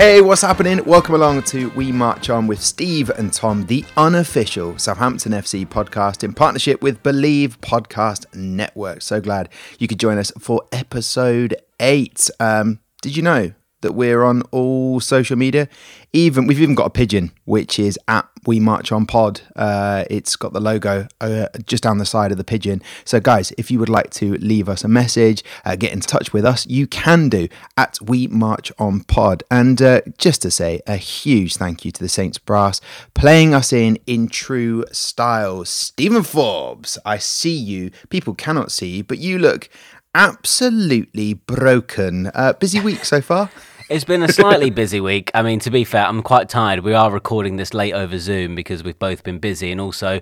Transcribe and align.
Hey, 0.00 0.22
what's 0.22 0.40
happening? 0.40 0.82
Welcome 0.86 1.14
along 1.14 1.42
to 1.42 1.68
We 1.72 1.92
March 1.92 2.30
On 2.30 2.46
with 2.46 2.62
Steve 2.62 3.10
and 3.10 3.30
Tom, 3.30 3.66
the 3.66 3.84
unofficial 3.98 4.78
Southampton 4.78 5.32
FC 5.32 5.66
podcast 5.66 6.24
in 6.24 6.32
partnership 6.32 6.80
with 6.80 7.02
Believe 7.02 7.60
Podcast 7.60 8.24
Network. 8.34 9.02
So 9.02 9.20
glad 9.20 9.50
you 9.78 9.86
could 9.86 10.00
join 10.00 10.16
us 10.16 10.32
for 10.38 10.62
episode 10.72 11.54
eight. 11.80 12.30
Um, 12.40 12.80
did 13.02 13.14
you 13.14 13.22
know 13.22 13.52
that 13.80 13.92
we're 13.92 14.22
on 14.22 14.42
all 14.50 15.00
social 15.00 15.36
media. 15.36 15.68
Even 16.12 16.46
we've 16.46 16.60
even 16.60 16.74
got 16.74 16.86
a 16.86 16.90
pigeon, 16.90 17.30
which 17.44 17.78
is 17.78 17.98
at 18.08 18.28
We 18.46 18.58
March 18.58 18.90
On 18.90 19.06
Pod. 19.06 19.42
Uh, 19.54 20.04
it's 20.10 20.34
got 20.34 20.52
the 20.52 20.60
logo 20.60 21.06
uh, 21.20 21.46
just 21.66 21.84
down 21.84 21.98
the 21.98 22.04
side 22.04 22.32
of 22.32 22.38
the 22.38 22.44
pigeon. 22.44 22.82
So, 23.04 23.20
guys, 23.20 23.52
if 23.56 23.70
you 23.70 23.78
would 23.78 23.88
like 23.88 24.10
to 24.14 24.34
leave 24.34 24.68
us 24.68 24.82
a 24.82 24.88
message, 24.88 25.44
uh, 25.64 25.76
get 25.76 25.92
in 25.92 26.00
touch 26.00 26.32
with 26.32 26.44
us, 26.44 26.66
you 26.66 26.86
can 26.86 27.28
do 27.28 27.48
at 27.76 27.98
We 28.02 28.26
March 28.26 28.72
On 28.78 29.00
Pod. 29.04 29.44
And 29.50 29.80
uh, 29.80 30.00
just 30.18 30.42
to 30.42 30.50
say 30.50 30.80
a 30.86 30.96
huge 30.96 31.56
thank 31.56 31.84
you 31.84 31.92
to 31.92 32.00
the 32.00 32.08
Saints 32.08 32.38
Brass 32.38 32.80
playing 33.14 33.54
us 33.54 33.72
in 33.72 33.98
in 34.06 34.28
true 34.28 34.84
style. 34.90 35.64
Stephen 35.64 36.22
Forbes, 36.22 36.98
I 37.04 37.18
see 37.18 37.56
you. 37.56 37.90
People 38.08 38.34
cannot 38.34 38.72
see 38.72 38.96
you, 38.96 39.04
but 39.04 39.18
you 39.18 39.38
look 39.38 39.68
absolutely 40.14 41.34
broken. 41.34 42.30
Uh, 42.34 42.52
busy 42.54 42.80
week 42.80 43.04
so 43.04 43.20
far. 43.20 43.50
It's 43.90 44.04
been 44.04 44.22
a 44.22 44.32
slightly 44.32 44.70
busy 44.70 45.00
week. 45.00 45.32
I 45.34 45.42
mean, 45.42 45.58
to 45.58 45.70
be 45.70 45.82
fair, 45.82 46.06
I'm 46.06 46.22
quite 46.22 46.48
tired. 46.48 46.84
We 46.84 46.94
are 46.94 47.10
recording 47.10 47.56
this 47.56 47.74
late 47.74 47.92
over 47.92 48.20
Zoom 48.20 48.54
because 48.54 48.84
we've 48.84 48.98
both 49.00 49.24
been 49.24 49.40
busy. 49.40 49.72
And 49.72 49.80
also, 49.80 50.20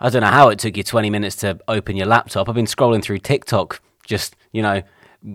I 0.00 0.08
don't 0.08 0.22
know 0.22 0.28
how 0.28 0.48
it 0.48 0.58
took 0.58 0.74
you 0.74 0.82
20 0.82 1.10
minutes 1.10 1.36
to 1.36 1.60
open 1.68 1.96
your 1.96 2.06
laptop. 2.06 2.48
I've 2.48 2.54
been 2.54 2.64
scrolling 2.64 3.02
through 3.02 3.18
TikTok, 3.18 3.82
just, 4.06 4.36
you 4.52 4.62
know, 4.62 4.82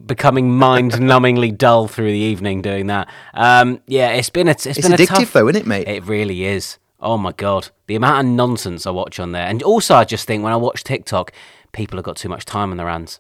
becoming 0.08 0.52
mind 0.52 0.94
numbingly 0.94 1.56
dull 1.56 1.88
through 1.88 2.12
the 2.12 2.18
evening 2.18 2.64
doing 2.64 2.88
that. 2.88 3.08
Um, 3.36 3.82
yeah, 3.86 4.14
it's 4.14 4.32
been 4.32 4.48
a, 4.48 4.52
it's, 4.52 4.66
It's 4.66 4.82
been 4.82 4.94
addictive, 4.94 5.04
a 5.04 5.20
tough, 5.20 5.34
though, 5.34 5.48
isn't 5.48 5.62
it, 5.62 5.68
mate? 5.68 5.88
It 5.88 6.04
really 6.06 6.46
is. 6.46 6.80
Oh 7.00 7.20
my 7.20 7.34
God. 7.34 7.70
The 7.86 7.94
amount 7.94 8.26
of 8.26 8.34
nonsense 8.34 8.88
I 8.88 8.90
watch 8.90 9.20
on 9.20 9.32
there. 9.32 9.46
And 9.46 9.62
also, 9.62 9.94
I 9.94 10.06
just 10.06 10.26
think 10.26 10.44
when 10.44 10.54
I 10.54 10.58
watch 10.58 10.84
TikTok, 10.84 11.32
people 11.72 11.98
have 12.00 12.06
got 12.06 12.18
too 12.18 12.30
much 12.30 12.46
time 12.46 12.72
on 12.72 12.78
their 12.78 12.90
hands. 12.90 13.20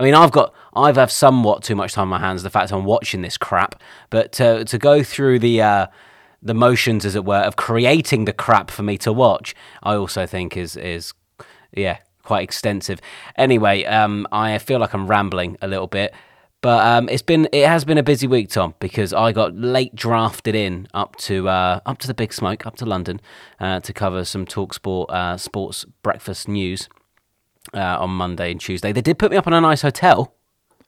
I 0.00 0.02
mean, 0.02 0.14
I've 0.14 0.32
got, 0.32 0.54
I've 0.74 0.96
had 0.96 1.10
somewhat 1.10 1.62
too 1.62 1.76
much 1.76 1.92
time 1.92 2.04
on 2.04 2.20
my 2.20 2.26
hands. 2.26 2.42
The 2.42 2.48
fact 2.48 2.72
I'm 2.72 2.86
watching 2.86 3.20
this 3.20 3.36
crap, 3.36 3.80
but 4.08 4.32
to 4.32 4.64
to 4.64 4.78
go 4.78 5.02
through 5.02 5.40
the 5.40 5.60
uh, 5.60 5.86
the 6.42 6.54
motions, 6.54 7.04
as 7.04 7.14
it 7.14 7.26
were, 7.26 7.42
of 7.42 7.56
creating 7.56 8.24
the 8.24 8.32
crap 8.32 8.70
for 8.70 8.82
me 8.82 8.96
to 8.98 9.12
watch, 9.12 9.54
I 9.82 9.94
also 9.96 10.24
think 10.24 10.56
is 10.56 10.74
is 10.74 11.12
yeah 11.76 11.98
quite 12.22 12.42
extensive. 12.44 12.98
Anyway, 13.36 13.84
um, 13.84 14.26
I 14.32 14.56
feel 14.56 14.78
like 14.78 14.94
I'm 14.94 15.06
rambling 15.06 15.58
a 15.60 15.68
little 15.68 15.86
bit. 15.86 16.14
But 16.62 16.86
um, 16.86 17.08
it's 17.10 17.22
been 17.22 17.46
it 17.52 17.66
has 17.66 17.84
been 17.84 17.98
a 17.98 18.02
busy 18.02 18.26
week, 18.26 18.48
Tom, 18.48 18.74
because 18.80 19.12
I 19.12 19.32
got 19.32 19.54
late 19.54 19.94
drafted 19.94 20.54
in 20.54 20.88
up 20.94 21.16
to 21.16 21.46
uh, 21.46 21.80
up 21.84 21.98
to 21.98 22.06
the 22.06 22.14
big 22.14 22.32
smoke, 22.32 22.64
up 22.64 22.76
to 22.76 22.86
London, 22.86 23.20
uh, 23.60 23.80
to 23.80 23.92
cover 23.92 24.24
some 24.24 24.46
Talksport 24.46 25.10
uh, 25.10 25.36
sports 25.36 25.84
breakfast 26.02 26.48
news 26.48 26.88
uh, 27.74 27.98
on 28.00 28.10
Monday 28.10 28.50
and 28.52 28.60
Tuesday. 28.60 28.92
They 28.92 29.00
did 29.02 29.18
put 29.18 29.30
me 29.30 29.36
up 29.36 29.46
in 29.46 29.52
a 29.52 29.60
nice 29.60 29.82
hotel, 29.82 30.34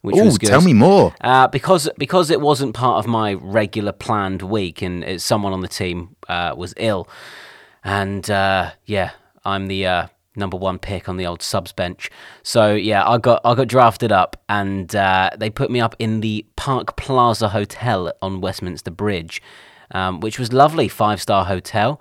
which 0.00 0.16
Oh, 0.18 0.24
was 0.24 0.38
good. 0.38 0.48
tell 0.48 0.60
me 0.62 0.72
more. 0.72 1.14
Uh, 1.20 1.46
because 1.48 1.88
because 1.98 2.30
it 2.30 2.40
wasn't 2.40 2.74
part 2.74 2.98
of 3.04 3.06
my 3.08 3.34
regular 3.34 3.92
planned 3.92 4.42
week, 4.42 4.82
and 4.82 5.04
it, 5.04 5.20
someone 5.20 5.52
on 5.52 5.60
the 5.60 5.68
team 5.68 6.16
uh, 6.28 6.54
was 6.56 6.74
ill, 6.76 7.08
and 7.84 8.30
uh, 8.30 8.70
yeah, 8.86 9.10
I'm 9.44 9.66
the 9.66 9.86
uh, 9.86 10.06
number 10.34 10.56
one 10.56 10.78
pick 10.78 11.08
on 11.08 11.16
the 11.18 11.26
old 11.26 11.42
subs 11.42 11.72
bench. 11.72 12.10
So 12.42 12.74
yeah, 12.74 13.06
I 13.08 13.18
got 13.18 13.40
I 13.44 13.54
got 13.54 13.68
drafted 13.68 14.12
up, 14.12 14.42
and 14.48 14.94
uh, 14.96 15.30
they 15.36 15.50
put 15.50 15.70
me 15.70 15.80
up 15.80 15.94
in 15.98 16.20
the 16.20 16.46
Park 16.56 16.96
Plaza 16.96 17.50
Hotel 17.50 18.12
on 18.22 18.40
Westminster 18.40 18.90
Bridge, 18.90 19.42
um, 19.92 20.20
which 20.20 20.38
was 20.38 20.52
lovely, 20.52 20.88
five 20.88 21.20
star 21.20 21.44
hotel. 21.44 22.00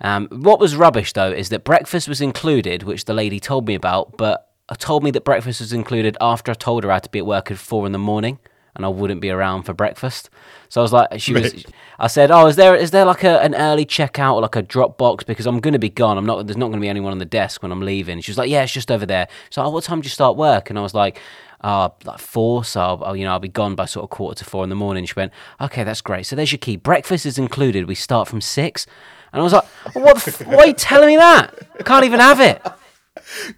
Um, 0.00 0.28
what 0.30 0.60
was 0.60 0.76
rubbish 0.76 1.12
though 1.12 1.30
is 1.30 1.50
that 1.50 1.64
breakfast 1.64 2.08
was 2.08 2.20
included, 2.20 2.82
which 2.84 3.04
the 3.04 3.14
lady 3.14 3.40
told 3.40 3.66
me 3.66 3.74
about, 3.74 4.16
but 4.16 4.50
told 4.74 5.02
me 5.02 5.10
that 5.10 5.24
breakfast 5.24 5.60
was 5.60 5.72
included 5.72 6.16
after 6.20 6.52
I 6.52 6.54
told 6.54 6.84
her 6.84 6.90
I 6.90 6.94
had 6.94 7.02
to 7.04 7.10
be 7.10 7.18
at 7.18 7.26
work 7.26 7.50
at 7.50 7.58
four 7.58 7.86
in 7.86 7.92
the 7.92 7.98
morning 7.98 8.38
and 8.76 8.84
I 8.84 8.88
wouldn't 8.88 9.20
be 9.20 9.30
around 9.30 9.64
for 9.64 9.74
breakfast. 9.74 10.30
So 10.68 10.80
I 10.80 10.82
was 10.82 10.92
like, 10.92 11.20
she 11.20 11.32
was. 11.32 11.64
I 11.98 12.06
said, 12.06 12.30
"Oh, 12.30 12.46
is 12.46 12.56
there 12.56 12.74
is 12.74 12.92
there 12.92 13.04
like 13.04 13.24
a, 13.24 13.40
an 13.40 13.54
early 13.54 13.84
checkout 13.84 14.34
or 14.34 14.42
like 14.42 14.56
a 14.56 14.62
drop 14.62 14.96
box 14.96 15.24
because 15.24 15.46
I'm 15.46 15.60
going 15.60 15.72
to 15.72 15.78
be 15.78 15.90
gone. 15.90 16.16
I'm 16.16 16.26
not. 16.26 16.46
There's 16.46 16.56
not 16.56 16.66
going 16.66 16.78
to 16.78 16.80
be 16.80 16.88
anyone 16.88 17.12
on 17.12 17.18
the 17.18 17.24
desk 17.24 17.62
when 17.62 17.72
I'm 17.72 17.82
leaving." 17.82 18.20
She 18.20 18.30
was 18.30 18.38
like, 18.38 18.48
"Yeah, 18.48 18.62
it's 18.62 18.72
just 18.72 18.90
over 18.90 19.06
there." 19.06 19.28
So, 19.50 19.62
oh, 19.62 19.70
what 19.70 19.84
time 19.84 20.00
do 20.00 20.06
you 20.06 20.10
start 20.10 20.36
work? 20.36 20.70
And 20.70 20.78
I 20.78 20.82
was 20.82 20.94
like. 20.94 21.20
Uh, 21.62 21.90
like 22.06 22.18
four, 22.18 22.64
so 22.64 22.80
I'll, 22.80 23.14
you 23.14 23.26
know 23.26 23.32
I'll 23.32 23.38
be 23.38 23.46
gone 23.46 23.74
by 23.74 23.84
sort 23.84 24.04
of 24.04 24.08
quarter 24.08 24.38
to 24.38 24.48
four 24.48 24.64
in 24.64 24.70
the 24.70 24.74
morning. 24.74 25.04
She 25.04 25.12
went, 25.14 25.30
okay, 25.60 25.84
that's 25.84 26.00
great. 26.00 26.24
So 26.24 26.34
there's 26.34 26.52
your 26.52 26.58
key. 26.58 26.76
Breakfast 26.76 27.26
is 27.26 27.36
included. 27.36 27.86
We 27.86 27.94
start 27.94 28.28
from 28.28 28.40
six, 28.40 28.86
and 29.32 29.40
I 29.40 29.42
was 29.42 29.52
like, 29.52 29.64
what? 29.94 30.16
The 30.22 30.30
f- 30.30 30.46
why 30.46 30.56
are 30.56 30.66
you 30.68 30.72
telling 30.74 31.08
me 31.08 31.16
that? 31.16 31.54
I 31.78 31.82
can't 31.82 32.04
even 32.04 32.20
have 32.20 32.40
it. 32.40 32.62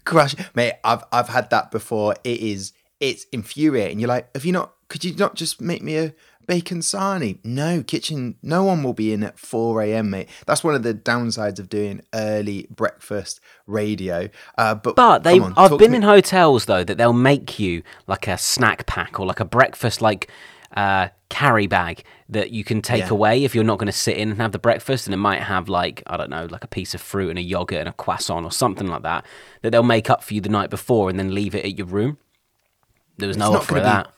Crush, 0.04 0.34
mate. 0.54 0.74
I've 0.84 1.04
I've 1.12 1.28
had 1.28 1.50
that 1.50 1.70
before. 1.70 2.14
It 2.24 2.40
is 2.40 2.72
it's 3.00 3.24
infuriating. 3.32 3.98
You're 3.98 4.08
like, 4.08 4.28
have 4.34 4.44
you 4.44 4.52
not? 4.52 4.72
Could 4.88 5.04
you 5.04 5.14
not 5.14 5.34
just 5.34 5.60
make 5.60 5.82
me 5.82 5.96
a 5.96 6.14
bacon 6.46 6.80
sarnie? 6.80 7.38
No, 7.44 7.82
kitchen. 7.82 8.36
No 8.42 8.64
one 8.64 8.82
will 8.82 8.92
be 8.92 9.12
in 9.12 9.22
at 9.22 9.38
four 9.38 9.80
a.m., 9.82 10.10
mate. 10.10 10.28
That's 10.46 10.62
one 10.62 10.74
of 10.74 10.82
the 10.82 10.92
downsides 10.92 11.58
of 11.58 11.68
doing 11.68 12.02
early 12.12 12.66
breakfast 12.68 13.40
radio. 13.66 14.28
Uh, 14.58 14.74
but 14.74 14.94
But 14.96 15.22
they, 15.22 15.40
on, 15.40 15.54
I've 15.56 15.78
been 15.78 15.94
in 15.94 16.02
hotels 16.02 16.66
though 16.66 16.84
that 16.84 16.98
they'll 16.98 17.12
make 17.14 17.58
you 17.58 17.82
like 18.06 18.28
a 18.28 18.36
snack 18.36 18.86
pack 18.86 19.18
or 19.18 19.24
like 19.26 19.40
a 19.40 19.44
breakfast 19.46 20.02
like 20.02 20.30
uh, 20.76 21.08
carry 21.28 21.66
bag 21.66 22.02
that 22.28 22.50
you 22.50 22.64
can 22.64 22.80
take 22.82 23.04
Yeah. 23.04 23.10
away 23.10 23.44
if 23.44 23.54
you're 23.54 23.64
not 23.64 23.78
going 23.78 23.86
to 23.86 23.92
sit 23.92 24.16
in 24.16 24.30
and 24.30 24.40
have 24.40 24.52
the 24.52 24.58
breakfast, 24.58 25.06
and 25.06 25.14
it 25.14 25.18
might 25.18 25.42
have 25.42 25.68
like 25.68 26.02
I 26.06 26.16
don't 26.16 26.30
know, 26.30 26.46
like 26.50 26.64
a 26.64 26.68
piece 26.68 26.94
of 26.94 27.00
fruit 27.00 27.30
and 27.30 27.38
a 27.38 27.42
yogurt 27.42 27.78
and 27.80 27.88
a 27.88 27.92
croissant 27.92 28.44
or 28.44 28.50
something 28.52 28.86
like 28.86 29.02
that 29.02 29.24
that 29.62 29.70
they'll 29.70 29.82
make 29.82 30.08
up 30.10 30.22
for 30.22 30.34
you 30.34 30.40
the 30.40 30.48
night 30.48 30.70
before 30.70 31.10
and 31.10 31.18
then 31.18 31.34
leave 31.34 31.54
it 31.54 31.64
at 31.64 31.76
your 31.78 31.86
room. 31.86 32.18
There 33.18 33.28
was 33.28 33.36
no 33.36 33.52
offer 33.54 33.58
of 33.58 33.68
gonna 33.68 33.80
be- 33.82 33.84
that. 34.08 34.14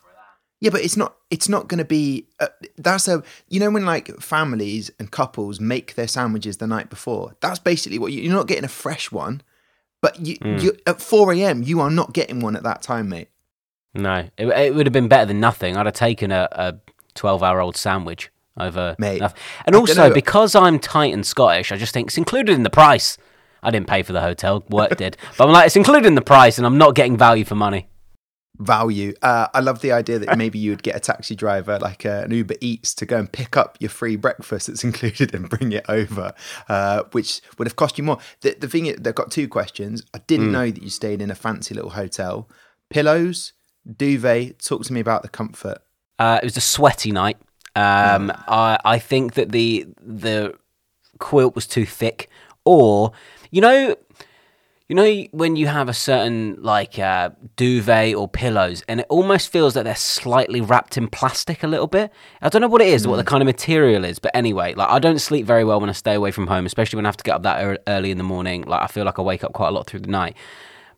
Yeah, 0.61 0.71
but 0.71 0.81
it's 0.83 0.97
not. 0.97 1.17
It's 1.31 1.49
not 1.49 1.69
going 1.69 1.79
to 1.79 1.85
be. 1.85 2.27
Uh, 2.41 2.47
that's 2.79 3.07
a. 3.07 3.23
You 3.49 3.61
know 3.61 3.71
when 3.71 3.85
like 3.85 4.09
families 4.21 4.91
and 4.99 5.11
couples 5.11 5.61
make 5.61 5.95
their 5.95 6.09
sandwiches 6.09 6.57
the 6.57 6.67
night 6.67 6.89
before. 6.89 7.35
That's 7.41 7.59
basically 7.59 7.99
what 7.99 8.13
you, 8.13 8.23
you're 8.23 8.33
not 8.33 8.47
getting 8.47 8.65
a 8.65 8.69
fresh 8.69 9.13
one. 9.13 9.43
But 10.01 10.21
you, 10.25 10.37
Mm. 10.39 10.63
you 10.63 10.77
at 10.87 11.03
four 11.03 11.35
a.m. 11.35 11.63
you 11.63 11.81
are 11.81 11.91
not 11.91 12.15
getting 12.15 12.41
one 12.41 12.57
at 12.57 12.63
that 12.63 12.81
time, 12.81 13.11
mate. 13.11 13.29
No, 13.95 14.29
it, 14.37 14.47
it 14.47 14.75
would 14.75 14.87
have 14.87 14.93
been 14.93 15.09
better 15.09 15.27
than 15.27 15.41
nothing. 15.41 15.77
I'd 15.77 15.87
have 15.87 15.95
taken 15.95 16.31
a, 16.33 16.49
a 16.53 16.75
12 17.15 17.43
hour 17.43 17.61
old 17.61 17.77
sandwich 17.77 18.31
over. 18.59 18.97
Mate, 18.99 19.21
noth- 19.21 19.35
And 19.67 19.75
I 19.77 19.79
also, 19.79 20.13
because 20.13 20.55
I'm 20.55 20.79
tight 20.79 21.13
and 21.13 21.25
Scottish, 21.27 21.71
I 21.73 21.77
just 21.77 21.95
think 21.95 22.09
it's 22.09 22.19
included 22.19 22.53
in 22.55 22.63
the 22.65 22.71
price. 22.71 23.17
I 23.63 23.71
didn't 23.71 23.87
pay 23.87 24.03
for 24.03 24.13
the 24.13 24.21
hotel, 24.21 24.65
work 24.69 24.97
did. 24.97 25.17
But 25.39 25.47
I'm 25.47 25.53
like, 25.53 25.67
it's 25.67 25.77
included 25.77 26.07
in 26.07 26.15
the 26.17 26.23
price, 26.23 26.59
and 26.59 26.67
I'm 26.67 26.77
not 26.77 26.95
getting 26.95 27.17
value 27.17 27.45
for 27.45 27.55
money. 27.55 27.89
value. 28.59 29.15
Uh, 29.23 29.47
I 29.55 29.61
love 29.61 29.81
the 29.81 29.93
idea 29.93 30.19
that 30.19 30.37
maybe 30.39 30.59
you 30.59 30.71
would 30.71 30.83
get 30.83 30.95
a 30.97 31.01
taxi 31.01 31.35
driver, 31.35 31.79
like 31.81 32.05
uh, 32.07 32.23
an 32.25 32.31
Uber 32.33 32.55
Eats, 32.61 32.95
to 32.97 33.07
go 33.07 33.19
and 33.19 33.31
pick 33.31 33.57
up 33.57 33.77
your 33.81 33.91
free 33.91 34.17
breakfast 34.17 34.67
that's 34.67 34.85
included 34.91 35.35
and 35.35 35.49
bring 35.49 35.73
it 35.73 35.85
over, 35.89 36.33
uh, 36.69 37.05
which 37.13 37.41
would 37.59 37.67
have 37.67 37.77
cost 37.77 37.97
you 37.99 38.05
more. 38.05 38.19
The, 38.43 38.57
the 38.59 38.69
thing 38.69 38.87
is, 38.87 38.97
they've 39.01 39.15
got 39.15 39.31
two 39.31 39.49
questions. 39.49 40.05
I 40.13 40.19
didn't 40.27 40.53
know 40.53 40.71
that 40.71 40.83
you 40.83 40.91
stayed 40.91 41.23
in 41.23 41.31
a 41.31 41.35
fancy 41.35 41.75
little 41.75 41.91
hotel. 41.91 42.49
Pillows, 42.91 43.55
duvet. 43.91 44.59
Talk 44.59 44.85
to 44.85 44.93
me 44.93 45.01
about 45.01 45.23
the 45.23 45.29
comfort. 45.29 45.79
Uh, 46.19 46.39
it 46.43 46.47
was 46.47 46.57
a 46.57 46.61
sweaty 46.61 47.13
night. 47.13 47.37
Um, 47.77 48.31
I, 48.47 48.79
I 48.85 48.99
think 48.99 49.35
that 49.35 49.51
the 49.51 49.87
the 50.01 50.55
quilt 51.19 51.55
was 51.55 51.67
too 51.67 51.85
thick, 51.85 52.29
or 52.65 53.13
you 53.51 53.61
know, 53.61 53.97
you 54.89 54.95
know 54.95 55.25
when 55.33 55.57
you 55.57 55.67
have 55.67 55.89
a 55.89 55.93
certain 55.95 56.57
like 56.63 57.01
uh, 57.01 57.31
duvet 57.57 58.15
or 58.15 58.29
pillows, 58.29 58.85
and 58.87 59.01
it 59.01 59.07
almost 59.09 59.51
feels 59.51 59.75
that 59.75 59.83
they're 59.83 59.97
slightly 59.97 60.61
wrapped 60.61 60.97
in 60.97 61.09
plastic 61.09 61.65
a 61.65 61.67
little 61.67 61.89
bit. 61.89 62.13
I 62.41 62.49
don't 62.49 62.61
know 62.61 62.69
what 62.69 62.81
it 62.81 62.89
is, 62.89 63.09
what 63.09 63.17
the 63.17 63.25
kind 63.25 63.43
of 63.43 63.47
material 63.47 64.05
is, 64.05 64.21
but 64.21 64.31
anyway, 64.37 64.75
like 64.75 64.89
I 64.89 65.01
don't 65.01 65.19
sleep 65.19 65.45
very 65.45 65.65
well 65.65 65.81
when 65.81 65.91
I 65.91 65.95
stay 65.95 66.15
away 66.15 66.31
from 66.31 66.47
home, 66.47 66.67
especially 66.67 66.99
when 66.99 67.07
I 67.07 67.09
have 67.09 67.17
to 67.17 67.25
get 67.25 67.35
up 67.35 67.43
that 67.43 67.81
early 67.89 68.13
in 68.13 68.19
the 68.19 68.25
morning. 68.25 68.63
Like 68.63 68.83
I 68.83 68.87
feel 68.87 69.05
like 69.05 69.19
I 69.19 69.23
wake 69.23 69.43
up 69.43 69.53
quite 69.53 69.69
a 69.69 69.73
lot 69.73 69.89
through 69.89 70.01
the 70.01 70.11
night. 70.11 70.37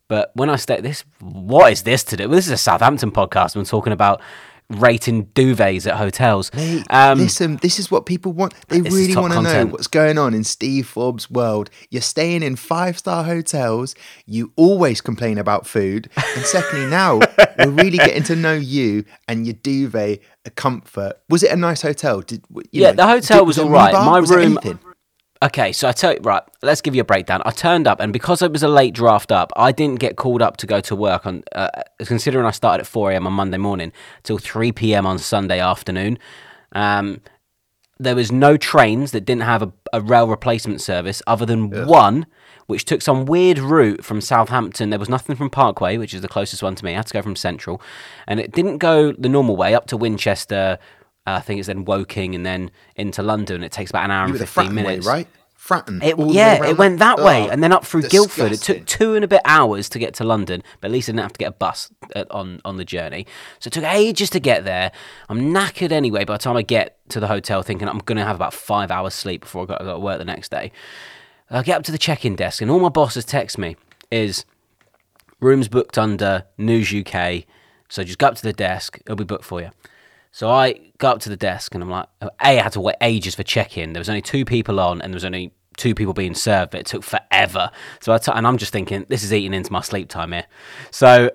But 0.08 0.30
when 0.34 0.50
I 0.50 0.56
stay, 0.56 0.80
this 0.80 1.04
what 1.20 1.72
is 1.72 1.82
this 1.82 2.04
to 2.04 2.16
do? 2.16 2.28
Well, 2.28 2.36
this 2.36 2.46
is 2.46 2.52
a 2.52 2.56
Southampton 2.56 3.10
podcast. 3.10 3.56
We're 3.56 3.64
talking 3.64 3.92
about 3.92 4.20
rating 4.68 5.26
duvets 5.26 5.86
at 5.86 5.94
hotels. 5.96 6.52
Mate, 6.52 6.84
Um, 6.90 7.18
listen, 7.18 7.56
this 7.62 7.78
is 7.78 7.88
what 7.88 8.04
people 8.04 8.32
want. 8.32 8.52
They 8.66 8.80
really 8.80 9.14
want 9.14 9.32
to 9.32 9.42
know 9.42 9.66
what's 9.66 9.86
going 9.86 10.18
on 10.18 10.34
in 10.34 10.42
Steve 10.42 10.88
Forbes' 10.88 11.30
world. 11.30 11.70
You're 11.90 12.02
staying 12.02 12.42
in 12.42 12.56
five 12.56 12.98
star 12.98 13.22
hotels. 13.22 13.94
You 14.26 14.52
always 14.56 15.00
complain 15.00 15.38
about 15.38 15.66
food. 15.68 16.08
And 16.16 16.44
secondly, 16.44 16.86
now 16.86 17.20
we're 17.58 17.70
really 17.70 17.98
getting 17.98 18.24
to 18.24 18.34
know 18.36 18.54
you 18.54 19.04
and 19.28 19.46
your 19.46 19.54
duvet 19.54 20.20
a 20.44 20.50
comfort. 20.50 21.14
Was 21.28 21.42
it 21.44 21.52
a 21.52 21.56
nice 21.56 21.82
hotel? 21.82 22.20
Did 22.22 22.44
you 22.52 22.62
Yeah, 22.72 22.90
know, 22.90 22.96
the 22.96 23.06
hotel 23.06 23.38
did- 23.40 23.46
was 23.46 23.58
a 23.58 23.62
all 23.62 23.70
right. 23.70 23.92
My 23.92 24.18
Was 24.20 24.30
room-? 24.30 24.58
Okay, 25.42 25.72
so 25.72 25.88
I 25.88 25.92
tell 25.92 26.14
you, 26.14 26.20
right, 26.22 26.42
let's 26.62 26.80
give 26.80 26.94
you 26.94 27.02
a 27.02 27.04
breakdown. 27.04 27.42
I 27.44 27.50
turned 27.50 27.86
up, 27.86 28.00
and 28.00 28.12
because 28.12 28.40
it 28.40 28.52
was 28.52 28.62
a 28.62 28.68
late 28.68 28.94
draft 28.94 29.30
up, 29.30 29.52
I 29.54 29.70
didn't 29.70 30.00
get 30.00 30.16
called 30.16 30.40
up 30.40 30.56
to 30.58 30.66
go 30.66 30.80
to 30.80 30.96
work 30.96 31.26
on, 31.26 31.42
uh, 31.52 31.68
considering 31.98 32.46
I 32.46 32.52
started 32.52 32.82
at 32.82 32.86
4 32.86 33.12
a.m. 33.12 33.26
on 33.26 33.34
Monday 33.34 33.58
morning 33.58 33.92
till 34.22 34.38
3 34.38 34.72
p.m. 34.72 35.04
on 35.06 35.18
Sunday 35.18 35.60
afternoon. 35.60 36.18
Um, 36.72 37.20
there 37.98 38.14
was 38.14 38.32
no 38.32 38.56
trains 38.56 39.12
that 39.12 39.22
didn't 39.22 39.42
have 39.42 39.62
a, 39.62 39.72
a 39.92 40.00
rail 40.00 40.26
replacement 40.26 40.80
service 40.80 41.22
other 41.26 41.46
than 41.46 41.86
one 41.86 42.26
which 42.66 42.84
took 42.84 43.00
some 43.00 43.24
weird 43.24 43.58
route 43.58 44.04
from 44.04 44.20
Southampton. 44.20 44.90
There 44.90 44.98
was 44.98 45.08
nothing 45.08 45.36
from 45.36 45.50
Parkway, 45.50 45.96
which 45.96 46.12
is 46.12 46.20
the 46.20 46.28
closest 46.28 46.62
one 46.62 46.74
to 46.74 46.84
me. 46.84 46.92
I 46.92 46.96
had 46.96 47.06
to 47.06 47.14
go 47.14 47.22
from 47.22 47.36
Central, 47.36 47.80
and 48.26 48.40
it 48.40 48.52
didn't 48.52 48.78
go 48.78 49.12
the 49.12 49.28
normal 49.28 49.56
way 49.56 49.74
up 49.74 49.86
to 49.86 49.96
Winchester. 49.96 50.78
Uh, 51.26 51.32
I 51.32 51.40
think 51.40 51.58
it's 51.58 51.66
then 51.66 51.84
Woking 51.84 52.34
and 52.34 52.46
then 52.46 52.70
into 52.94 53.22
London. 53.22 53.62
It 53.64 53.72
takes 53.72 53.90
about 53.90 54.04
an 54.04 54.10
hour 54.10 54.26
You 54.28 54.34
and 54.34 54.40
fifteen 54.40 54.64
Fratton 54.72 54.76
way, 54.76 54.82
minutes. 54.82 55.06
right? 55.06 55.28
Fratton. 55.58 56.00
It, 56.04 56.16
all 56.16 56.26
the 56.26 56.30
way 56.30 56.36
yeah, 56.36 56.64
it 56.64 56.78
went 56.78 57.00
that 57.00 57.18
way 57.18 57.48
Oh, 57.48 57.50
and 57.50 57.60
then 57.60 57.72
up 57.72 57.84
through 57.84 58.02
Guildford. 58.02 58.52
It 58.52 58.60
took 58.60 58.86
two 58.86 59.16
and 59.16 59.24
a 59.24 59.28
bit 59.28 59.40
hours 59.44 59.88
to 59.88 59.98
get 59.98 60.14
to 60.14 60.24
London, 60.24 60.62
but 60.80 60.88
at 60.88 60.92
least 60.92 61.08
I 61.08 61.12
didn't 61.12 61.22
have 61.22 61.32
to 61.32 61.38
get 61.38 61.48
a 61.48 61.52
bus 61.52 61.90
uh, 62.14 62.24
on 62.30 62.60
on 62.64 62.76
the 62.76 62.84
journey. 62.84 63.26
So 63.58 63.66
it 63.68 63.72
took 63.72 63.82
ages 63.82 64.30
to 64.30 64.38
get 64.38 64.64
there. 64.64 64.92
I'm 65.28 65.52
knackered 65.52 65.90
anyway. 65.90 66.24
By 66.24 66.34
the 66.34 66.38
time 66.38 66.56
I 66.56 66.62
get 66.62 66.96
to 67.08 67.18
the 67.18 67.26
hotel, 67.26 67.62
thinking 67.62 67.88
I'm 67.88 67.98
going 67.98 68.18
to 68.18 68.24
have 68.24 68.36
about 68.36 68.54
five 68.54 68.92
hours 68.92 69.14
sleep 69.14 69.40
before 69.40 69.64
I 69.64 69.66
got, 69.66 69.82
I 69.82 69.84
got 69.84 69.94
to 69.94 69.98
work 69.98 70.18
the 70.18 70.24
next 70.24 70.50
day. 70.52 70.70
I 71.50 71.62
get 71.62 71.76
up 71.78 71.82
to 71.84 71.92
the 71.92 71.98
check-in 71.98 72.36
desk, 72.36 72.62
and 72.62 72.70
all 72.70 72.78
my 72.80 72.88
bosses 72.88 73.24
text 73.24 73.58
me 73.58 73.76
is 74.12 74.44
rooms 75.40 75.66
booked 75.66 75.98
under 75.98 76.44
News 76.58 76.94
UK. 76.94 77.44
So 77.88 78.04
just 78.04 78.18
go 78.18 78.28
up 78.28 78.36
to 78.36 78.42
the 78.42 78.52
desk; 78.52 78.98
it'll 79.04 79.16
be 79.16 79.24
booked 79.24 79.44
for 79.44 79.60
you. 79.60 79.70
So 80.36 80.50
I 80.50 80.74
go 80.98 81.08
up 81.08 81.20
to 81.20 81.30
the 81.30 81.36
desk 81.36 81.74
and 81.74 81.82
I'm 81.82 81.88
like, 81.88 82.08
A, 82.20 82.28
I 82.42 82.52
had 82.62 82.72
to 82.72 82.80
wait 82.82 82.96
ages 83.00 83.34
for 83.34 83.42
check 83.42 83.78
in. 83.78 83.94
There 83.94 84.00
was 84.00 84.10
only 84.10 84.20
two 84.20 84.44
people 84.44 84.78
on 84.80 85.00
and 85.00 85.10
there 85.10 85.16
was 85.16 85.24
only 85.24 85.50
two 85.78 85.94
people 85.94 86.12
being 86.12 86.34
served, 86.34 86.72
but 86.72 86.80
it 86.80 86.84
took 86.84 87.04
forever. 87.04 87.70
So 88.00 88.12
I 88.12 88.18
t- 88.18 88.30
and 88.34 88.46
I'm 88.46 88.58
just 88.58 88.70
thinking, 88.70 89.06
this 89.08 89.22
is 89.22 89.32
eating 89.32 89.54
into 89.54 89.72
my 89.72 89.80
sleep 89.80 90.10
time 90.10 90.32
here. 90.32 90.44
So 90.90 91.30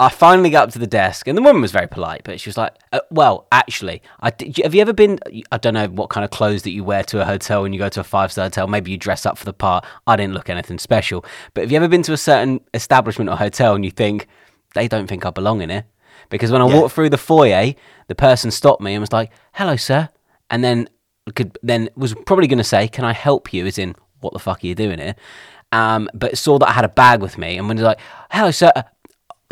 I 0.00 0.08
finally 0.08 0.50
got 0.50 0.64
up 0.64 0.72
to 0.72 0.80
the 0.80 0.88
desk 0.88 1.28
and 1.28 1.38
the 1.38 1.42
woman 1.42 1.62
was 1.62 1.70
very 1.70 1.86
polite, 1.86 2.22
but 2.24 2.40
she 2.40 2.48
was 2.48 2.56
like, 2.56 2.74
uh, 2.92 2.98
well, 3.12 3.46
actually, 3.52 4.02
I 4.18 4.30
did, 4.30 4.56
have 4.64 4.74
you 4.74 4.80
ever 4.80 4.94
been, 4.94 5.20
I 5.52 5.58
don't 5.58 5.74
know 5.74 5.86
what 5.86 6.10
kind 6.10 6.24
of 6.24 6.32
clothes 6.32 6.62
that 6.62 6.72
you 6.72 6.82
wear 6.82 7.04
to 7.04 7.20
a 7.20 7.24
hotel 7.24 7.62
when 7.62 7.72
you 7.72 7.78
go 7.78 7.88
to 7.88 8.00
a 8.00 8.04
five 8.04 8.32
star 8.32 8.46
hotel. 8.46 8.66
Maybe 8.66 8.90
you 8.90 8.98
dress 8.98 9.26
up 9.26 9.38
for 9.38 9.44
the 9.44 9.52
part. 9.52 9.86
I 10.08 10.16
didn't 10.16 10.34
look 10.34 10.50
anything 10.50 10.80
special. 10.80 11.24
But 11.54 11.60
have 11.60 11.70
you 11.70 11.76
ever 11.76 11.86
been 11.86 12.02
to 12.02 12.12
a 12.12 12.16
certain 12.16 12.62
establishment 12.74 13.30
or 13.30 13.36
hotel 13.36 13.76
and 13.76 13.84
you 13.84 13.92
think, 13.92 14.26
they 14.74 14.88
don't 14.88 15.06
think 15.06 15.24
I 15.24 15.30
belong 15.30 15.62
in 15.62 15.70
here? 15.70 15.84
Because 16.30 16.50
when 16.50 16.62
I 16.62 16.64
walked 16.64 16.94
through 16.94 17.10
the 17.10 17.18
foyer, 17.18 17.74
the 18.08 18.14
person 18.14 18.50
stopped 18.50 18.80
me 18.80 18.94
and 18.94 19.00
was 19.00 19.12
like, 19.12 19.30
"Hello, 19.52 19.76
sir," 19.76 20.08
and 20.48 20.64
then 20.64 20.88
could 21.34 21.58
then 21.62 21.90
was 21.96 22.14
probably 22.26 22.46
going 22.46 22.58
to 22.58 22.64
say, 22.64 22.88
"Can 22.88 23.04
I 23.04 23.12
help 23.12 23.52
you?" 23.52 23.66
As 23.66 23.78
in, 23.78 23.94
"What 24.20 24.32
the 24.32 24.38
fuck 24.38 24.64
are 24.64 24.66
you 24.66 24.74
doing 24.74 24.98
here?" 24.98 25.16
Um, 25.72 26.08
but 26.14 26.38
saw 26.38 26.58
that 26.58 26.68
I 26.68 26.72
had 26.72 26.84
a 26.84 26.88
bag 26.88 27.20
with 27.20 27.36
me 27.38 27.58
and 27.58 27.68
when 27.68 27.76
they're 27.76 27.86
like, 27.86 28.00
"Hello, 28.30 28.50
sir." 28.50 28.72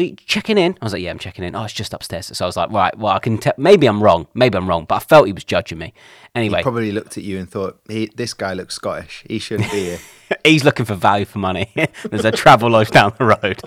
Are 0.01 0.05
you 0.05 0.15
checking 0.15 0.59
in? 0.59 0.79
I 0.81 0.85
was 0.85 0.93
like, 0.93 1.03
yeah, 1.03 1.11
I'm 1.11 1.19
checking 1.19 1.43
in. 1.43 1.57
Oh, 1.57 1.65
it's 1.65 1.73
just 1.73 1.93
upstairs. 1.93 2.31
So 2.33 2.45
I 2.45 2.47
was 2.47 2.57
like, 2.57 2.71
right, 2.71 2.97
well, 2.97 3.13
I 3.13 3.19
can 3.19 3.37
tell. 3.37 3.55
Maybe 3.59 3.89
I'm 3.89 4.01
wrong. 4.01 4.29
Maybe 4.33 4.57
I'm 4.57 4.69
wrong. 4.69 4.85
But 4.85 4.95
I 4.95 4.99
felt 5.01 5.27
he 5.27 5.33
was 5.33 5.43
judging 5.43 5.79
me. 5.79 5.93
Anyway, 6.37 6.63
Probably 6.63 6.93
looked 6.93 7.19
at 7.19 7.25
you 7.25 7.37
and 7.37 7.51
thought, 7.51 7.81
he, 7.89 8.09
this 8.15 8.33
guy 8.33 8.55
looks 8.55 8.77
Scottish. 8.77 9.25
He 9.29 9.41
shouldn't 9.41 9.73
be 9.73 9.87
here. 9.87 9.99
he's 10.45 10.65
looking 10.65 10.87
for 10.87 10.95
value 10.95 11.25
for 11.25 11.39
money. 11.39 11.73
There's 12.11 12.25
a 12.25 12.33
travel 12.33 12.71
lodge 12.71 12.91
down 12.91 13.15
the 13.19 13.25
road. 13.25 13.61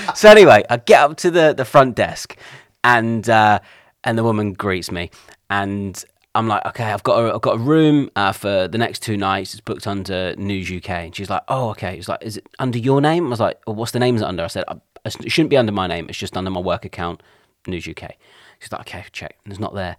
so 0.16 0.28
anyway, 0.30 0.64
I 0.70 0.76
get 0.78 1.00
up 1.00 1.16
to 1.18 1.30
the, 1.30 1.54
the 1.56 1.64
front 1.64 1.96
desk, 1.96 2.36
and 2.84 3.28
uh, 3.28 3.60
and 4.04 4.18
the 4.18 4.24
woman 4.24 4.52
greets 4.52 4.90
me, 4.90 5.10
and 5.50 6.02
I'm 6.34 6.48
like, 6.48 6.64
okay, 6.66 6.84
I've 6.84 7.02
got 7.02 7.22
a, 7.24 7.34
I've 7.34 7.40
got 7.42 7.56
a 7.56 7.58
room 7.58 8.10
uh, 8.16 8.32
for 8.32 8.68
the 8.68 8.78
next 8.78 9.02
two 9.02 9.16
nights. 9.16 9.52
It's 9.54 9.60
booked 9.60 9.86
under 9.86 10.34
News 10.36 10.70
UK, 10.70 10.90
and 10.90 11.14
she's 11.16 11.28
like, 11.30 11.42
oh, 11.48 11.70
okay. 11.70 11.96
She's 11.96 12.08
like, 12.08 12.22
is 12.22 12.38
it 12.38 12.46
under 12.58 12.78
your 12.78 13.00
name? 13.00 13.26
I 13.26 13.30
was 13.30 13.40
like, 13.40 13.60
well, 13.66 13.76
what's 13.76 13.92
the 13.92 13.98
name 13.98 14.16
is 14.16 14.22
it 14.22 14.26
under? 14.26 14.42
I 14.44 14.48
said, 14.48 14.64
"I- 14.68 14.80
it 15.04 15.32
shouldn't 15.32 15.50
be 15.50 15.56
under 15.56 15.72
my 15.72 15.86
name. 15.86 16.08
It's 16.08 16.18
just 16.18 16.36
under 16.36 16.50
my 16.50 16.60
work 16.60 16.84
account, 16.84 17.22
News 17.66 17.86
UK. 17.88 18.12
She's 18.60 18.70
like, 18.70 18.82
okay, 18.82 19.04
check. 19.12 19.36
And 19.44 19.52
it's 19.52 19.60
not 19.60 19.74
there. 19.74 19.96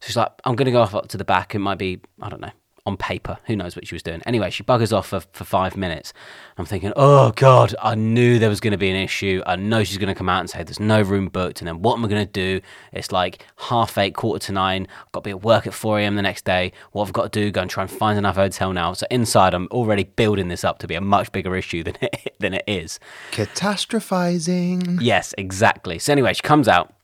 So 0.00 0.06
she's 0.06 0.16
like, 0.16 0.32
I'm 0.44 0.56
going 0.56 0.66
to 0.66 0.72
go 0.72 0.80
off 0.80 0.94
up 0.94 1.08
to 1.08 1.16
the 1.18 1.24
back. 1.24 1.54
It 1.54 1.58
might 1.58 1.76
be, 1.78 2.00
I 2.22 2.28
don't 2.30 2.40
know, 2.40 2.50
on 2.88 2.96
paper. 2.96 3.38
Who 3.44 3.54
knows 3.54 3.76
what 3.76 3.86
she 3.86 3.94
was 3.94 4.02
doing? 4.02 4.20
Anyway, 4.26 4.50
she 4.50 4.64
buggers 4.64 4.96
off 4.96 5.08
for, 5.08 5.20
for 5.20 5.44
five 5.44 5.76
minutes. 5.76 6.12
I'm 6.56 6.64
thinking, 6.64 6.92
oh 6.96 7.30
God, 7.32 7.74
I 7.80 7.94
knew 7.94 8.38
there 8.38 8.48
was 8.48 8.60
going 8.60 8.72
to 8.72 8.78
be 8.78 8.90
an 8.90 8.96
issue. 8.96 9.42
I 9.46 9.54
know 9.54 9.84
she's 9.84 9.98
going 9.98 10.08
to 10.08 10.14
come 10.14 10.28
out 10.28 10.40
and 10.40 10.50
say 10.50 10.64
there's 10.64 10.80
no 10.80 11.02
room 11.02 11.28
booked. 11.28 11.60
And 11.60 11.68
then 11.68 11.82
what 11.82 11.96
am 11.96 12.04
I 12.04 12.08
going 12.08 12.26
to 12.26 12.32
do? 12.32 12.60
It's 12.92 13.12
like 13.12 13.44
half 13.56 13.96
eight, 13.98 14.14
quarter 14.14 14.44
to 14.46 14.52
nine. 14.52 14.88
I've 15.06 15.12
got 15.12 15.20
to 15.20 15.24
be 15.24 15.30
at 15.30 15.42
work 15.42 15.66
at 15.66 15.74
4 15.74 16.00
a.m. 16.00 16.16
the 16.16 16.22
next 16.22 16.44
day. 16.44 16.72
What 16.92 17.06
I've 17.06 17.12
got 17.12 17.32
to 17.32 17.40
do, 17.40 17.50
go 17.52 17.60
and 17.60 17.70
try 17.70 17.82
and 17.82 17.90
find 17.90 18.18
another 18.18 18.42
hotel 18.42 18.72
now. 18.72 18.94
So 18.94 19.06
inside, 19.10 19.54
I'm 19.54 19.68
already 19.70 20.04
building 20.04 20.48
this 20.48 20.64
up 20.64 20.78
to 20.80 20.88
be 20.88 20.94
a 20.94 21.00
much 21.00 21.30
bigger 21.30 21.54
issue 21.54 21.84
than 21.84 21.96
it, 22.02 22.34
than 22.40 22.54
it 22.54 22.64
is. 22.66 22.98
Catastrophizing. 23.32 24.98
Yes, 25.00 25.34
exactly. 25.36 25.98
So 25.98 26.12
anyway, 26.12 26.32
she 26.32 26.42
comes 26.42 26.66
out. 26.66 26.94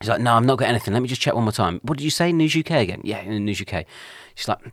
She's 0.00 0.08
like, 0.08 0.20
"No, 0.22 0.32
I'm 0.32 0.46
not 0.46 0.56
got 0.56 0.68
anything. 0.68 0.94
Let 0.94 1.02
me 1.02 1.08
just 1.08 1.20
check 1.20 1.34
one 1.34 1.44
more 1.44 1.52
time. 1.52 1.78
What 1.82 1.98
did 1.98 2.04
you 2.04 2.10
say? 2.10 2.32
News 2.32 2.56
UK 2.56 2.70
again? 2.70 3.02
Yeah, 3.04 3.20
in 3.20 3.44
News 3.44 3.60
UK." 3.60 3.84
She's 4.34 4.48
like, 4.48 4.72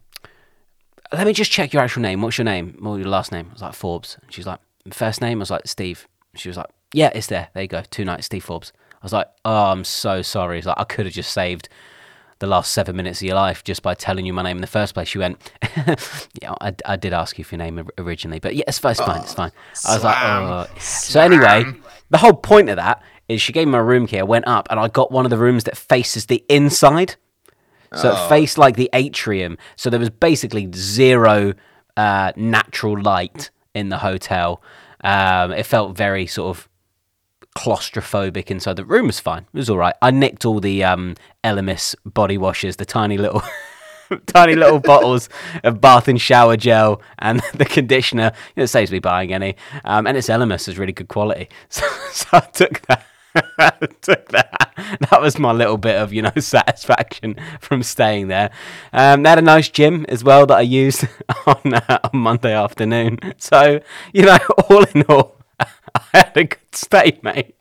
"Let 1.11 1.25
me 1.25 1.33
just 1.33 1.51
check 1.51 1.73
your 1.73 1.81
actual 1.83 2.01
name. 2.01 2.21
What's 2.21 2.37
your 2.37 2.45
name? 2.45 2.77
What 2.79 2.95
your 2.95 3.07
last 3.07 3.31
name?" 3.31 3.47
I 3.49 3.53
was 3.53 3.61
like, 3.61 3.73
"Forbes." 3.73 4.17
And 4.21 4.33
she's 4.33 4.47
like, 4.47 4.59
first 4.91 5.21
name?" 5.21 5.39
I 5.39 5.41
was 5.41 5.51
like, 5.51 5.67
"Steve." 5.67 6.07
She 6.35 6.49
was 6.49 6.57
like, 6.57 6.67
"Yeah, 6.93 7.11
it's 7.13 7.27
there. 7.27 7.49
There 7.53 7.63
you 7.63 7.67
go. 7.69 7.83
Two 7.89 8.05
nights, 8.05 8.25
Steve 8.25 8.43
Forbes." 8.43 8.71
I 8.93 9.05
was 9.05 9.13
like, 9.13 9.27
"Oh, 9.45 9.71
I'm 9.71 9.83
so 9.83 10.21
sorry." 10.21 10.57
It's 10.57 10.67
like 10.67 10.79
I 10.79 10.83
could 10.83 11.05
have 11.05 11.13
just 11.13 11.31
saved 11.31 11.69
the 12.39 12.47
last 12.47 12.71
seven 12.71 12.95
minutes 12.95 13.19
of 13.19 13.25
your 13.27 13.35
life 13.35 13.63
just 13.63 13.81
by 13.81 13.95
telling 13.95 14.25
you 14.25 14.31
my 14.33 14.43
name 14.43 14.57
in 14.57 14.61
the 14.61 14.67
first 14.67 14.93
place. 14.93 15.07
She 15.07 15.17
went, 15.17 15.51
"Yeah, 16.41 16.53
I, 16.61 16.73
I 16.85 16.95
did 16.95 17.13
ask 17.13 17.37
you 17.37 17.43
for 17.43 17.55
your 17.55 17.63
name 17.65 17.87
originally, 17.97 18.39
but 18.39 18.55
yeah, 18.55 18.65
it's 18.67 18.79
fine. 18.79 18.91
It's 18.91 19.01
fine. 19.01 19.21
It's 19.21 19.33
fine." 19.33 19.51
I 19.85 19.93
was 19.95 20.03
like, 20.03 20.17
"Oh." 20.19 20.67
So 20.79 21.21
anyway, 21.21 21.65
the 22.09 22.17
whole 22.17 22.33
point 22.33 22.69
of 22.69 22.75
that 22.75 23.01
is 23.27 23.41
she 23.41 23.51
gave 23.53 23.67
me 23.67 23.71
my 23.71 23.79
room 23.79 24.07
key. 24.07 24.19
I 24.19 24.23
went 24.23 24.47
up 24.47 24.67
and 24.69 24.79
I 24.79 24.87
got 24.87 25.11
one 25.11 25.25
of 25.25 25.29
the 25.29 25.37
rooms 25.37 25.65
that 25.65 25.77
faces 25.77 26.27
the 26.27 26.43
inside. 26.49 27.15
So 27.95 28.11
it 28.11 28.29
faced 28.29 28.57
like 28.57 28.75
the 28.75 28.89
atrium. 28.93 29.57
So 29.75 29.89
there 29.89 29.99
was 29.99 30.09
basically 30.09 30.69
zero 30.75 31.53
uh, 31.95 32.31
natural 32.35 33.01
light 33.01 33.49
in 33.73 33.89
the 33.89 33.99
hotel. 33.99 34.61
Um, 35.03 35.51
it 35.51 35.65
felt 35.65 35.97
very 35.97 36.27
sort 36.27 36.57
of 36.57 36.69
claustrophobic 37.57 38.51
inside. 38.51 38.75
The 38.75 38.85
room 38.85 39.07
was 39.07 39.19
fine. 39.19 39.47
It 39.53 39.57
was 39.57 39.69
all 39.69 39.77
right. 39.77 39.95
I 40.01 40.11
nicked 40.11 40.45
all 40.45 40.59
the 40.59 40.83
um, 40.83 41.15
Elemis 41.43 41.95
body 42.05 42.37
washes, 42.37 42.75
the 42.75 42.85
tiny 42.85 43.17
little. 43.17 43.41
tiny 44.25 44.55
little 44.55 44.79
bottles 44.79 45.27
of 45.63 45.81
bath 45.81 46.07
and 46.07 46.21
shower 46.21 46.55
gel 46.55 47.01
and 47.19 47.41
the 47.53 47.65
conditioner. 47.65 48.31
You 48.55 48.61
know, 48.61 48.63
it 48.63 48.67
saves 48.67 48.91
me 48.91 48.99
buying 48.99 49.33
any. 49.33 49.55
Um, 49.83 50.07
and 50.07 50.15
it's 50.17 50.29
Elemis 50.29 50.67
is 50.67 50.77
really 50.77 50.93
good 50.93 51.07
quality. 51.07 51.49
So, 51.69 51.85
so 52.11 52.27
I 52.33 52.39
took 52.39 52.81
that. 52.87 53.05
Took 54.01 54.29
that. 54.29 54.73
That 55.09 55.21
was 55.21 55.37
my 55.39 55.51
little 55.51 55.77
bit 55.77 55.95
of 55.95 56.13
you 56.13 56.21
know 56.21 56.31
satisfaction 56.39 57.35
from 57.59 57.83
staying 57.83 58.27
there. 58.27 58.51
Um, 58.93 59.23
they 59.23 59.29
had 59.29 59.39
a 59.39 59.41
nice 59.43 59.69
gym 59.69 60.05
as 60.09 60.23
well 60.23 60.45
that 60.47 60.57
I 60.57 60.61
used 60.61 61.05
on 61.45 61.73
uh, 61.73 61.99
on 62.13 62.19
Monday 62.19 62.53
afternoon. 62.53 63.19
So 63.37 63.79
you 64.13 64.23
know, 64.23 64.37
all 64.69 64.83
in 64.83 65.03
all, 65.09 65.35
I 65.59 65.67
had 66.13 66.37
a 66.37 66.43
good 66.45 66.59
stay, 66.75 67.19
mate. 67.23 67.55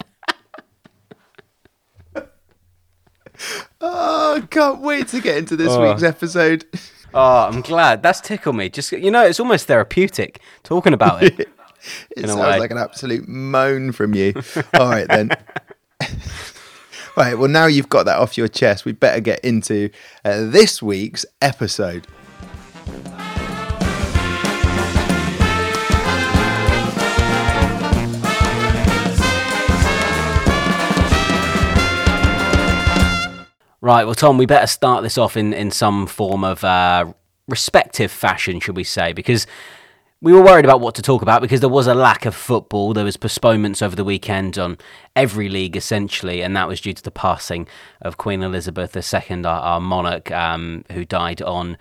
Oh, 3.80 4.40
I 4.42 4.46
can't 4.46 4.80
wait 4.80 5.08
to 5.08 5.20
get 5.20 5.36
into 5.36 5.56
this 5.56 5.68
Oh. 5.72 5.82
week's 5.88 6.02
episode. 6.02 6.64
Oh, 7.12 7.46
I'm 7.48 7.60
glad. 7.60 8.02
That's 8.02 8.20
tickled 8.20 8.56
me. 8.56 8.68
Just 8.68 8.92
you 8.92 9.10
know, 9.10 9.24
it's 9.24 9.38
almost 9.40 9.66
therapeutic 9.66 10.40
talking 10.62 10.92
about 10.94 11.22
it. 11.22 11.48
It 12.16 12.26
sounds 12.26 12.40
way. 12.40 12.58
like 12.58 12.70
an 12.70 12.78
absolute 12.78 13.28
moan 13.28 13.92
from 13.92 14.14
you. 14.14 14.34
All 14.74 14.88
right, 14.88 15.06
then. 15.08 15.30
right, 17.16 17.38
well, 17.38 17.48
now 17.48 17.66
you've 17.66 17.88
got 17.88 18.04
that 18.06 18.18
off 18.18 18.36
your 18.36 18.48
chest, 18.48 18.84
we 18.84 18.92
better 18.92 19.20
get 19.20 19.40
into 19.40 19.90
uh, 20.24 20.44
this 20.44 20.82
week's 20.82 21.24
episode. 21.40 22.06
Right, 33.86 34.04
well, 34.04 34.16
Tom, 34.16 34.36
we 34.36 34.46
better 34.46 34.66
start 34.66 35.04
this 35.04 35.16
off 35.16 35.36
in, 35.36 35.52
in 35.52 35.70
some 35.70 36.08
form 36.08 36.42
of 36.42 36.64
uh, 36.64 37.12
respective 37.46 38.10
fashion, 38.10 38.58
should 38.58 38.74
we 38.74 38.82
say? 38.82 39.12
Because 39.12 39.46
we 40.22 40.32
were 40.32 40.42
worried 40.42 40.64
about 40.64 40.80
what 40.80 40.94
to 40.94 41.02
talk 41.02 41.20
about 41.22 41.42
because 41.42 41.60
there 41.60 41.68
was 41.68 41.86
a 41.86 41.94
lack 41.94 42.24
of 42.24 42.34
football. 42.34 42.94
There 42.94 43.04
was 43.04 43.16
postponements 43.16 43.82
over 43.82 43.94
the 43.94 44.04
weekend 44.04 44.58
on 44.58 44.78
every 45.14 45.48
league, 45.48 45.76
essentially, 45.76 46.40
and 46.40 46.56
that 46.56 46.68
was 46.68 46.80
due 46.80 46.94
to 46.94 47.02
the 47.02 47.10
passing 47.10 47.68
of 48.00 48.16
Queen 48.16 48.42
Elizabeth 48.42 48.96
II, 48.96 49.44
our, 49.44 49.60
our 49.60 49.80
monarch, 49.80 50.30
um, 50.30 50.84
who 50.92 51.04
died 51.04 51.42
on 51.42 51.76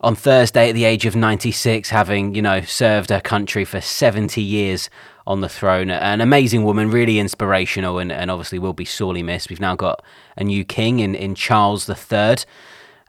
on 0.00 0.14
Thursday 0.14 0.68
at 0.68 0.74
the 0.74 0.84
age 0.84 1.06
of 1.06 1.16
96, 1.16 1.88
having, 1.88 2.34
you 2.34 2.42
know, 2.42 2.60
served 2.60 3.08
her 3.08 3.20
country 3.20 3.64
for 3.64 3.80
70 3.80 4.42
years 4.42 4.90
on 5.26 5.40
the 5.40 5.48
throne. 5.48 5.90
An 5.90 6.20
amazing 6.20 6.64
woman, 6.64 6.90
really 6.90 7.18
inspirational, 7.18 7.98
and, 7.98 8.12
and 8.12 8.30
obviously 8.30 8.58
will 8.58 8.74
be 8.74 8.84
sorely 8.84 9.22
missed. 9.22 9.48
We've 9.48 9.58
now 9.58 9.74
got 9.74 10.02
a 10.36 10.44
new 10.44 10.64
king 10.64 11.00
in, 11.00 11.14
in 11.14 11.34
Charles 11.34 11.88
III. 11.88 12.36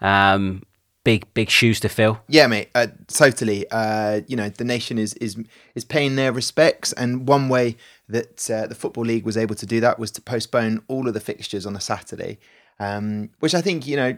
Um, 0.02 0.64
big, 1.08 1.34
big 1.34 1.50
shoes 1.50 1.80
to 1.80 1.88
fill. 1.88 2.20
Yeah, 2.28 2.48
mate, 2.48 2.70
uh, 2.76 2.88
totally. 3.08 3.66
Uh, 3.72 4.22
you 4.28 4.36
know, 4.36 4.50
the 4.50 4.66
nation 4.66 4.98
is 4.98 5.14
is 5.16 5.38
is 5.74 5.86
paying 5.86 6.18
their 6.18 6.34
respects, 6.34 6.92
and 6.94 7.28
one 7.28 7.48
way 7.48 7.78
that 8.10 8.52
uh, 8.52 8.68
the 8.68 8.76
football 8.76 9.06
league 9.06 9.26
was 9.26 9.38
able 9.38 9.56
to 9.56 9.66
do 9.66 9.80
that 9.80 10.00
was 10.00 10.12
to 10.12 10.22
postpone 10.22 10.82
all 10.90 11.08
of 11.08 11.14
the 11.14 11.22
fixtures 11.22 11.66
on 11.66 11.76
a 11.76 11.82
Saturday. 11.82 12.38
um, 12.80 13.30
which 13.40 13.56
I 13.56 13.62
think 13.62 13.88
you 13.88 13.96
know 13.96 14.18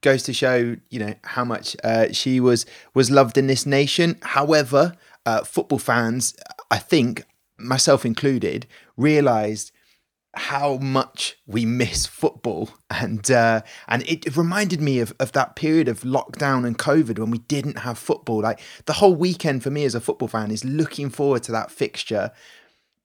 goes 0.00 0.22
to 0.24 0.32
show 0.32 0.76
you 0.88 0.98
know 0.98 1.14
how 1.24 1.44
much 1.44 1.76
uh, 1.84 2.12
she 2.12 2.40
was 2.40 2.66
was 2.94 3.10
loved 3.10 3.36
in 3.36 3.46
this 3.46 3.66
nation. 3.66 4.16
However, 4.22 4.94
uh, 5.26 5.44
football 5.44 5.78
fans, 5.78 6.34
I 6.70 6.78
think 6.78 7.24
myself 7.58 8.06
included, 8.06 8.66
realised 8.96 9.72
how 10.34 10.76
much 10.76 11.36
we 11.46 11.64
miss 11.64 12.06
football. 12.06 12.70
And 12.90 13.30
uh, 13.30 13.62
and 13.88 14.02
it 14.02 14.36
reminded 14.36 14.80
me 14.80 15.00
of, 15.00 15.14
of 15.18 15.32
that 15.32 15.56
period 15.56 15.88
of 15.88 16.00
lockdown 16.00 16.66
and 16.66 16.76
covid 16.76 17.18
when 17.18 17.30
we 17.30 17.38
didn't 17.38 17.78
have 17.78 17.98
football. 17.98 18.40
Like 18.40 18.60
the 18.86 18.94
whole 18.94 19.14
weekend 19.14 19.62
for 19.62 19.70
me 19.70 19.84
as 19.84 19.94
a 19.94 20.00
football 20.00 20.28
fan 20.28 20.50
is 20.50 20.64
looking 20.64 21.08
forward 21.08 21.42
to 21.44 21.52
that 21.52 21.70
fixture 21.70 22.32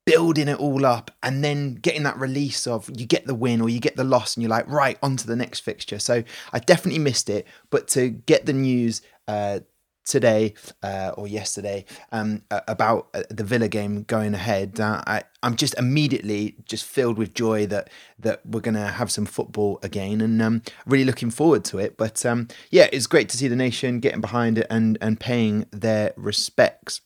building 0.06 0.48
it 0.48 0.60
all 0.60 0.86
up 0.86 1.12
and 1.24 1.44
then 1.44 1.74
getting 1.76 2.04
that 2.04 2.18
release 2.20 2.68
of 2.68 2.90
you 2.96 3.06
get 3.06 3.26
the 3.26 3.34
win 3.34 3.60
or 3.60 3.70
you 3.70 3.80
get 3.80 3.96
the 3.96 4.04
loss 4.04 4.36
and 4.36 4.44
you're 4.44 4.50
like 4.50 4.68
right 4.68 5.00
on 5.02 5.18
to 5.18 5.26
the 5.26 5.36
next 5.36 5.62
fixture. 5.62 5.98
So 5.98 6.24
i 6.54 6.60
definitely 6.60 7.00
missed 7.00 7.30
it. 7.30 7.48
But 7.72 7.88
to 7.90 8.10
get 8.10 8.46
the 8.46 8.54
news 8.54 9.02
uh, 9.28 9.62
today 10.06 10.54
uh, 10.84 11.12
or 11.18 11.28
yesterday 11.28 11.86
um, 12.12 12.44
about 12.52 13.10
uh, 13.14 13.24
the 13.30 13.44
Villa 13.44 13.68
game 13.68 14.04
going 14.04 14.34
ahead. 14.34 14.80
Uh, 14.80 15.04
I, 15.06 15.24
I'm 15.44 15.56
just 15.56 15.78
immediately 15.78 16.56
just 16.66 16.86
filled 16.86 17.18
with 17.18 17.34
joy 17.34 17.66
that 17.68 17.90
that 18.20 18.46
we're 18.46 18.62
going 18.62 18.76
to 18.76 18.88
have 18.88 19.12
some 19.12 19.26
football 19.26 19.80
again, 19.84 20.22
and 20.22 20.42
um, 20.42 20.62
really 20.86 21.06
looking 21.06 21.32
forward 21.32 21.66
to 21.66 21.80
it. 21.80 21.98
But 21.98 22.26
um, 22.26 22.48
yeah, 22.72 22.88
it's 22.94 23.08
great 23.08 23.30
to 23.30 23.38
see 23.38 23.48
the 23.48 23.56
nation 23.56 24.00
getting 24.00 24.22
behind 24.22 24.58
it 24.58 24.68
and 24.70 24.98
and 25.02 25.20
paying 25.20 25.66
their 25.72 26.14
respects. 26.16 27.02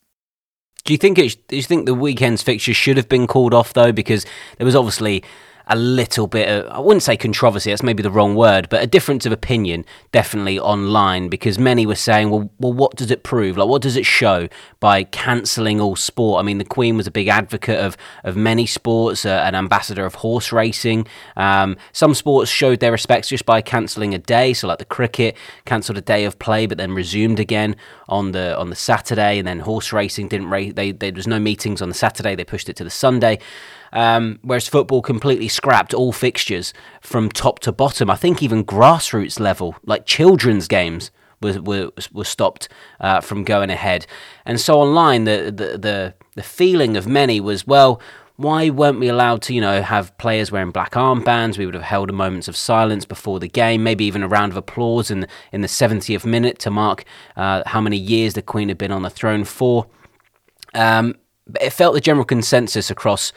Do 0.85 0.93
you 0.93 0.97
think? 0.97 1.17
Do 1.17 1.55
you 1.55 1.63
think 1.63 1.85
the 1.85 1.93
weekend's 1.93 2.41
fixture 2.41 2.73
should 2.73 2.97
have 2.97 3.09
been 3.09 3.27
called 3.27 3.53
off 3.53 3.73
though? 3.73 3.91
Because 3.91 4.25
there 4.57 4.65
was 4.65 4.75
obviously 4.75 5.23
a 5.69 5.75
little 5.75 6.25
bit 6.25 6.49
of, 6.49 6.67
I 6.71 6.79
wouldn't 6.79 7.03
say 7.03 7.15
controversy, 7.15 7.69
that's 7.69 7.83
maybe 7.83 8.01
the 8.01 8.09
wrong 8.09 8.35
word, 8.35 8.67
but 8.69 8.83
a 8.83 8.87
difference 8.87 9.27
of 9.27 9.31
opinion 9.31 9.85
definitely 10.11 10.59
online 10.59 11.29
because 11.29 11.59
many 11.59 11.85
were 11.85 11.95
saying, 11.95 12.31
well, 12.31 12.49
well, 12.59 12.73
what 12.73 12.95
does 12.95 13.11
it 13.11 13.21
prove? 13.21 13.55
Like, 13.55 13.69
what 13.69 13.83
does 13.83 13.95
it 13.95 14.05
show 14.05 14.47
by 14.79 15.03
cancelling 15.03 15.79
all 15.79 15.95
sport? 15.95 16.39
I 16.39 16.43
mean, 16.43 16.57
the 16.57 16.65
Queen 16.65 16.97
was 16.97 17.05
a 17.05 17.11
big 17.11 17.27
advocate 17.27 17.79
of, 17.79 17.95
of 18.23 18.35
many 18.35 18.65
sports, 18.65 19.25
uh, 19.25 19.43
an 19.45 19.53
ambassador 19.53 20.05
of 20.05 20.15
horse 20.15 20.51
racing. 20.51 21.07
Um, 21.37 21.77
some 21.91 22.15
sports 22.15 22.49
showed 22.49 22.79
their 22.79 22.91
respects 22.91 23.29
just 23.29 23.45
by 23.45 23.61
cancelling 23.61 24.15
a 24.15 24.19
day, 24.19 24.53
so 24.53 24.67
like 24.67 24.79
the 24.79 24.85
cricket 24.85 25.37
cancelled 25.65 25.99
a 25.99 26.01
day 26.01 26.25
of 26.25 26.39
play, 26.39 26.65
but 26.65 26.79
then 26.79 26.93
resumed 26.93 27.39
again 27.39 27.75
on 28.07 28.31
the 28.31 28.57
on 28.57 28.71
the 28.71 28.75
Saturday, 28.75 29.37
and 29.37 29.47
then 29.47 29.59
horse 29.59 29.93
racing 29.93 30.29
didn't 30.29 30.49
race. 30.49 30.73
They, 30.73 30.91
there 30.91 31.13
was 31.13 31.27
no 31.27 31.39
meetings 31.39 31.81
on 31.81 31.89
the 31.89 31.95
Saturday; 31.95 32.33
they 32.33 32.43
pushed 32.43 32.69
it 32.69 32.75
to 32.77 32.83
the 32.83 32.89
Sunday. 32.89 33.37
Um, 33.91 34.39
whereas 34.41 34.67
football 34.67 35.01
completely 35.01 35.47
scrapped 35.47 35.93
all 35.93 36.11
fixtures 36.11 36.73
from 37.01 37.29
top 37.29 37.59
to 37.59 37.71
bottom. 37.71 38.09
I 38.09 38.15
think 38.15 38.43
even 38.43 38.63
grassroots 38.63 39.39
level, 39.39 39.75
like 39.85 40.05
children's 40.05 40.67
games, 40.67 41.11
were 41.41 41.61
were, 41.61 41.91
were 42.13 42.25
stopped 42.25 42.69
uh, 42.99 43.21
from 43.21 43.43
going 43.43 43.69
ahead. 43.69 44.05
And 44.45 44.59
so 44.59 44.79
online, 44.79 45.23
the, 45.23 45.51
the 45.55 45.77
the 45.77 46.13
the 46.35 46.43
feeling 46.43 46.97
of 46.97 47.07
many 47.07 47.39
was 47.39 47.65
well. 47.65 48.01
Why 48.35 48.69
weren't 48.69 49.01
we 49.01 49.09
allowed 49.09 49.41
to, 49.43 49.53
you 49.53 49.59
know, 49.59 49.81
have 49.81 50.17
players 50.17 50.49
wearing 50.49 50.71
black 50.71 50.93
armbands? 50.93 51.57
We 51.57 51.65
would 51.65 51.75
have 51.75 51.83
held 51.83 52.13
moments 52.13 52.47
of 52.47 52.55
silence 52.55 53.03
before 53.03 53.37
the 53.37 53.49
game, 53.49 53.83
maybe 53.83 54.05
even 54.05 54.23
a 54.23 54.29
round 54.29 54.53
of 54.53 54.57
applause 54.57 55.11
in 55.11 55.27
in 55.51 55.59
the 55.59 55.67
70th 55.67 56.25
minute 56.25 56.57
to 56.59 56.71
mark 56.71 57.03
uh, 57.35 57.63
how 57.65 57.81
many 57.81 57.97
years 57.97 58.35
the 58.35 58.41
Queen 58.41 58.69
had 58.69 58.77
been 58.77 58.93
on 58.93 59.01
the 59.01 59.09
throne 59.09 59.43
for. 59.43 59.87
Um, 60.73 61.15
it 61.59 61.71
felt 61.71 61.95
the 61.95 62.01
general 62.01 62.25
consensus 62.25 62.89
across 62.91 63.33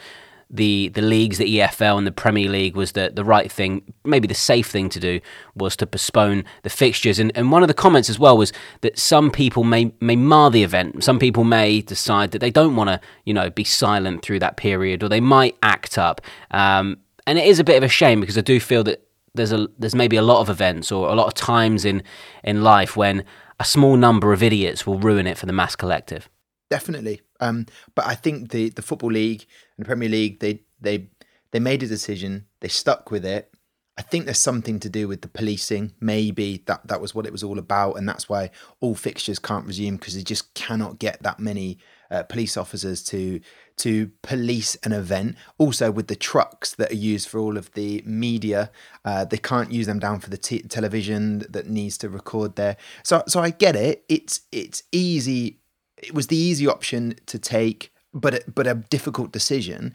the 0.49 0.89
the 0.89 1.01
leagues, 1.01 1.37
the 1.37 1.59
EFL 1.59 1.97
and 1.97 2.07
the 2.07 2.11
Premier 2.11 2.49
League 2.49 2.75
was 2.75 2.93
the 2.93 3.11
the 3.13 3.23
right 3.23 3.51
thing, 3.51 3.93
maybe 4.03 4.27
the 4.27 4.33
safe 4.33 4.67
thing 4.67 4.89
to 4.89 4.99
do 4.99 5.19
was 5.55 5.75
to 5.77 5.87
postpone 5.87 6.45
the 6.63 6.69
fixtures. 6.69 7.19
And 7.19 7.31
and 7.35 7.51
one 7.51 7.63
of 7.63 7.67
the 7.67 7.73
comments 7.73 8.09
as 8.09 8.19
well 8.19 8.37
was 8.37 8.53
that 8.81 8.97
some 8.97 9.31
people 9.31 9.63
may 9.63 9.91
may 9.99 10.15
mar 10.15 10.51
the 10.51 10.63
event. 10.63 11.03
Some 11.03 11.19
people 11.19 11.43
may 11.43 11.81
decide 11.81 12.31
that 12.31 12.39
they 12.39 12.51
don't 12.51 12.75
want 12.75 12.89
to 12.89 12.99
you 13.25 13.33
know 13.33 13.49
be 13.49 13.63
silent 13.63 14.21
through 14.21 14.39
that 14.39 14.57
period, 14.57 15.03
or 15.03 15.09
they 15.09 15.21
might 15.21 15.57
act 15.63 15.97
up. 15.97 16.21
Um, 16.51 16.97
and 17.25 17.37
it 17.39 17.47
is 17.47 17.59
a 17.59 17.63
bit 17.63 17.77
of 17.77 17.83
a 17.83 17.87
shame 17.87 18.19
because 18.19 18.37
I 18.37 18.41
do 18.41 18.59
feel 18.59 18.83
that 18.83 19.07
there's 19.33 19.51
a 19.51 19.67
there's 19.77 19.95
maybe 19.95 20.17
a 20.17 20.21
lot 20.21 20.41
of 20.41 20.49
events 20.49 20.91
or 20.91 21.09
a 21.09 21.15
lot 21.15 21.27
of 21.27 21.33
times 21.33 21.85
in 21.85 22.03
in 22.43 22.63
life 22.63 22.95
when 22.95 23.23
a 23.59 23.65
small 23.65 23.95
number 23.95 24.33
of 24.33 24.43
idiots 24.43 24.85
will 24.85 24.99
ruin 24.99 25.27
it 25.27 25.37
for 25.37 25.45
the 25.45 25.53
mass 25.53 25.75
collective. 25.75 26.29
Definitely. 26.69 27.21
Um, 27.43 27.65
but 27.95 28.05
I 28.05 28.15
think 28.15 28.51
the 28.51 28.69
the 28.69 28.81
football 28.81 29.11
league 29.11 29.45
and 29.77 29.85
the 29.85 29.87
Premier 29.87 30.09
League 30.09 30.39
they 30.39 30.61
they 30.79 31.09
they 31.51 31.59
made 31.59 31.83
a 31.83 31.87
decision. 31.87 32.45
They 32.61 32.69
stuck 32.69 33.11
with 33.11 33.25
it. 33.25 33.53
I 33.95 34.01
think 34.01 34.25
there's 34.25 34.39
something 34.39 34.79
to 34.79 34.89
do 34.89 35.07
with 35.07 35.21
the 35.21 35.27
policing. 35.27 35.93
Maybe 35.99 36.63
that 36.65 36.87
that 36.87 37.01
was 37.01 37.13
what 37.13 37.27
it 37.27 37.31
was 37.31 37.43
all 37.43 37.59
about, 37.59 37.93
and 37.93 38.09
that's 38.09 38.27
why 38.27 38.49
all 38.79 38.95
fixtures 38.95 39.39
can't 39.39 39.67
resume 39.67 39.97
because 39.97 40.15
they 40.15 40.23
just 40.23 40.53
cannot 40.55 40.99
get 40.99 41.21
that 41.21 41.39
many 41.39 41.77
uh, 42.09 42.23
police 42.23 42.57
officers 42.57 43.03
to 43.05 43.39
to 43.77 44.11
police 44.21 44.75
an 44.83 44.93
event. 44.93 45.35
Also, 45.57 45.91
with 45.91 46.07
the 46.07 46.15
trucks 46.15 46.73
that 46.75 46.91
are 46.91 46.95
used 47.13 47.27
for 47.27 47.39
all 47.39 47.57
of 47.57 47.71
the 47.73 48.01
media, 48.05 48.71
uh, 49.03 49.25
they 49.25 49.37
can't 49.37 49.71
use 49.71 49.85
them 49.85 49.99
down 49.99 50.19
for 50.19 50.29
the 50.29 50.37
t- 50.37 50.61
television 50.61 51.39
that 51.49 51.67
needs 51.67 51.97
to 51.97 52.09
record 52.09 52.55
there. 52.55 52.77
So, 53.03 53.23
so 53.27 53.41
I 53.41 53.49
get 53.49 53.75
it. 53.75 54.05
It's 54.09 54.41
it's 54.51 54.83
easy 54.91 55.59
it 56.03 56.13
was 56.13 56.27
the 56.27 56.37
easy 56.37 56.67
option 56.67 57.15
to 57.27 57.39
take, 57.39 57.91
but 58.13 58.43
but 58.53 58.67
a 58.67 58.75
difficult 58.75 59.31
decision. 59.31 59.93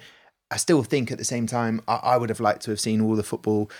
I 0.51 0.57
still 0.57 0.83
think 0.83 1.11
at 1.11 1.19
the 1.19 1.25
same 1.25 1.47
time 1.47 1.83
I, 1.87 1.97
I 1.97 2.17
would 2.17 2.31
have 2.31 2.41
liked 2.41 2.63
to 2.63 2.71
have 2.71 2.81
seen 2.81 3.01
all 3.01 3.17
the 3.17 3.23
football 3.23 3.71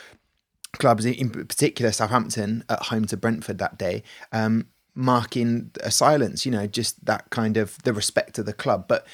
clubs, 0.75 1.07
in 1.07 1.31
particular 1.31 1.93
Southampton, 1.93 2.65
at 2.69 2.85
home 2.85 3.07
to 3.07 3.17
Brentford 3.17 3.59
that 3.59 3.79
day, 3.79 4.03
um, 4.33 4.69
marking 4.95 5.71
a 5.83 5.91
silence. 5.91 6.45
You 6.45 6.53
know, 6.53 6.67
just 6.67 7.05
that 7.07 7.31
kind 7.31 7.57
of 7.57 7.83
the 7.83 7.93
respect 7.93 8.39
of 8.39 8.47
the 8.47 8.53
club. 8.53 8.87
But 8.89 9.07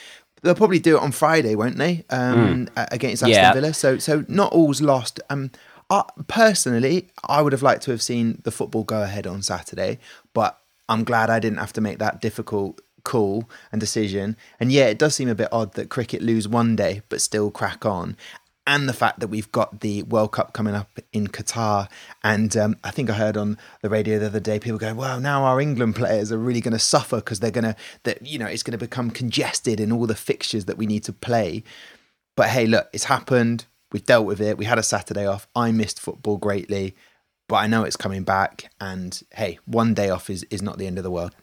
they'll 0.43 0.55
probably 0.55 0.81
do 0.81 0.97
it 0.97 1.03
on 1.03 1.13
Friday, 1.13 1.55
won't 1.55 1.79
they? 1.79 2.05
Um, 2.11 2.67
mm. 2.67 2.89
Against 2.93 3.23
Aston 3.23 3.31
yeah. 3.31 3.53
Villa. 3.53 3.75
So 3.75 3.99
so 3.99 4.25
not 4.29 4.53
all's 4.53 4.81
lost. 4.81 5.21
Um, 5.31 5.51
I, 5.91 6.03
personally, 6.29 7.11
I 7.29 7.43
would 7.43 7.53
have 7.53 7.63
liked 7.63 7.83
to 7.85 7.91
have 7.91 8.03
seen 8.03 8.41
the 8.45 8.51
football 8.51 8.85
go 8.85 9.03
ahead 9.03 9.27
on 9.27 9.43
Saturday, 9.43 9.99
but 10.33 10.59
I'm 10.89 11.05
glad 11.05 11.31
I 11.31 11.41
didn't 11.41 11.59
have 11.59 11.73
to 11.75 11.81
make 11.81 11.99
that 11.99 12.21
difficult 12.21 12.81
call 13.05 13.49
and 13.71 13.81
decision. 13.81 14.37
And 14.59 14.73
yeah, 14.73 14.87
it 14.87 14.99
does 14.99 15.15
seem 15.15 15.29
a 15.29 15.35
bit 15.35 15.49
odd 15.53 15.75
that 15.75 15.91
cricket 15.91 16.23
lose 16.23 16.49
one 16.49 16.75
day 16.75 17.03
but 17.09 17.21
still 17.21 17.51
crack 17.51 17.87
on. 17.87 18.17
And 18.67 18.89
the 18.89 18.95
fact 18.95 19.21
that 19.21 19.29
we've 19.29 19.53
got 19.53 19.81
the 19.81 20.05
World 20.05 20.33
Cup 20.33 20.55
coming 20.55 20.75
up 20.75 20.99
in 21.13 21.27
Qatar. 21.27 21.87
And 22.23 22.57
um, 22.57 22.77
I 22.83 22.91
think 22.91 23.11
I 23.11 23.13
heard 23.13 23.37
on 23.37 23.59
the 23.83 23.91
radio 23.91 24.19
the 24.19 24.27
other 24.27 24.41
day 24.41 24.59
people 24.59 24.79
going, 24.79 24.97
well, 24.97 25.21
now 25.21 25.45
our 25.45 25.61
England 25.61 25.97
players 25.97 26.33
are 26.33 26.39
really 26.39 26.63
going 26.63 26.73
to 26.73 26.79
suffer 26.79 27.17
because 27.17 27.41
they're 27.41 27.51
going 27.51 27.65
to, 27.65 27.77
that 28.05 28.27
you 28.27 28.39
know, 28.39 28.47
it's 28.47 28.63
going 28.63 28.73
to 28.73 28.79
become 28.79 29.11
congested 29.11 29.81
in 29.81 29.93
all 29.93 30.07
the 30.07 30.15
fixtures 30.15 30.65
that 30.65 30.79
we 30.79 30.87
need 30.87 31.05
to 31.05 31.13
play. 31.13 31.63
But 32.37 32.49
hey, 32.49 32.67
look, 32.67 32.89
it's 32.95 33.05
happened. 33.05 33.67
We've 33.93 34.05
dealt 34.05 34.27
with 34.27 34.41
it. 34.41 34.57
We 34.57 34.65
had 34.65 34.79
a 34.79 34.83
Saturday 34.83 35.27
off. 35.27 35.47
I 35.55 35.71
missed 35.71 36.01
football 36.01 36.39
greatly, 36.39 36.97
but 37.49 37.57
I 37.57 37.67
know 37.67 37.85
it's 37.85 37.97
coming 37.97 38.25
back. 38.25 38.73
And 38.81 39.23
hey, 39.35 39.59
one 39.67 39.93
day 39.93 40.09
off 40.09 40.31
is, 40.31 40.43
is 40.45 40.63
not 40.63 40.79
the 40.79 40.87
end 40.87 40.97
of 40.97 41.05
the 41.05 41.11
world. 41.11 41.35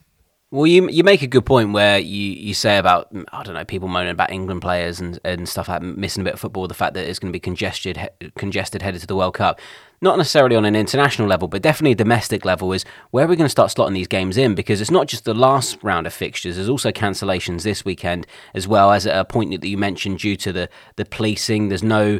Well, 0.54 0.68
you 0.68 0.90
you 0.90 1.06
make 1.06 1.22
a 1.22 1.28
good 1.28 1.46
point 1.46 1.72
where 1.72 1.98
you, 1.98 2.34
you 2.34 2.54
say 2.54 2.78
about 2.78 3.14
mm, 3.14 3.24
I 3.32 3.42
don't 3.44 3.56
know 3.56 3.64
people 3.64 3.88
moaning 3.88 4.12
about 4.12 4.32
England 4.32 4.62
players 4.62 5.00
and, 5.00 5.18
and 5.24 5.48
stuff 5.48 5.70
like 5.70 5.82
missing 5.82 6.22
a 6.22 6.24
bit 6.26 6.34
of 6.34 6.42
football. 6.42 6.68
The 6.68 6.74
fact 6.74 6.94
that 6.96 7.08
it's 7.08 7.20
going 7.20 7.32
to 7.32 7.36
be 7.36 7.40
congested 7.40 8.10
congested 8.36 8.82
headed 8.82 9.00
to 9.00 9.08
the 9.08 9.16
World 9.16 9.36
Cup, 9.36 9.62
not 10.02 10.18
necessarily 10.18 10.58
on 10.58 10.66
an 10.66 10.76
international 10.76 11.30
level, 11.30 11.48
but 11.48 11.62
definitely 11.62 11.94
a 11.94 11.96
domestic 11.96 12.44
level. 12.44 12.74
Is 12.74 12.84
where 13.12 13.30
we're 13.30 13.38
going 13.38 13.46
to 13.46 13.50
start 13.50 13.72
slotting 13.72 13.94
these 13.94 14.10
games 14.10 14.36
in 14.36 14.54
because 14.54 14.82
it's 14.82 14.92
not 14.92 15.08
just 15.08 15.24
the 15.24 15.34
last 15.34 15.78
round 15.84 16.06
of 16.06 16.14
fixtures. 16.14 16.58
There's 16.58 16.68
also 16.68 16.92
cancellations 16.92 17.64
this 17.64 17.86
weekend 17.86 18.28
as 18.54 18.68
well 18.68 18.92
as 18.92 19.06
a 19.06 19.24
point 19.24 19.52
that 19.52 19.66
you 19.66 19.78
mentioned 19.78 20.20
due 20.20 20.36
to 20.36 20.52
the 20.52 20.70
the 20.98 21.06
policing. 21.06 21.70
There's 21.70 21.82
no 21.82 22.20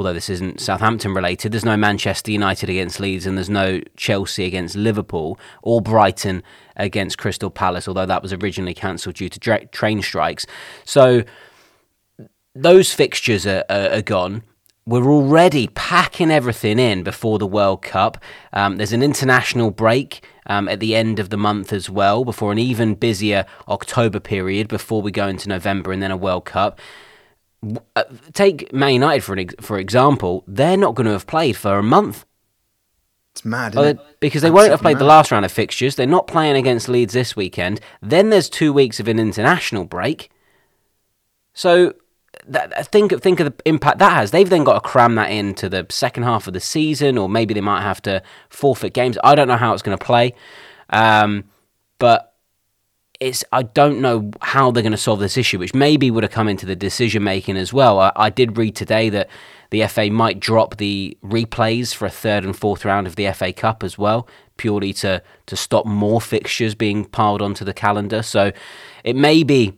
although 0.00 0.14
this 0.14 0.30
isn't 0.30 0.62
Southampton 0.62 1.12
related, 1.12 1.52
there's 1.52 1.62
no 1.62 1.76
Manchester 1.76 2.30
United 2.30 2.70
against 2.70 3.00
Leeds 3.00 3.26
and 3.26 3.36
there's 3.36 3.50
no 3.50 3.82
Chelsea 3.98 4.46
against 4.46 4.74
Liverpool 4.74 5.38
or 5.62 5.82
Brighton 5.82 6.42
against 6.74 7.18
Crystal 7.18 7.50
Palace, 7.50 7.86
although 7.86 8.06
that 8.06 8.22
was 8.22 8.32
originally 8.32 8.72
cancelled 8.72 9.16
due 9.16 9.28
to 9.28 9.38
dra- 9.38 9.66
train 9.66 10.00
strikes. 10.00 10.46
So 10.86 11.24
those 12.54 12.94
fixtures 12.94 13.46
are, 13.46 13.62
are, 13.68 13.90
are, 13.90 14.02
gone. 14.02 14.42
We're 14.86 15.10
already 15.10 15.68
packing 15.68 16.30
everything 16.30 16.78
in 16.78 17.02
before 17.02 17.38
the 17.38 17.46
World 17.46 17.82
Cup. 17.82 18.16
Um, 18.54 18.78
there's 18.78 18.94
an 18.94 19.02
international 19.02 19.70
break 19.70 20.24
um, 20.46 20.66
at 20.66 20.80
the 20.80 20.96
end 20.96 21.18
of 21.18 21.28
the 21.28 21.36
month 21.36 21.74
as 21.74 21.90
well, 21.90 22.24
before 22.24 22.52
an 22.52 22.58
even 22.58 22.94
busier 22.94 23.44
October 23.68 24.18
period, 24.18 24.66
before 24.66 25.02
we 25.02 25.10
go 25.10 25.28
into 25.28 25.50
November 25.50 25.92
and 25.92 26.02
then 26.02 26.10
a 26.10 26.16
World 26.16 26.46
Cup. 26.46 26.80
Uh, 27.94 28.04
take 28.32 28.72
Man 28.72 28.94
United 28.94 29.22
for 29.22 29.34
an 29.34 29.40
ex- 29.40 29.54
for 29.60 29.78
example, 29.78 30.44
they're 30.46 30.76
not 30.76 30.94
going 30.94 31.06
to 31.06 31.12
have 31.12 31.26
played 31.26 31.56
for 31.56 31.78
a 31.78 31.82
month. 31.82 32.24
It's 33.32 33.44
mad, 33.44 33.74
it? 33.76 33.98
because 34.18 34.42
they 34.42 34.50
won't 34.50 34.70
have 34.70 34.80
played 34.80 34.94
mad. 34.94 35.00
the 35.00 35.06
last 35.06 35.30
round 35.30 35.44
of 35.44 35.52
fixtures. 35.52 35.94
They're 35.94 36.06
not 36.06 36.26
playing 36.26 36.56
against 36.56 36.88
Leeds 36.88 37.12
this 37.12 37.36
weekend. 37.36 37.80
Then 38.02 38.30
there's 38.30 38.48
two 38.48 38.72
weeks 38.72 38.98
of 38.98 39.08
an 39.08 39.18
international 39.18 39.84
break. 39.84 40.30
So 41.52 41.94
that, 42.46 42.86
think 42.86 43.20
think 43.22 43.40
of 43.40 43.46
the 43.46 43.54
impact 43.64 43.98
that 43.98 44.12
has. 44.12 44.30
They've 44.30 44.48
then 44.48 44.64
got 44.64 44.74
to 44.74 44.80
cram 44.80 45.14
that 45.16 45.30
into 45.30 45.68
the 45.68 45.86
second 45.90 46.24
half 46.24 46.46
of 46.46 46.54
the 46.54 46.60
season, 46.60 47.18
or 47.18 47.28
maybe 47.28 47.54
they 47.54 47.60
might 47.60 47.82
have 47.82 48.02
to 48.02 48.22
forfeit 48.48 48.94
games. 48.94 49.18
I 49.22 49.34
don't 49.34 49.48
know 49.48 49.56
how 49.56 49.72
it's 49.72 49.82
going 49.82 49.96
to 49.96 50.04
play, 50.04 50.34
um, 50.90 51.44
but 51.98 52.29
it's 53.20 53.44
I 53.52 53.62
don't 53.62 54.00
know 54.00 54.30
how 54.40 54.70
they're 54.70 54.82
going 54.82 54.92
to 54.92 54.98
solve 54.98 55.20
this 55.20 55.36
issue, 55.36 55.58
which 55.58 55.74
maybe 55.74 56.10
would 56.10 56.24
have 56.24 56.32
come 56.32 56.48
into 56.48 56.64
the 56.66 56.74
decision 56.74 57.22
making 57.22 57.56
as 57.56 57.72
well. 57.72 58.00
I, 58.00 58.12
I 58.16 58.30
did 58.30 58.56
read 58.56 58.74
today 58.74 59.10
that 59.10 59.28
the 59.68 59.86
FA 59.86 60.10
might 60.10 60.40
drop 60.40 60.78
the 60.78 61.16
replays 61.22 61.94
for 61.94 62.06
a 62.06 62.10
third 62.10 62.44
and 62.44 62.56
fourth 62.56 62.84
round 62.84 63.06
of 63.06 63.16
the 63.16 63.30
FA 63.32 63.52
Cup 63.52 63.84
as 63.84 63.98
well, 63.98 64.26
purely 64.56 64.92
to 64.94 65.22
to 65.46 65.56
stop 65.56 65.84
more 65.84 66.20
fixtures 66.20 66.74
being 66.74 67.04
piled 67.04 67.42
onto 67.42 67.64
the 67.64 67.74
calendar. 67.74 68.22
So 68.22 68.52
it 69.04 69.16
may 69.16 69.42
be 69.42 69.74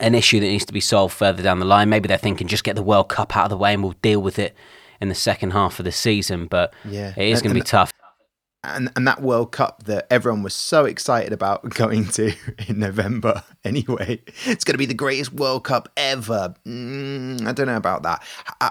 an 0.00 0.14
issue 0.14 0.40
that 0.40 0.46
needs 0.46 0.64
to 0.66 0.72
be 0.72 0.80
solved 0.80 1.14
further 1.14 1.42
down 1.42 1.58
the 1.58 1.66
line. 1.66 1.90
Maybe 1.90 2.08
they're 2.08 2.18
thinking 2.18 2.48
just 2.48 2.64
get 2.64 2.74
the 2.74 2.82
World 2.82 3.08
Cup 3.08 3.36
out 3.36 3.44
of 3.44 3.50
the 3.50 3.56
way 3.56 3.74
and 3.74 3.82
we'll 3.82 3.94
deal 4.02 4.20
with 4.20 4.38
it 4.38 4.54
in 5.00 5.08
the 5.08 5.14
second 5.14 5.50
half 5.50 5.78
of 5.78 5.84
the 5.84 5.92
season. 5.92 6.46
But 6.46 6.72
yeah. 6.84 7.12
it 7.16 7.28
is 7.28 7.42
going 7.42 7.54
to 7.54 7.60
be 7.60 7.64
tough. 7.64 7.92
And 8.66 8.90
and 8.96 9.06
that 9.06 9.22
World 9.22 9.52
Cup 9.52 9.84
that 9.84 10.06
everyone 10.10 10.42
was 10.42 10.54
so 10.54 10.84
excited 10.84 11.32
about 11.32 11.68
going 11.74 12.08
to 12.08 12.32
in 12.68 12.78
November. 12.78 13.42
Anyway, 13.66 14.22
it's 14.44 14.62
going 14.62 14.74
to 14.74 14.78
be 14.78 14.86
the 14.86 14.94
greatest 14.94 15.32
World 15.32 15.64
Cup 15.64 15.88
ever. 15.96 16.54
Mm, 16.64 17.48
I 17.48 17.50
don't 17.50 17.66
know 17.66 17.76
about 17.76 18.04
that. 18.04 18.22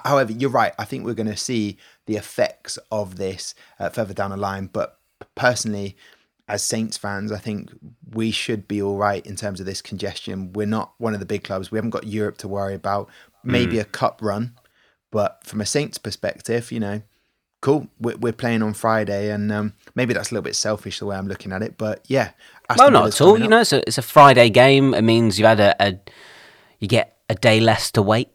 However, 0.06 0.32
you're 0.32 0.50
right. 0.50 0.72
I 0.80 0.86
think 0.86 1.04
we're 1.04 1.14
going 1.14 1.28
to 1.28 1.36
see 1.36 1.78
the 2.06 2.16
effects 2.16 2.80
of 2.94 3.18
this 3.18 3.56
uh, 3.78 3.90
further 3.90 4.14
down 4.14 4.30
the 4.30 4.38
line. 4.38 4.70
But 4.72 4.98
personally, 5.36 5.98
as 6.48 6.64
Saints 6.64 6.96
fans, 6.96 7.32
I 7.32 7.40
think 7.40 7.72
we 8.14 8.32
should 8.32 8.70
be 8.70 8.82
all 8.82 8.98
right 8.98 9.26
in 9.26 9.36
terms 9.36 9.60
of 9.60 9.66
this 9.66 9.82
congestion. 9.82 10.54
We're 10.54 10.66
not 10.66 10.94
one 10.98 11.14
of 11.14 11.20
the 11.20 11.26
big 11.26 11.44
clubs. 11.44 11.72
We 11.72 11.78
haven't 11.78 11.90
got 11.90 12.08
Europe 12.08 12.38
to 12.40 12.48
worry 12.48 12.76
about. 12.76 13.10
Maybe 13.44 13.76
mm. 13.76 13.82
a 13.82 13.86
cup 13.86 14.22
run, 14.22 14.58
but 15.12 15.42
from 15.44 15.62
a 15.62 15.66
Saints 15.66 15.98
perspective, 15.98 16.72
you 16.72 16.80
know, 16.80 17.02
cool. 17.66 17.88
We're, 18.00 18.16
we're 18.18 18.34
playing 18.34 18.62
on 18.62 18.76
Friday, 18.76 19.32
and 19.32 19.52
um, 19.52 19.74
maybe 19.96 20.14
that's 20.14 20.30
a 20.30 20.34
little 20.36 20.44
bit 20.44 20.56
selfish 20.56 21.00
the 21.00 21.08
way 21.08 21.18
I'm 21.18 21.28
looking 21.28 21.52
at 21.52 21.64
it. 21.64 21.78
But 21.78 22.06
yeah, 22.08 22.32
Aston 22.70 22.94
well, 22.94 23.02
not 23.02 23.08
at 23.08 23.22
all. 23.22 23.40
You 23.40 23.48
know, 23.48 23.62
it's 23.62 23.74
a, 23.74 23.86
it's 23.88 23.98
a 23.98 24.04
Friday 24.04 24.52
game. 24.52 24.94
It 24.94 25.02
means 25.02 25.40
you 25.40 25.48
had 25.48 25.60
a, 25.60 25.76
a 25.84 26.00
you 26.80 26.88
get 26.88 27.18
a 27.28 27.34
day 27.34 27.60
less 27.60 27.90
to 27.92 28.04
wait 28.04 28.30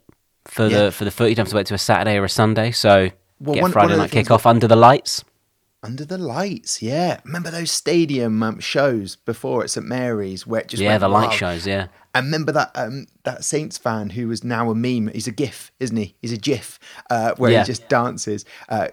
for 0.45 0.67
yeah. 0.67 0.83
the 0.83 0.91
for 0.91 1.05
the 1.05 1.11
foot. 1.11 1.29
You 1.29 1.35
don't 1.35 1.45
have 1.45 1.51
to 1.51 1.55
wait 1.55 1.67
to 1.67 1.73
a 1.73 1.77
Saturday 1.77 2.17
or 2.17 2.25
a 2.25 2.29
Sunday. 2.29 2.71
So 2.71 3.09
well, 3.39 3.55
get 3.55 3.61
one, 3.61 3.71
Friday 3.71 3.93
one 3.93 3.99
night 3.99 4.11
kick 4.11 4.29
off 4.29 4.45
under 4.45 4.67
the 4.67 4.75
lights. 4.75 5.23
Under 5.81 6.05
the 6.05 6.17
lights, 6.17 6.81
yeah. 6.81 7.21
Remember 7.23 7.49
those 7.49 7.71
stadium 7.71 8.43
um, 8.43 8.59
shows 8.59 9.15
before 9.15 9.63
at 9.63 9.71
St 9.71 9.87
Mary's 9.87 10.45
where 10.45 10.61
it 10.61 10.67
just 10.67 10.83
yeah, 10.83 10.99
the 10.99 11.09
wild. 11.09 11.29
light 11.29 11.35
shows, 11.35 11.65
yeah. 11.65 11.87
And 12.13 12.25
remember 12.25 12.51
that 12.51 12.71
um, 12.75 13.07
that 13.23 13.43
Saints 13.43 13.77
fan 13.77 14.09
who 14.11 14.27
was 14.27 14.43
now 14.43 14.69
a 14.69 14.75
meme. 14.75 15.07
He's 15.13 15.27
a 15.27 15.31
GIF, 15.31 15.71
isn't 15.79 15.95
he? 15.95 16.15
He's 16.21 16.33
a 16.33 16.37
GIF 16.37 16.79
uh, 17.09 17.33
where 17.37 17.51
yeah. 17.51 17.61
he 17.61 17.65
just 17.65 17.87
dances 17.87 18.45
uh, 18.69 18.89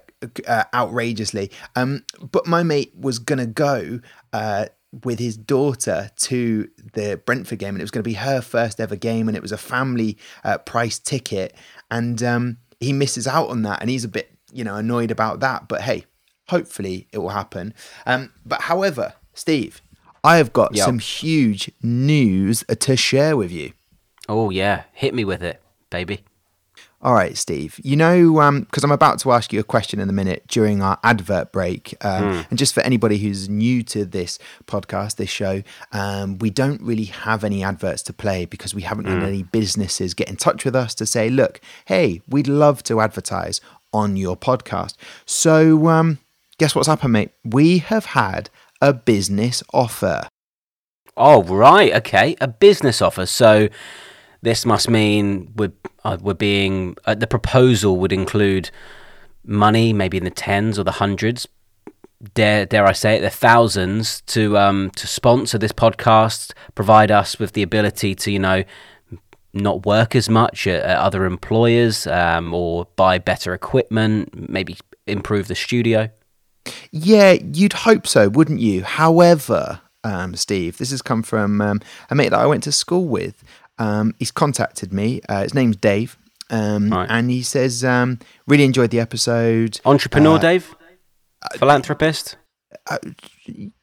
uh, 0.47 0.65
outrageously. 0.73 1.51
Um, 1.75 2.05
but 2.31 2.47
my 2.47 2.63
mate 2.63 2.93
was 2.97 3.19
gonna 3.19 3.47
go 3.47 4.01
uh, 4.33 4.67
with 5.05 5.19
his 5.19 5.37
daughter 5.37 6.11
to 6.17 6.69
the 6.95 7.21
Brentford 7.25 7.59
game, 7.59 7.75
and 7.75 7.81
it 7.81 7.85
was 7.85 7.91
going 7.91 8.03
to 8.03 8.09
be 8.09 8.15
her 8.15 8.41
first 8.41 8.81
ever 8.81 8.97
game, 8.97 9.29
and 9.29 9.37
it 9.37 9.43
was 9.43 9.53
a 9.53 9.59
family 9.59 10.17
uh, 10.45 10.59
price 10.59 10.99
ticket, 10.99 11.55
and 11.91 12.23
um, 12.23 12.59
he 12.81 12.93
misses 12.93 13.27
out 13.27 13.49
on 13.49 13.63
that, 13.63 13.81
and 13.81 13.91
he's 13.91 14.05
a 14.05 14.09
bit 14.09 14.31
you 14.53 14.65
know 14.65 14.77
annoyed 14.77 15.11
about 15.11 15.41
that. 15.41 15.69
But 15.69 15.83
hey, 15.83 16.07
hopefully 16.49 17.09
it 17.13 17.19
will 17.19 17.31
happen. 17.31 17.75
Um, 18.07 18.33
but 18.45 18.63
however, 18.63 19.15
Steve, 19.35 19.83
I 20.28 20.37
have 20.37 20.52
got 20.52 20.76
yep. 20.76 20.85
some 20.85 20.99
huge 20.99 21.70
news 21.82 22.62
to 22.80 22.97
share 22.97 23.35
with 23.35 23.50
you. 23.50 23.73
Oh 24.28 24.50
yeah, 24.50 24.82
hit 24.92 25.14
me 25.14 25.25
with 25.25 25.42
it, 25.42 25.62
baby. 25.88 26.21
All 27.00 27.14
right, 27.14 27.34
Steve. 27.34 27.80
You 27.82 27.97
know, 27.97 28.32
because 28.60 28.84
um, 28.84 28.91
I'm 28.91 28.95
about 28.95 29.21
to 29.21 29.32
ask 29.32 29.54
you 29.54 29.60
a 29.60 29.64
question 29.64 30.00
in 30.00 30.10
a 30.10 30.12
minute 30.12 30.47
during 30.47 30.82
our 30.82 30.99
advert 31.02 31.50
break. 31.50 31.95
Um, 32.02 32.25
mm. 32.25 32.50
And 32.50 32.58
just 32.58 32.75
for 32.75 32.80
anybody 32.80 33.17
who's 33.17 33.49
new 33.49 33.82
to 33.84 34.04
this 34.04 34.38
podcast, 34.67 35.17
this 35.17 35.30
show, 35.30 35.62
um, 35.93 36.36
we 36.38 36.50
don't 36.50 36.82
really 36.82 37.04
have 37.06 37.43
any 37.43 37.64
adverts 37.64 38.02
to 38.02 38.12
play 38.12 38.45
because 38.45 38.75
we 38.75 38.82
haven't 38.82 39.06
mm. 39.06 39.14
had 39.14 39.23
any 39.23 39.45
businesses 39.45 40.12
get 40.12 40.28
in 40.28 40.36
touch 40.36 40.62
with 40.62 40.76
us 40.76 40.95
to 40.97 41.06
say, 41.06 41.30
look, 41.30 41.58
hey, 41.86 42.21
we'd 42.28 42.49
love 42.49 42.82
to 42.82 43.00
advertise 43.00 43.62
on 43.95 44.19
your 44.19 44.36
podcast. 44.36 44.95
So, 45.25 45.88
um, 45.88 46.19
guess 46.58 46.75
what's 46.75 46.88
happened, 46.88 47.14
mate? 47.14 47.30
We 47.45 47.78
have 47.78 48.06
had 48.06 48.50
a 48.80 48.93
business 48.93 49.62
offer. 49.73 50.28
Oh, 51.17 51.43
right. 51.43 51.93
Okay. 51.97 52.36
A 52.41 52.49
business 52.49 53.02
offer. 53.02 53.26
So 53.26 53.69
this 54.41 54.64
must 54.64 54.88
mean 54.88 55.52
we're, 55.56 55.73
uh, 56.04 56.19
we're 56.21 56.34
being, 56.34 56.97
uh, 57.04 57.14
the 57.14 57.26
proposal 57.26 57.97
would 57.97 58.12
include 58.12 58.71
money, 59.45 59.93
maybe 59.93 60.17
in 60.17 60.25
the 60.25 60.30
tens 60.30 60.78
or 60.78 60.84
the 60.84 60.93
hundreds. 60.93 61.49
Dare, 62.34 62.67
dare 62.67 62.86
I 62.86 62.93
say 62.93 63.17
it, 63.17 63.21
the 63.21 63.30
thousands 63.30 64.23
to 64.23 64.58
um, 64.58 64.91
to 64.97 65.06
sponsor 65.06 65.56
this 65.56 65.71
podcast, 65.71 66.52
provide 66.75 67.12
us 67.12 67.38
with 67.38 67.52
the 67.52 67.62
ability 67.62 68.17
to, 68.17 68.32
you 68.32 68.41
know, 68.41 68.64
not 69.52 69.86
work 69.86 70.17
as 70.17 70.28
much 70.28 70.67
at, 70.67 70.82
at 70.82 70.99
other 70.99 71.25
employers 71.25 72.08
um, 72.08 72.52
or 72.52 72.88
buy 72.97 73.19
better 73.19 73.54
equipment, 73.54 74.50
maybe 74.50 74.76
improve 75.06 75.47
the 75.47 75.54
studio. 75.54 76.10
Yeah, 76.91 77.33
you'd 77.33 77.73
hope 77.73 78.07
so, 78.07 78.28
wouldn't 78.28 78.61
you? 78.61 78.85
However, 78.85 79.81
um, 80.04 80.35
Steve, 80.37 80.78
this 80.78 80.91
has 80.91 81.02
come 81.02 81.23
from 81.23 81.61
um, 81.61 81.81
a 82.11 82.15
mate 82.15 82.31
that 82.31 82.41
I 82.41 82.47
went 82.47 82.63
to 82.65 82.73
school 82.73 83.07
with. 83.07 83.43
Um, 83.78 84.15
he's 84.19 84.31
contacted 84.31 84.93
me. 84.93 85.21
Uh, 85.28 85.43
his 85.43 85.54
name's 85.54 85.76
Dave. 85.76 86.17
Um, 86.50 86.91
right. 86.91 87.09
And 87.11 87.31
he 87.31 87.43
says, 87.43 87.85
um, 87.85 88.19
really 88.47 88.65
enjoyed 88.65 88.91
the 88.91 89.00
episode. 89.00 89.81
Entrepreneur, 89.85 90.37
uh, 90.37 90.39
Dave? 90.39 90.75
Uh, 91.43 91.59
Philanthropist? 91.59 92.37
Uh, 92.89 92.99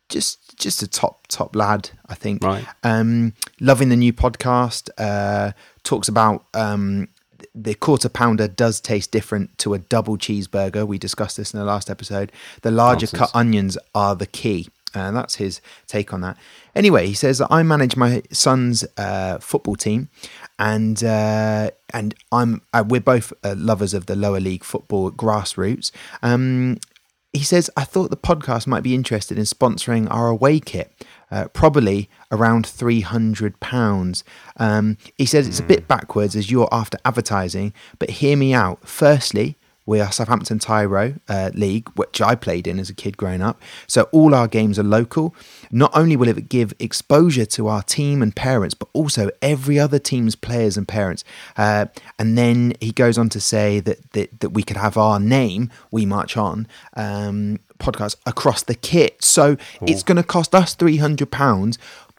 just 0.10 0.58
just 0.58 0.84
a 0.84 0.88
top 0.88 1.28
top 1.28 1.56
lad, 1.56 1.90
I 2.08 2.16
think. 2.16 2.44
Right. 2.44 2.66
Um, 2.84 3.34
loving 3.60 3.90
the 3.90 3.96
new 3.96 4.14
podcast. 4.14 4.90
Uh, 4.98 5.52
talks 5.84 6.08
about 6.08 6.46
um, 6.54 7.08
the 7.54 7.76
quarter 7.76 8.10
pounder 8.10 8.48
does 8.48 8.80
taste 8.80 9.12
different 9.12 9.58
to 9.60 9.74
a 9.74 9.80
double 9.80 10.18
cheeseburger. 10.18 10.86
We 10.86 10.98
discussed 10.98 11.38
this 11.38 11.54
in 11.54 11.60
the 11.60 11.66
last 11.66 11.90
episode. 11.90 12.32
The 12.62 12.72
larger 12.72 13.06
Nonsense. 13.06 13.20
cut 13.20 13.32
onions 13.34 13.78
are 13.94 14.16
the 14.16 14.28
key. 14.28 14.70
And 14.94 15.16
that's 15.16 15.36
his 15.36 15.60
take 15.88 16.14
on 16.14 16.22
that. 16.22 16.38
Anyway, 16.74 17.08
he 17.08 17.14
says 17.14 17.42
I 17.50 17.64
manage 17.64 17.98
my 17.98 18.24
son's 18.32 18.86
uh, 18.96 19.40
football 19.40 19.76
team, 19.76 20.08
and 20.58 21.04
uh, 21.04 21.72
and 21.94 22.16
I'm 22.32 22.62
uh, 22.74 22.86
we're 22.88 23.02
both 23.02 23.34
uh, 23.44 23.56
lovers 23.58 23.94
of 23.94 24.06
the 24.06 24.16
lower 24.16 24.40
league 24.40 24.64
football 24.64 25.12
grassroots. 25.12 25.92
Um, 26.24 26.78
he 27.34 27.44
says 27.44 27.70
I 27.76 27.84
thought 27.84 28.10
the 28.10 28.16
podcast 28.16 28.68
might 28.68 28.84
be 28.84 28.96
interested 28.96 29.38
in 29.38 29.44
sponsoring 29.44 30.10
our 30.10 30.30
away 30.30 30.62
kit 30.62 30.94
uh, 31.36 31.50
probably 31.50 32.10
around 32.32 32.66
£300. 32.66 34.24
Um, 34.56 34.98
he 35.18 35.26
says 35.26 35.48
it's 35.50 35.60
a 35.60 35.64
bit 35.64 35.82
hmm. 35.82 35.88
backwards 35.88 36.36
as 36.36 36.50
you're 36.50 36.70
after 36.72 36.98
advertising, 37.04 37.74
but 38.00 38.10
hear 38.10 38.38
me 38.38 38.54
out. 38.54 38.88
Firstly, 38.88 39.58
we 39.86 40.00
are 40.00 40.12
Southampton 40.12 40.60
Tyro 40.60 41.16
uh, 41.28 41.52
League, 41.54 41.90
which 41.90 42.22
I 42.22 42.36
played 42.36 42.66
in 42.68 42.80
as 42.80 42.90
a 42.90 42.94
kid 42.94 43.18
growing 43.18 43.42
up. 43.42 43.62
So 43.86 44.04
all 44.12 44.34
our 44.34 44.48
games 44.48 44.80
are 44.80 44.84
local. 44.84 45.36
Not 45.70 45.92
only 45.94 46.16
will 46.16 46.28
it 46.28 46.50
give 46.50 46.74
exposure 46.80 47.46
to 47.46 47.68
our 47.68 47.84
team 47.84 48.22
and 48.24 48.36
parents, 48.36 48.74
but 48.74 48.88
also 48.94 49.30
every 49.42 49.78
other 49.78 50.00
team's 50.00 50.36
players 50.36 50.76
and 50.78 50.88
parents. 50.88 51.24
Uh, 51.56 51.86
and 52.18 52.38
then 52.38 52.74
he 52.80 52.92
goes 52.94 53.18
on 53.18 53.30
to 53.30 53.40
say 53.40 53.80
that, 53.82 54.12
that 54.14 54.40
that 54.40 54.50
we 54.52 54.64
could 54.64 54.78
have 54.78 54.98
our 54.98 55.20
name, 55.20 55.70
We 55.92 56.06
March 56.06 56.36
On, 56.36 56.68
um, 56.96 57.60
podcast 57.80 58.16
across 58.26 58.64
the 58.64 58.76
kit. 58.76 59.24
So 59.24 59.52
Ooh. 59.52 59.58
it's 59.82 60.04
going 60.04 60.18
to 60.18 60.24
cost 60.24 60.56
us 60.56 60.76
three 60.76 60.98
hundred 60.98 61.32
pounds 61.32 61.78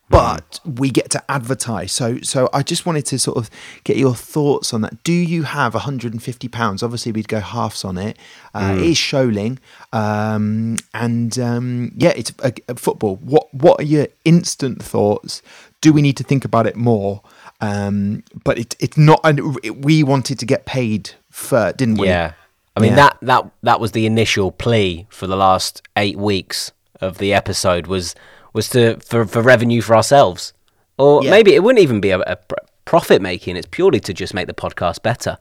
but 0.09 0.61
we 0.65 0.91
get 0.91 1.11
to 1.11 1.31
advertise. 1.31 1.91
So, 1.91 2.21
so 2.21 2.49
I 2.53 2.63
just 2.63 2.87
wanted 2.87 3.07
to 3.07 3.19
sort 3.19 3.37
of 3.37 3.51
get 3.83 3.97
your 3.97 4.15
thoughts 4.15 4.73
on 4.73 4.83
that. 4.83 5.03
Do 5.03 5.13
you 5.13 5.43
have 5.43 5.75
150 5.75 6.49
pounds? 6.49 6.83
Obviously, 6.83 7.13
we'd 7.13 7.29
go 7.29 7.41
halves 7.41 7.85
on 7.85 7.99
it. 7.99 8.17
Uh, 8.55 8.71
mm. 8.71 8.79
It 8.79 8.85
is 8.85 8.99
Sholing, 8.99 9.59
um, 9.93 10.77
and 10.95 11.37
um, 11.39 11.93
yeah, 11.97 12.13
it's 12.17 12.33
a, 12.43 12.53
a 12.69 12.77
football. 12.77 13.17
What 13.17 13.53
What 13.53 13.81
are 13.81 13.85
your 13.85 14.07
instant 14.25 14.83
thoughts? 14.83 15.43
Do 15.81 15.93
we 15.93 16.03
need 16.03 16.17
to 16.19 16.25
think 16.25 16.45
about 16.45 16.67
it 16.67 16.77
more? 16.77 17.23
Um, 17.61 18.23
but 18.45 18.59
it, 18.59 18.77
it's 18.79 18.97
not. 18.97 19.21
It, 19.25 19.85
we 19.85 20.05
wanted 20.05 20.39
to 20.39 20.47
get 20.47 20.67
paid 20.67 21.11
for, 21.31 21.73
didn't 21.73 21.97
we? 21.97 22.07
Yeah. 22.07 22.35
I 22.77 22.81
mean 22.81 22.91
yeah. 22.91 22.97
that 22.97 23.19
that 23.23 23.51
that 23.63 23.81
was 23.81 23.93
the 23.93 24.05
initial 24.05 24.53
plea 24.53 25.07
for 25.09 25.27
the 25.27 25.37
last 25.37 25.83
eight 25.97 26.19
weeks 26.19 26.73
of 27.01 27.19
the 27.19 27.33
episode 27.33 27.87
was 27.87 28.15
was 28.53 28.69
to 28.71 28.99
for, 28.99 29.27
for 29.27 29.41
revenue 29.41 29.81
for 29.81 29.97
ourselves, 29.97 30.53
or 30.99 31.25
yeah. 31.25 31.31
maybe 31.31 31.55
it 31.55 31.63
wouldn't 31.63 31.83
even 31.83 32.01
be 32.01 32.11
a, 32.11 32.21
a, 32.21 32.39
profit 32.85 33.21
making. 33.21 33.57
It's 33.57 33.67
purely 33.71 34.01
to 34.01 34.15
just 34.15 34.35
make 34.35 34.47
the 34.47 34.55
podcast 34.55 35.03
better, 35.03 35.39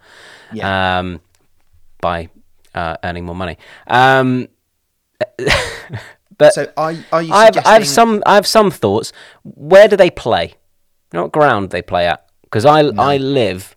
yeah. 0.54 1.00
um, 1.00 1.22
by 2.02 2.30
uh, 2.74 2.98
earning 3.04 3.26
more 3.26 3.36
money. 3.36 3.58
Um, 3.88 4.48
but 6.38 6.54
so 6.54 6.72
are, 6.78 6.94
are 7.12 7.22
you? 7.22 7.34
I 7.34 7.46
have, 7.46 7.58
I 7.66 7.74
have 7.74 7.88
some. 7.88 8.24
I 8.26 8.36
have 8.36 8.48
some 8.48 8.72
thoughts. 8.72 9.12
Where 9.44 9.88
do 9.88 9.98
they 9.98 10.10
play? 10.10 10.56
What 11.12 11.34
ground 11.34 11.72
they 11.72 11.82
play 11.82 12.08
at? 12.08 12.26
Because 12.44 12.66
I 12.66 12.82
no. 12.82 13.02
I 13.02 13.18
live 13.18 13.75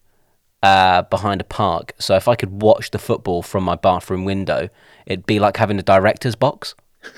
uh, 0.62 1.03
behind 1.03 1.40
a 1.40 1.44
park. 1.44 1.92
So 1.99 2.16
if 2.16 2.29
I 2.29 2.35
could 2.35 2.62
watch 2.62 2.90
the 2.90 2.99
football 2.99 3.42
from 3.42 3.64
my 3.64 3.77
bathroom 3.77 4.25
window, 4.25 4.68
it'd 5.07 5.27
be 5.27 5.38
like 5.38 5.57
having 5.57 5.79
a 5.79 5.83
director's 5.83 6.35
box. 6.37 6.75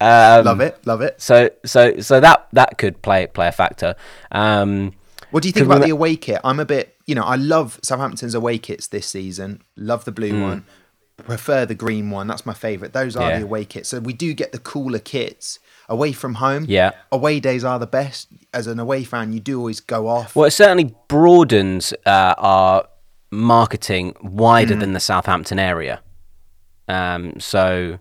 um, 0.00 0.44
love 0.44 0.60
it, 0.60 0.78
love 0.86 1.00
it. 1.00 1.20
So 1.20 1.50
so 1.64 1.98
so 2.00 2.20
that 2.20 2.48
that 2.52 2.78
could 2.78 3.02
play 3.02 3.26
play 3.26 3.48
a 3.48 3.52
factor. 3.52 3.94
Um, 4.32 4.94
What 5.30 5.42
do 5.42 5.48
you 5.48 5.52
think 5.52 5.66
about 5.66 5.82
the 5.82 5.90
away 5.90 6.16
kit? 6.16 6.40
I'm 6.44 6.60
a 6.60 6.64
bit, 6.64 6.96
you 7.06 7.14
know, 7.14 7.24
I 7.24 7.36
love 7.36 7.78
Southampton's 7.82 8.34
away 8.34 8.58
kits 8.58 8.86
this 8.86 9.06
season. 9.06 9.62
Love 9.76 10.04
the 10.04 10.12
blue 10.12 10.40
one. 10.42 10.64
Prefer 11.18 11.66
the 11.66 11.74
green 11.74 12.10
one. 12.10 12.28
That's 12.28 12.46
my 12.46 12.54
favourite. 12.54 12.92
Those 12.92 13.16
are 13.16 13.28
Yeah. 13.30 13.38
the 13.40 13.44
away 13.44 13.64
kits. 13.64 13.88
So 13.88 13.98
we 13.98 14.12
do 14.12 14.32
get 14.32 14.52
the 14.52 14.58
cooler 14.58 15.00
kits 15.00 15.58
away 15.88 16.12
from 16.12 16.34
home. 16.34 16.66
Yeah. 16.68 16.90
Away 17.12 17.40
days 17.40 17.64
are 17.64 17.78
the 17.78 17.86
best. 17.86 18.28
As 18.52 18.66
an 18.66 18.78
away 18.78 19.04
fan, 19.04 19.32
you 19.32 19.40
do 19.40 19.58
always 19.58 19.80
go 19.80 20.08
off. 20.08 20.34
Well, 20.36 20.46
it 20.46 20.50
certainly 20.52 20.94
broadens 21.08 21.92
uh, 22.06 22.34
our 22.38 22.88
marketing 23.30 24.14
wider 24.22 24.74
Mm. 24.74 24.80
than 24.80 24.92
the 24.94 25.00
Southampton 25.00 25.58
area. 25.58 26.00
Um, 26.88 27.38
so, 27.38 27.98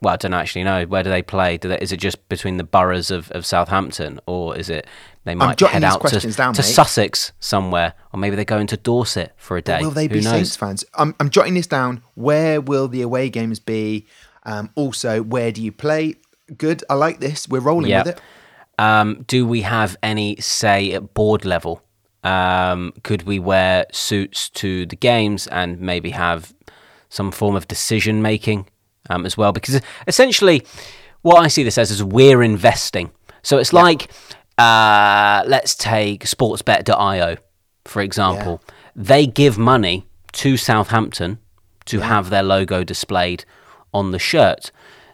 well, 0.00 0.14
I 0.14 0.16
don't 0.16 0.34
actually 0.34 0.64
know. 0.64 0.84
Where 0.84 1.02
do 1.02 1.10
they 1.10 1.22
play? 1.22 1.56
Do 1.58 1.68
they, 1.68 1.78
is 1.78 1.90
it 1.92 1.96
just 1.98 2.28
between 2.28 2.56
the 2.56 2.64
boroughs 2.64 3.10
of, 3.10 3.30
of 3.32 3.44
Southampton, 3.44 4.20
or 4.26 4.56
is 4.56 4.70
it 4.70 4.86
they 5.24 5.34
might 5.34 5.58
head 5.58 5.82
out 5.84 6.06
to, 6.08 6.30
down, 6.32 6.54
to. 6.54 6.62
Sussex 6.62 7.32
somewhere, 7.40 7.94
or 8.12 8.20
maybe 8.20 8.36
they 8.36 8.44
go 8.44 8.58
into 8.58 8.76
Dorset 8.76 9.32
for 9.36 9.56
a 9.56 9.62
day? 9.62 9.80
Will 9.82 9.90
they 9.90 10.06
Who 10.06 10.14
be 10.14 10.20
knows? 10.20 10.32
Saints 10.32 10.56
fans? 10.56 10.84
I'm, 10.94 11.14
I'm 11.18 11.30
jotting 11.30 11.54
this 11.54 11.66
down. 11.66 12.02
Where 12.14 12.60
will 12.60 12.86
the 12.88 13.02
away 13.02 13.28
games 13.30 13.58
be? 13.58 14.06
Um, 14.44 14.70
also, 14.74 15.22
where 15.22 15.50
do 15.52 15.62
you 15.62 15.70
play? 15.72 16.16
Good. 16.56 16.84
I 16.90 16.94
like 16.94 17.20
this. 17.20 17.48
We're 17.48 17.60
rolling 17.60 17.90
Yeah. 17.90 18.02
with 18.04 18.16
it. 18.16 18.20
Um, 18.78 19.24
do 19.26 19.46
we 19.46 19.62
have 19.62 19.96
any 20.02 20.36
say 20.36 20.92
at 20.92 21.14
board 21.14 21.44
level? 21.44 21.82
Um, 22.24 22.92
could 23.02 23.24
we 23.24 23.38
wear 23.38 23.86
suits 23.92 24.48
to 24.50 24.86
the 24.86 24.96
games 24.96 25.46
and 25.48 25.80
maybe 25.80 26.10
have 26.10 26.52
some 27.08 27.30
form 27.32 27.56
of 27.56 27.68
decision 27.68 28.22
making 28.22 28.66
um, 29.10 29.26
as 29.26 29.36
well? 29.36 29.52
Because 29.52 29.80
essentially, 30.06 30.64
what 31.22 31.36
I 31.42 31.48
see 31.48 31.62
this 31.62 31.78
as 31.78 31.90
is 31.90 32.02
we're 32.02 32.42
investing. 32.42 33.10
So 33.42 33.58
it's 33.58 33.72
like, 33.72 34.10
uh, 34.58 35.42
let's 35.46 35.74
take 35.74 36.24
sportsbet.io, 36.24 37.36
for 37.84 38.02
example. 38.02 38.62
They 38.94 39.26
give 39.26 39.58
money 39.58 40.06
to 40.32 40.56
Southampton 40.56 41.38
to 41.86 42.00
have 42.00 42.30
their 42.30 42.42
logo 42.42 42.84
displayed 42.84 43.44
on 43.92 44.12
the 44.12 44.18
shirt. 44.18 44.70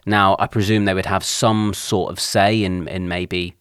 Now, 0.07 0.37
I 0.39 0.47
presume 0.47 0.85
they 0.85 0.95
would 0.95 1.07
have 1.07 1.25
some 1.25 1.75
sort 1.75 2.11
of 2.11 2.21
say 2.21 2.63
in, 2.63 2.89
in 2.89 3.09
maybe 3.09 3.55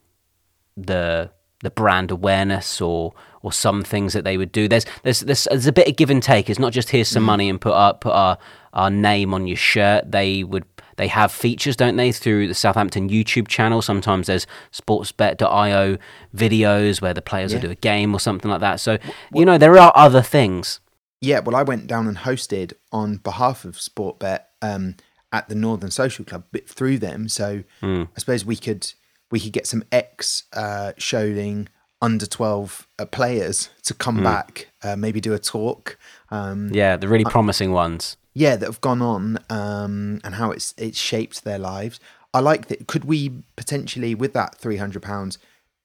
the 0.76 1.32
the 1.64 1.72
brand 1.72 2.12
awareness 2.12 2.80
or 2.80 3.14
or 3.42 3.52
some 3.52 3.84
things 3.84 4.14
that 4.14 4.24
they 4.24 4.38
would 4.38 4.52
do. 4.52 4.68
There's 4.68 4.86
there's 5.04 5.22
there's, 5.22 5.48
there's 5.50 5.68
a 5.68 5.72
bit 5.72 5.88
of 5.88 5.96
give 5.96 6.10
and 6.10 6.22
take. 6.22 6.50
It's 6.50 6.60
not 6.60 6.74
just 6.74 6.90
here's 6.90 7.08
some 7.08 7.24
money 7.24 7.50
and 7.50 7.60
put 7.60 7.74
our 7.74 7.94
put 7.94 8.14
our, 8.14 8.38
our 8.74 8.90
name 8.90 9.34
on 9.34 9.48
your 9.48 9.58
shirt. 9.58 10.12
They 10.12 10.44
would 10.44 10.66
they 10.98 11.08
have 11.08 11.32
features, 11.32 11.76
don't 11.76 11.96
they, 11.96 12.12
through 12.12 12.48
the 12.48 12.54
Southampton 12.54 13.10
YouTube 13.10 13.48
channel. 13.48 13.82
Sometimes 13.82 14.28
there's 14.28 14.48
sportsbet.io 14.72 15.98
videos 16.36 17.02
where 17.02 17.14
the 17.14 17.22
players 17.22 17.54
will 17.54 17.62
do 17.62 17.70
a 17.70 17.76
game 17.76 18.14
or 18.14 18.20
something 18.20 18.50
like 18.50 18.62
that. 18.62 18.80
So 18.80 18.98
you 19.34 19.46
know 19.46 19.58
there 19.58 19.78
are 19.78 19.92
other 19.96 20.22
things. 20.22 20.80
Yeah, 21.20 21.40
well, 21.40 21.56
I 21.56 21.64
went 21.64 21.88
down 21.88 22.08
and 22.08 22.18
hosted 22.18 22.74
on 22.92 23.18
behalf 23.18 23.66
of 23.66 23.76
Sportsbet 23.76 24.42
um, 24.62 24.96
at 25.32 25.50
the 25.50 25.56
Northern 25.56 25.92
Social 25.92 26.24
Club 26.26 26.44
through 26.68 26.98
them. 27.00 27.28
So 27.30 27.64
Hmm. 27.82 28.04
I 28.16 28.20
suppose 28.20 28.46
we 28.46 28.56
could 28.56 28.94
we 29.32 29.40
could 29.40 29.52
get 29.54 29.68
some 29.68 29.84
ex 29.92 30.44
uh, 30.54 30.94
Sholing 30.98 31.68
under 32.02 32.26
twelve 32.26 32.88
uh, 33.00 33.06
players 33.06 33.70
to 33.84 33.94
come 33.94 34.24
back, 34.24 34.70
uh, 34.84 34.96
maybe 34.96 35.20
do 35.20 35.34
a 35.34 35.40
talk. 35.40 35.98
Um, 36.32 36.70
Yeah, 36.72 36.96
the 36.96 37.08
really 37.08 37.26
promising 37.26 37.72
ones. 37.72 38.18
yeah, 38.34 38.56
that 38.56 38.66
have 38.66 38.82
gone 38.82 39.02
on 39.02 39.40
um, 39.50 40.22
and 40.24 40.36
how 40.36 40.52
it's 40.52 40.74
it's 40.78 40.98
shaped 41.00 41.44
their 41.44 41.60
lives. 41.60 42.00
I 42.34 42.40
like 42.40 42.68
that. 42.68 42.88
Could 42.88 43.06
we 43.06 43.32
potentially, 43.56 44.14
with 44.16 44.34
that 44.34 44.56
three 44.60 44.78
hundred 44.78 45.02
pounds, 45.02 45.40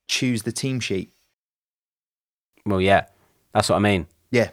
choose 0.07 0.43
the 0.43 0.53
team 0.53 0.81
sheet? 0.81 1.13
Well, 2.67 2.81
yeah, 2.81 3.07
that's 3.55 3.69
what 3.71 3.77
I 3.77 3.81
mean. 3.81 4.07
Yeah. 4.31 4.51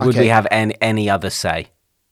Would 0.00 0.08
Okay. 0.10 0.20
we 0.22 0.28
have 0.28 0.46
any 0.50 0.74
any 0.80 1.08
other 1.10 1.30
say, 1.30 1.68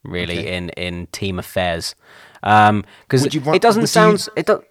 really, 0.08 0.38
Okay. 0.40 0.56
in 0.56 0.70
in 0.70 1.06
team 1.08 1.38
affairs? 1.38 1.94
Because 2.40 3.22
Would 3.22 3.34
it 3.54 3.62
doesn't 3.62 3.88
sound. 3.88 4.28
It 4.36 4.46
do, 4.46 4.62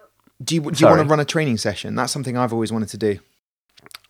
Do 0.44 0.56
you 0.56 0.62
do 0.62 0.80
you 0.80 0.88
want 0.88 1.02
to 1.02 1.08
run 1.08 1.20
a 1.20 1.26
training 1.26 1.58
session? 1.58 1.96
That's 1.96 2.12
something 2.12 2.38
I've 2.38 2.54
always 2.54 2.72
wanted 2.72 2.90
to 2.90 2.98
do. 2.98 3.20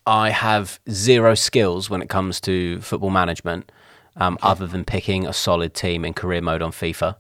I 0.08 0.30
have 0.30 0.80
zero 0.90 1.34
skills 1.34 1.90
when 1.90 2.02
it 2.02 2.10
comes 2.10 2.40
to 2.42 2.80
football 2.82 3.10
management, 3.10 3.72
um, 4.18 4.38
other 4.42 4.68
than 4.68 4.86
picking 4.86 5.26
a 5.26 5.34
solid 5.34 5.74
team 5.74 6.06
in 6.06 6.14
career 6.14 6.42
mode 6.42 6.62
on 6.62 6.72
FIFA. 6.72 7.16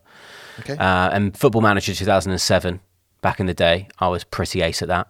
Okay. 0.59 0.77
Uh, 0.77 1.09
and 1.09 1.35
Football 1.35 1.61
Manager 1.61 1.93
2007, 1.93 2.79
back 3.21 3.39
in 3.39 3.45
the 3.45 3.53
day, 3.53 3.87
I 3.99 4.07
was 4.07 4.23
pretty 4.23 4.61
ace 4.61 4.81
at 4.81 4.87
that. 4.87 5.07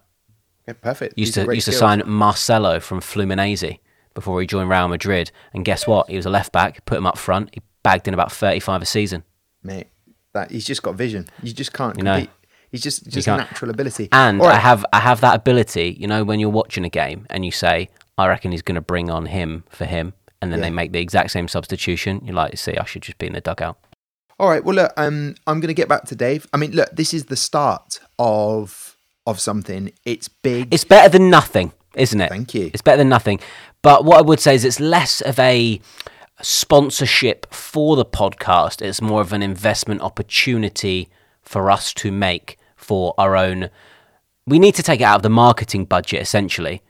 Okay, 0.67 0.77
perfect. 0.81 1.17
Used 1.17 1.35
These 1.35 1.45
to 1.45 1.53
used 1.53 1.65
to 1.65 1.73
sign 1.73 2.01
Marcelo 2.05 2.79
from 2.79 2.99
Fluminense 3.01 3.77
before 4.15 4.41
he 4.41 4.47
joined 4.47 4.69
Real 4.69 4.87
Madrid, 4.87 5.31
and 5.53 5.63
guess 5.65 5.85
what? 5.85 6.09
He 6.09 6.15
was 6.15 6.25
a 6.25 6.29
left 6.29 6.51
back. 6.51 6.85
Put 6.85 6.97
him 6.97 7.05
up 7.05 7.17
front. 7.17 7.49
He 7.53 7.61
bagged 7.85 8.07
in 8.09 8.13
about 8.13 8.31
35 8.31 8.81
a 8.81 8.85
season. 8.85 9.23
mate. 9.63 9.87
That 10.33 10.51
he's 10.51 10.65
just 10.65 10.83
got 10.83 10.95
vision. 10.95 11.29
You 11.41 11.53
just 11.53 11.71
can't 11.71 11.95
You 11.97 12.03
know. 12.03 12.15
compete. 12.15 12.29
He's 12.71 12.81
just 12.81 13.07
just 13.07 13.25
a 13.27 13.37
natural 13.37 13.71
ability. 13.71 14.09
And 14.11 14.41
All 14.41 14.47
I 14.47 14.55
have 14.69 14.85
I 14.91 14.99
have 14.99 15.21
that 15.21 15.35
ability, 15.35 15.95
you 15.97 16.07
know, 16.07 16.25
when 16.25 16.41
you're 16.41 16.49
watching 16.61 16.83
a 16.83 16.89
game 16.89 17.25
and 17.29 17.45
you 17.45 17.51
say, 17.51 17.87
I 18.17 18.27
reckon 18.27 18.51
he's 18.51 18.61
going 18.61 18.75
to 18.75 18.81
bring 18.93 19.09
on 19.09 19.27
him 19.27 19.63
for 19.69 19.85
him, 19.85 20.13
and 20.41 20.51
then 20.51 20.59
Yeah. 20.59 20.65
they 20.65 20.71
make 20.71 20.91
the 20.91 20.99
exact 20.99 21.31
same 21.31 21.47
substitution. 21.47 22.19
You're 22.25 22.35
like, 22.35 22.57
see, 22.57 22.75
I 22.77 22.83
should 22.83 23.03
just 23.03 23.17
be 23.17 23.27
in 23.27 23.33
the 23.33 23.39
dugout. 23.39 23.77
All 24.37 24.49
right. 24.49 24.61
Well, 24.65 24.75
look. 24.75 24.91
Um, 24.97 25.35
I'm 25.47 25.61
going 25.61 25.69
to 25.75 25.79
get 25.81 25.87
back 25.87 26.03
to 26.11 26.15
Dave. 26.15 26.47
I 26.53 26.57
mean, 26.57 26.71
look. 26.71 26.89
This 26.93 27.13
is 27.13 27.25
the 27.25 27.37
start 27.37 28.01
of 28.19 28.97
of 29.25 29.39
something. 29.39 29.83
It's 30.03 30.27
big. 30.27 30.73
It's 30.73 30.83
better 30.83 31.07
than 31.15 31.29
nothing, 31.29 31.71
isn't 31.95 32.19
it? 32.19 32.29
Thank 32.29 32.53
you. 32.53 32.65
It's 32.73 32.81
better 32.81 32.97
than 32.97 33.09
nothing. 33.09 33.39
But 33.81 34.03
what 34.03 34.17
I 34.17 34.21
would 34.21 34.41
say 34.41 34.53
is 34.55 34.65
it's 34.65 34.81
less 34.81 35.21
of 35.21 35.39
a 35.39 35.79
sponsorship 36.41 37.45
for 37.53 37.95
the 37.95 38.05
podcast. 38.05 38.81
It's 38.81 39.01
more 39.01 39.21
of 39.21 39.33
an 39.33 39.41
investment 39.41 40.01
opportunity 40.01 41.09
for 41.41 41.69
us 41.71 41.93
to 41.95 42.11
make 42.11 42.57
for 42.75 43.13
our 43.17 43.35
own. 43.35 43.69
We 44.47 44.59
need 44.59 44.75
to 44.75 44.83
take 44.83 44.99
it 45.01 45.03
out 45.05 45.17
of 45.17 45.23
the 45.23 45.29
marketing 45.29 45.85
budget 45.85 46.21
essentially, 46.21 46.81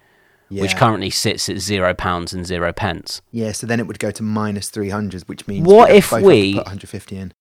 which 0.49 0.75
currently 0.75 1.09
sits 1.09 1.47
at 1.49 1.57
zero 1.59 1.93
pounds 1.93 2.33
and 2.33 2.45
zero 2.45 2.71
pence. 2.73 3.21
yeah. 3.31 3.51
So 3.51 3.65
then 3.67 3.79
it 3.79 3.87
would 3.87 3.99
go 3.99 4.11
to 4.11 4.23
minus 4.23 4.69
300, 4.69 5.23
which 5.23 5.47
means 5.47 5.65
What 5.67 5.89
if 5.91 6.09
both 6.09 6.19
have 6.19 6.21
to 6.21 6.27
we- 6.27 6.53
put 6.55 6.65
150 6.65 7.17
in? 7.17 7.33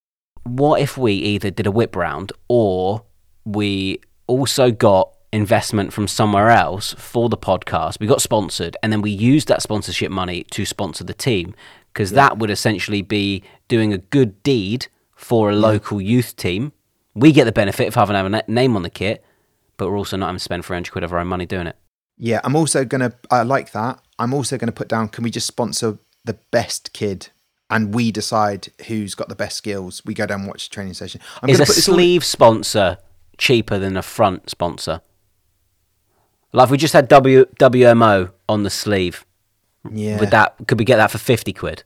what 0.46 0.80
if 0.80 0.98
we 0.98 1.14
either 1.14 1.50
did 1.50 1.66
a 1.66 1.70
whip 1.70 1.96
round 1.96 2.30
or 2.48 3.02
we 3.46 3.98
also 4.26 4.70
got 4.70 5.10
investment 5.32 5.90
from 5.92 6.06
somewhere 6.06 6.50
else 6.50 6.92
for 6.98 7.28
the 7.30 7.36
podcast? 7.38 7.98
We 7.98 8.06
got 8.06 8.20
sponsored 8.20 8.76
and 8.82 8.92
then 8.92 9.00
we 9.00 9.10
used 9.10 9.48
that 9.48 9.62
sponsorship 9.62 10.10
money 10.10 10.44
to 10.50 10.64
sponsor 10.66 11.02
the 11.02 11.14
team 11.14 11.54
because 11.94 12.10
that 12.10 12.36
would 12.38 12.50
essentially 12.50 13.00
be 13.00 13.42
doing 13.68 13.92
a 13.94 13.98
good 13.98 14.42
deed 14.42 14.88
for 15.14 15.50
a 15.50 15.54
local 15.54 16.00
youth 16.00 16.36
team. 16.36 16.72
We 17.14 17.32
get 17.32 17.44
the 17.44 17.52
benefit 17.52 17.88
of 17.88 17.94
having 17.94 18.16
our 18.16 18.28
na- 18.28 18.42
name 18.48 18.74
on 18.76 18.82
the 18.82 18.90
kit, 18.90 19.24
but 19.76 19.88
we're 19.88 19.96
also 19.96 20.16
not 20.16 20.26
having 20.26 20.38
to 20.38 20.44
spend 20.44 20.64
300 20.66 20.90
quid 20.92 21.04
of 21.04 21.12
our 21.12 21.20
own 21.20 21.28
money 21.28 21.46
doing 21.46 21.68
it. 21.68 21.76
Yeah. 22.18 22.40
I'm 22.44 22.56
also 22.56 22.84
gonna. 22.84 23.12
I 23.30 23.42
like 23.42 23.72
that. 23.72 24.00
I'm 24.18 24.34
also 24.34 24.58
gonna 24.58 24.72
put 24.72 24.88
down. 24.88 25.08
Can 25.08 25.24
we 25.24 25.30
just 25.30 25.46
sponsor 25.46 25.98
the 26.24 26.36
best 26.50 26.92
kid? 26.92 27.28
And 27.70 27.94
we 27.94 28.12
decide 28.12 28.68
who's 28.86 29.14
got 29.14 29.28
the 29.28 29.34
best 29.34 29.56
skills. 29.56 30.02
We 30.04 30.12
go 30.14 30.26
down 30.26 30.40
and 30.40 30.48
watch 30.48 30.68
the 30.68 30.74
training 30.74 30.94
session. 30.94 31.20
I'm 31.42 31.48
Is 31.48 31.58
a 31.60 31.64
put 31.64 31.74
this 31.76 31.88
all- 31.88 31.94
sleeve 31.94 32.24
sponsor 32.24 32.98
cheaper 33.38 33.78
than 33.78 33.96
a 33.96 34.02
front 34.02 34.50
sponsor? 34.50 35.00
Like 36.52 36.70
we 36.70 36.76
just 36.76 36.92
had 36.92 37.08
w, 37.08 37.46
WMO 37.58 38.30
on 38.48 38.62
the 38.62 38.70
sleeve, 38.70 39.24
Yeah. 39.90 40.18
Would 40.20 40.30
that 40.30 40.56
could 40.66 40.78
we 40.78 40.84
get 40.84 40.96
that 40.96 41.10
for 41.10 41.18
fifty 41.18 41.52
quid? 41.52 41.82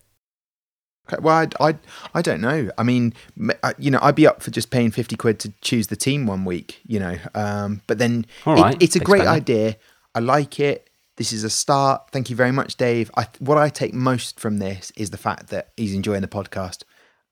Okay, 1.11 1.21
Well, 1.23 1.47
I, 1.61 1.69
I, 1.71 1.75
I 2.15 2.21
don't 2.23 2.41
know. 2.43 2.71
I 2.77 2.83
mean, 2.83 3.15
I- 3.63 3.75
you 3.79 3.91
know, 3.91 3.99
I'd 4.03 4.15
be 4.15 4.27
up 4.27 4.43
for 4.43 4.51
just 4.51 4.71
paying 4.71 4.91
50 4.91 5.17
quid 5.17 5.39
to 5.41 5.53
choose 5.63 5.87
the 5.87 5.97
team 5.97 6.27
one 6.27 6.45
week, 6.45 6.81
you 6.87 7.01
know. 7.01 7.17
Um, 7.35 7.81
but 7.87 7.97
then 7.97 8.27
All 8.45 8.63
it- 8.67 8.83
it's 8.83 8.95
a 8.95 9.01
great 9.01 9.27
idea. 9.27 9.77
I 10.15 10.19
like 10.21 10.61
it. 10.61 10.91
This 11.17 11.33
is 11.33 11.45
a 11.45 11.51
start. 11.51 12.11
Thank 12.13 12.29
you 12.29 12.37
very 12.37 12.53
much, 12.53 12.77
Dave. 12.77 13.11
I, 13.17 13.27
what 13.39 13.57
I 13.57 13.71
take 13.71 13.95
most 13.95 14.39
from 14.39 14.59
this 14.59 14.93
is 14.97 15.09
the 15.09 15.17
fact 15.17 15.49
that 15.49 15.71
he's 15.79 15.95
enjoying 15.95 16.21
the 16.21 16.29
podcast. 16.29 16.83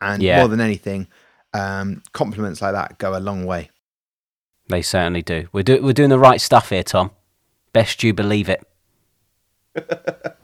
And 0.00 0.22
Yeah. 0.22 0.38
more 0.38 0.48
than 0.48 0.60
anything, 0.62 1.06
um, 1.52 2.02
compliments 2.14 2.62
like 2.62 2.72
that 2.72 2.96
go 2.96 3.14
a 3.14 3.20
long 3.20 3.44
way. 3.44 3.68
They 4.70 4.80
certainly 4.80 5.20
do. 5.22 5.48
We're 5.52 5.62
do, 5.64 5.82
we're 5.82 5.92
doing 5.92 6.08
the 6.10 6.18
right 6.18 6.40
stuff 6.40 6.70
here, 6.70 6.82
Tom. 6.82 7.10
Best 7.74 8.02
you 8.02 8.14
believe 8.14 8.48
it. 8.48 8.66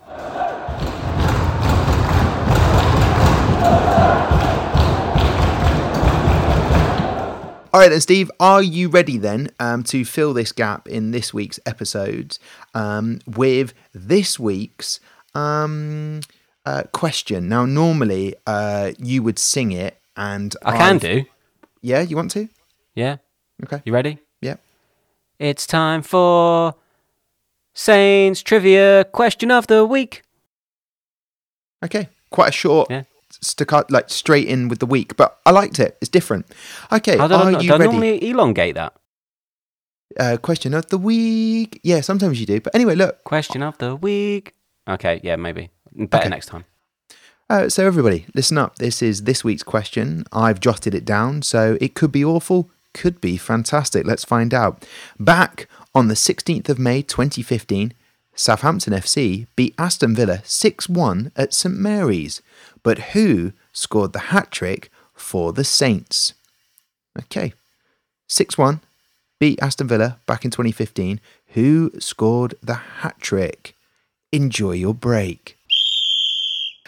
All 7.75 7.81
right, 7.81 7.89
then, 7.89 8.03
Steve, 8.03 8.31
are 8.39 8.63
you 8.63 8.91
ready 8.91 9.17
then 9.17 9.49
um, 9.59 9.83
to 9.85 10.05
fill 10.05 10.35
this 10.35 10.53
gap 10.53 10.87
in 10.87 11.11
this 11.11 11.33
week's 11.33 11.59
episodes 11.65 12.39
um, 12.75 13.21
with 13.27 13.73
this 13.95 14.39
week's 14.39 15.01
um, 15.35 16.21
uh, 16.67 16.83
question? 16.93 17.49
Now, 17.49 17.65
normally 17.65 18.35
uh, 18.47 18.93
you 18.99 19.23
would 19.23 19.39
sing 19.39 19.73
it, 19.73 19.99
and 20.19 20.55
I 20.63 20.73
can 20.77 20.97
I've- 20.97 20.99
do. 21.23 21.25
Yeah, 21.81 22.03
you 22.03 22.15
want 22.15 22.31
to? 22.33 22.47
Yeah. 22.95 23.17
Okay. 23.65 23.81
You 23.87 23.95
ready? 23.95 24.19
Yeah. 24.43 24.57
It's 25.39 25.67
time 25.67 26.03
for 26.03 26.75
Saints 27.75 28.43
Trivia 28.43 29.05
Question 29.13 29.51
of 29.51 29.67
the 29.67 29.85
Week. 29.85 30.23
Okay. 31.85 32.09
Quite 32.31 32.49
a 32.51 32.53
short. 32.53 32.91
Yeah. 32.91 33.05
Staccato, 33.41 33.87
like 33.91 34.11
straight 34.11 34.47
in 34.47 34.69
with 34.69 34.79
the 34.79 34.87
week, 34.87 35.17
but 35.17 35.41
I 35.47 35.51
liked 35.51 35.79
it. 35.79 35.97
It's 36.01 36.11
different. 36.11 36.47
Okay, 36.93 37.17
are 37.17 37.29
know, 37.29 37.59
you 37.61 37.69
don't 37.69 37.81
ready? 37.81 37.91
normally 37.91 38.31
elongate 38.31 38.75
that. 38.75 38.93
Uh, 40.21 40.37
question 40.37 40.75
of 40.75 40.87
the 40.89 40.99
week. 40.99 41.81
Yeah, 41.83 42.03
sometimes 42.03 42.39
you 42.39 42.47
do. 42.47 42.61
But 42.61 42.75
anyway, 42.75 42.95
look. 42.95 43.25
Question 43.25 43.63
of 43.63 43.79
the 43.79 43.97
Week. 43.97 44.55
Okay, 44.87 45.21
yeah, 45.25 45.37
maybe. 45.37 45.71
Better 45.95 46.25
Okay. 46.25 46.29
next 46.29 46.47
time. 46.47 46.67
Uh, 47.49 47.69
so 47.69 47.87
everybody, 47.87 48.27
listen 48.35 48.59
up. 48.59 48.77
This 48.77 49.03
is 49.03 49.23
this 49.25 49.43
week's 49.43 49.63
question. 49.63 50.25
I've 50.33 50.61
jotted 50.61 50.95
it 50.95 51.05
down, 51.05 51.43
so 51.43 51.79
it 51.81 51.95
could 51.95 52.13
be 52.13 52.25
awful, 52.25 52.71
could 52.95 53.21
be 53.21 53.37
fantastic. 53.37 54.07
Let's 54.07 54.25
find 54.25 54.53
out. 54.53 54.87
Back 55.19 55.69
on 55.95 56.09
the 56.09 56.15
16th 56.15 56.69
of 56.69 56.79
May 56.79 57.03
2015, 57.03 57.93
Southampton 58.35 58.95
FC 58.95 59.47
beat 59.57 59.75
Aston 59.79 60.15
Villa 60.15 60.39
6-1 60.39 61.33
at 61.37 61.53
St 61.53 61.75
Mary's. 61.75 62.41
But 62.83 62.99
who 63.13 63.53
scored 63.73 64.13
the 64.13 64.31
hat 64.31 64.51
trick 64.51 64.91
for 65.15 65.53
the 65.53 65.65
Saints? 65.65 66.35
Okay. 67.19 67.53
6-1 68.29 68.81
beat 69.39 69.63
Aston 69.63 69.89
Villa 69.89 70.19
back 70.27 70.45
in 70.45 70.51
2015. 70.51 71.21
Who 71.49 71.91
scored 71.99 72.55
the 72.63 72.75
hat 72.75 73.17
trick? 73.21 73.75
Enjoy 74.31 74.73
your 74.73 74.95
break. 74.95 75.59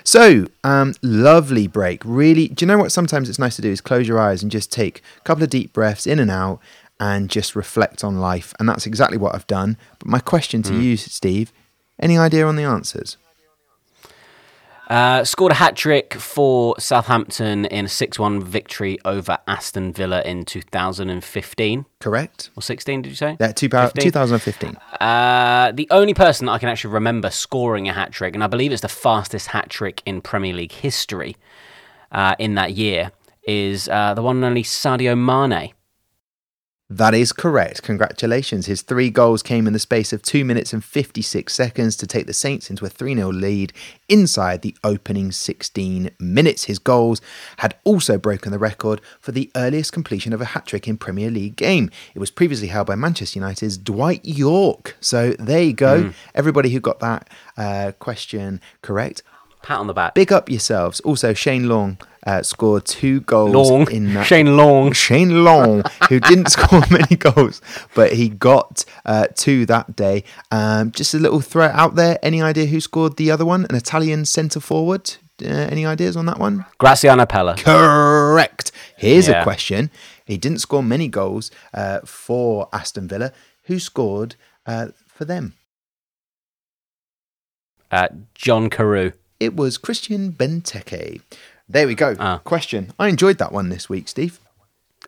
So, 0.07 0.47
um, 0.63 0.95
lovely 1.03 1.67
break. 1.67 2.03
Really, 2.05 2.49
do 2.49 2.65
you 2.65 2.67
know 2.67 2.79
what 2.79 2.93
sometimes 2.93 3.29
it's 3.29 3.39
nice 3.39 3.57
to 3.57 3.63
do 3.63 3.71
is 3.71 3.81
close 3.81 4.07
your 4.07 4.21
eyes 4.21 4.43
and 4.43 4.53
just 4.53 4.71
take 4.71 5.03
a 5.19 5.21
couple 5.23 5.43
of 5.43 5.51
deep 5.51 5.73
breaths 5.73 6.07
in 6.07 6.19
and 6.19 6.31
out 6.31 6.61
and 7.01 7.29
just 7.29 7.57
reflect 7.57 8.05
on 8.05 8.21
life. 8.21 8.55
And 8.59 8.69
that's 8.69 8.87
exactly 8.87 9.19
what 9.19 9.35
I've 9.35 9.47
done. 9.47 9.77
But 9.99 10.09
my 10.09 10.21
question 10.21 10.63
to 10.65 10.75
you, 10.75 10.97
Steve, 10.97 11.53
any 11.99 12.17
idea 12.17 12.47
on 12.47 12.57
the 12.57 12.65
answers? 12.65 13.17
Uh, 14.89 15.25
scored 15.25 15.51
a 15.51 15.55
hat 15.55 15.77
trick 15.77 16.13
for 16.15 16.75
Southampton 16.79 17.65
in 17.67 17.87
a 17.87 17.89
6 17.89 18.19
1 18.19 18.43
victory 18.43 18.99
over 19.05 19.39
Aston 19.49 19.93
Villa 19.93 20.21
in 20.23 20.45
2015. 20.45 21.87
Correct? 22.01 22.51
Or 22.55 22.63
16, 22.63 23.03
did 23.03 23.09
you 23.09 23.15
say? 23.17 23.37
Yeah, 23.41 23.53
two 23.53 23.71
pow- 23.71 23.87
15? 23.87 24.05
2015. 24.05 24.77
Uh, 25.01 25.73
the 25.73 25.89
only 25.91 26.13
person 26.13 26.47
that 26.47 26.53
I 26.53 26.59
can 26.59 26.69
actually 26.69 26.93
remember 26.93 27.31
scoring 27.31 27.89
a 27.89 27.95
hat 27.95 28.13
trick, 28.13 28.35
and 28.35 28.45
I 28.45 28.47
believe 28.47 28.73
it's 28.73 28.83
the 28.83 28.89
fastest 28.89 29.49
hat 29.49 29.71
trick 29.71 30.03
in 30.05 30.21
Premier 30.21 30.53
League 30.53 30.73
history 30.73 31.37
uh, 32.13 32.35
in 32.39 32.55
that 32.57 32.75
year, 32.75 33.11
is 33.45 33.89
uh, 33.89 34.13
the 34.15 34.23
one 34.23 34.37
and 34.37 34.45
only 34.45 34.63
Sadio 34.63 35.17
Mane. 35.19 35.73
That 36.91 37.15
is 37.15 37.33
correct. 37.33 37.83
Congratulations. 37.83 38.67
His 38.67 38.83
three 38.83 39.09
goals 39.09 39.43
came 39.43 39.67
in 39.67 39.73
the 39.73 39.79
space 39.79 40.13
of 40.13 40.21
2 40.21 40.45
minutes 40.45 40.75
and 40.75 40.85
56 40.85 41.53
seconds 41.53 41.97
to 41.97 42.07
take 42.07 42.27
the 42.27 42.35
Saints 42.35 42.69
into 42.69 42.85
a 42.85 42.91
3 42.91 43.15
0 43.15 43.33
lead 43.33 43.73
inside 44.11 44.61
the 44.61 44.77
opening 44.85 45.33
16 45.33 46.11
minutes. 46.21 46.65
His 46.65 46.79
goals 46.79 47.23
had 47.57 47.75
also 47.85 48.19
broken 48.19 48.53
the 48.53 48.59
record 48.59 49.01
for 49.19 49.33
the 49.33 49.51
earliest 49.57 49.95
completion 49.95 50.35
of 50.35 50.43
a 50.43 50.47
hat 50.47 50.67
trick 50.67 50.87
in 50.87 50.99
Premier 50.99 51.31
League 51.31 51.57
game. 51.57 51.91
It 52.15 52.19
was 52.19 52.31
previously 52.31 52.69
held 52.69 52.87
by 52.87 52.97
Manchester 52.97 53.39
United's 53.39 53.79
Dwight 53.79 54.21
Yorke. 54.23 54.95
So 55.01 55.33
there 55.39 55.63
you 55.63 55.73
go. 55.73 56.13
Everybody 56.35 56.69
who 56.69 56.81
got 56.81 57.01
that 57.01 57.31
uh, 57.57 57.93
question 57.99 58.61
correct. 58.83 59.23
Pat 59.65 59.79
on 59.79 59.87
the 59.87 59.95
back. 59.95 60.15
Big 60.15 60.31
up 60.31 60.51
yourselves. 60.51 61.01
Also, 61.01 61.33
Shane 61.33 61.69
Long 61.69 61.97
uh, 62.27 62.43
scored 62.43 62.85
two 62.85 63.21
goals 63.23 63.71
Long. 63.71 63.91
in 63.91 64.13
that. 64.13 64.27
Shane 64.27 64.59
Long. 64.59 64.93
Shane 64.93 65.43
Long, 65.43 65.83
who 66.11 66.21
didn't 66.21 66.49
score 66.51 66.83
many 66.91 67.17
goals, 67.17 67.63
but 67.95 68.13
he 68.13 68.29
got 68.29 68.85
uh, 69.07 69.29
two 69.35 69.65
that 69.67 69.97
day. 69.97 70.23
Um, 70.51 70.93
just 70.93 71.15
a 71.15 71.19
little 71.19 71.41
threat 71.41 71.75
out 71.75 71.95
there. 71.95 72.19
Any 72.23 72.43
idea 72.43 72.67
who 72.67 72.79
scored 72.79 73.17
the 73.17 73.31
other 73.31 73.47
one? 73.47 73.67
An 73.71 73.75
Italian 73.75 74.27
centre 74.27 74.61
forward. 74.61 75.17
Uh, 75.43 75.49
any 75.49 75.87
ideas 75.87 76.15
on 76.17 76.27
that 76.27 76.39
one? 76.39 76.67
Graziano 76.79 77.25
Pellè. 77.25 77.57
Correct. 77.57 78.71
Here's 78.99 79.29
a 79.29 79.43
question. 79.43 79.91
He 80.27 80.37
didn't 80.37 80.59
score 80.59 80.83
many 80.83 81.09
goals 81.09 81.51
uh, 81.73 82.01
for 82.05 82.69
Aston 82.73 83.09
Villa. 83.09 83.33
Who 83.65 83.79
scored 83.79 84.37
uh, 84.67 84.89
for 85.07 85.25
them? 85.25 85.55
Uh, 87.91 88.09
John 88.35 88.71
Carew. 88.71 89.13
It 89.41 89.57
was 89.57 89.79
Christian 89.79 90.33
Benteke. 90.33 91.21
There 91.69 91.87
we 91.87 91.95
go. 91.95 92.17
Ah. 92.19 92.39
Question. 92.45 92.93
I 92.99 93.09
enjoyed 93.09 93.39
that 93.39 93.53
one 93.53 93.69
this 93.69 93.89
week, 93.89 94.09
Steve. 94.09 94.41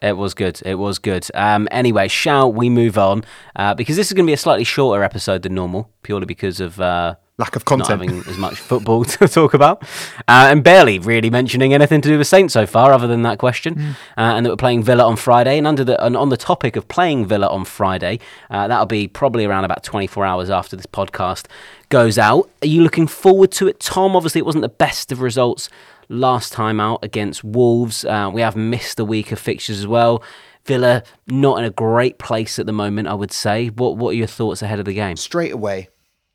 It 0.02 0.16
was 0.16 0.34
good. 0.34 0.60
It 0.64 0.74
was 0.74 0.98
good. 0.98 1.26
Um, 1.34 1.68
anyway, 1.70 2.08
shall 2.08 2.52
we 2.52 2.68
move 2.68 2.98
on? 2.98 3.24
Uh, 3.54 3.74
because 3.74 3.96
this 3.96 4.08
is 4.08 4.12
going 4.12 4.26
to 4.26 4.30
be 4.30 4.34
a 4.34 4.38
slightly 4.38 4.64
shorter 4.64 5.02
episode 5.02 5.42
than 5.42 5.54
normal, 5.54 5.90
purely 6.02 6.26
because 6.26 6.60
of 6.60 6.80
uh, 6.80 7.14
Lack 7.38 7.54
of 7.54 7.62
not 7.64 7.86
content. 7.86 7.88
having 7.88 8.18
as 8.30 8.38
much 8.38 8.54
football 8.54 9.04
to 9.16 9.28
talk 9.28 9.52
about, 9.52 9.82
uh, 10.26 10.48
and 10.50 10.64
barely 10.64 10.98
really 10.98 11.28
mentioning 11.28 11.74
anything 11.74 12.00
to 12.00 12.08
do 12.08 12.16
with 12.16 12.26
Saints 12.26 12.54
so 12.54 12.64
far, 12.66 12.92
other 12.92 13.06
than 13.06 13.22
that 13.22 13.38
question. 13.38 13.74
Hmm. 13.74 13.90
Uh, 14.16 14.34
and 14.36 14.46
that 14.46 14.50
we're 14.50 14.56
playing 14.56 14.82
Villa 14.82 15.04
on 15.04 15.16
Friday, 15.16 15.58
and 15.58 15.66
under 15.66 15.84
the 15.84 16.02
and 16.02 16.16
on 16.16 16.30
the 16.30 16.38
topic 16.38 16.76
of 16.76 16.88
playing 16.88 17.26
Villa 17.26 17.46
on 17.48 17.66
Friday, 17.66 18.20
uh, 18.50 18.66
that'll 18.68 18.86
be 18.86 19.06
probably 19.06 19.44
around 19.44 19.64
about 19.64 19.82
24 19.82 20.24
hours 20.24 20.48
after 20.48 20.76
this 20.76 20.86
podcast 20.86 21.46
goes 21.90 22.16
out. 22.16 22.48
Are 22.62 22.68
you 22.68 22.82
looking 22.82 23.06
forward 23.06 23.52
to 23.52 23.68
it, 23.68 23.80
Tom? 23.80 24.16
Obviously, 24.16 24.38
it 24.38 24.46
wasn't 24.46 24.62
the 24.62 24.68
best 24.70 25.12
of 25.12 25.20
results 25.20 25.68
last 26.08 26.52
time 26.54 26.80
out 26.80 27.00
against 27.04 27.44
Wolves. 27.44 28.04
Uh, 28.04 28.30
we 28.32 28.40
have 28.40 28.56
missed 28.56 28.98
a 28.98 29.04
week 29.04 29.30
of 29.30 29.38
fixtures 29.38 29.78
as 29.78 29.86
well. 29.86 30.22
Villa 30.64 31.02
not 31.26 31.58
in 31.58 31.64
a 31.64 31.70
great 31.70 32.18
place 32.18 32.58
at 32.58 32.66
the 32.66 32.72
moment, 32.72 33.08
I 33.08 33.14
would 33.14 33.30
say. 33.32 33.68
What 33.68 33.96
What 33.98 34.10
are 34.10 34.16
your 34.16 34.26
thoughts 34.26 34.62
ahead 34.62 34.78
of 34.78 34.84
the 34.84 34.94
game? 34.94 35.16
straight 35.16 35.52
away, 35.52 35.88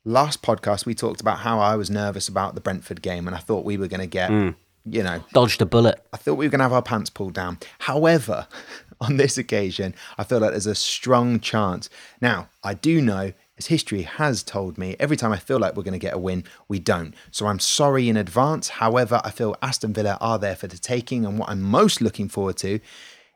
last 0.04 0.42
podcast 0.42 0.86
we 0.86 0.94
talked 0.94 1.20
about 1.20 1.38
how 1.40 1.60
I 1.60 1.76
was 1.76 1.90
nervous 1.90 2.28
about 2.28 2.54
the 2.54 2.60
Brentford 2.60 3.02
game, 3.02 3.26
and 3.26 3.36
I 3.36 3.40
thought 3.40 3.64
we 3.64 3.76
were 3.76 3.88
going 3.88 4.00
to 4.00 4.06
get, 4.06 4.30
hmm. 4.30 4.50
you 4.84 5.02
know, 5.02 5.24
Dodged 5.32 5.62
a 5.62 5.66
bullet. 5.66 6.04
I 6.12 6.16
thought 6.16 6.34
we 6.34 6.46
were 6.46 6.50
going 6.50 6.60
to 6.60 6.64
have 6.64 6.72
our 6.72 6.82
pants 6.82 7.10
pulled 7.10 7.34
down. 7.34 7.58
However, 7.80 8.46
on 9.00 9.16
this 9.16 9.38
occasion, 9.38 9.94
I 10.18 10.24
feel 10.24 10.38
like 10.38 10.50
there's 10.50 10.66
a 10.66 10.74
strong 10.74 11.40
chance. 11.40 11.90
Now, 12.20 12.48
I 12.62 12.74
do 12.74 13.00
know, 13.00 13.32
as 13.58 13.66
history 13.66 14.02
has 14.02 14.42
told 14.42 14.78
me, 14.78 14.96
every 14.98 15.16
time 15.16 15.32
I 15.32 15.38
feel 15.38 15.58
like 15.58 15.76
we're 15.76 15.82
going 15.82 15.92
to 15.92 15.98
get 15.98 16.14
a 16.14 16.18
win, 16.18 16.44
we 16.68 16.78
don't. 16.78 17.14
So 17.30 17.46
I'm 17.46 17.58
sorry 17.58 18.08
in 18.08 18.16
advance. 18.16 18.68
However, 18.68 19.20
I 19.24 19.30
feel 19.30 19.56
Aston 19.60 19.92
Villa 19.92 20.18
are 20.20 20.38
there 20.38 20.56
for 20.56 20.68
the 20.68 20.78
taking, 20.78 21.24
and 21.24 21.38
what 21.38 21.48
I'm 21.48 21.62
most 21.62 22.00
looking 22.00 22.28
forward 22.28 22.56
to 22.58 22.80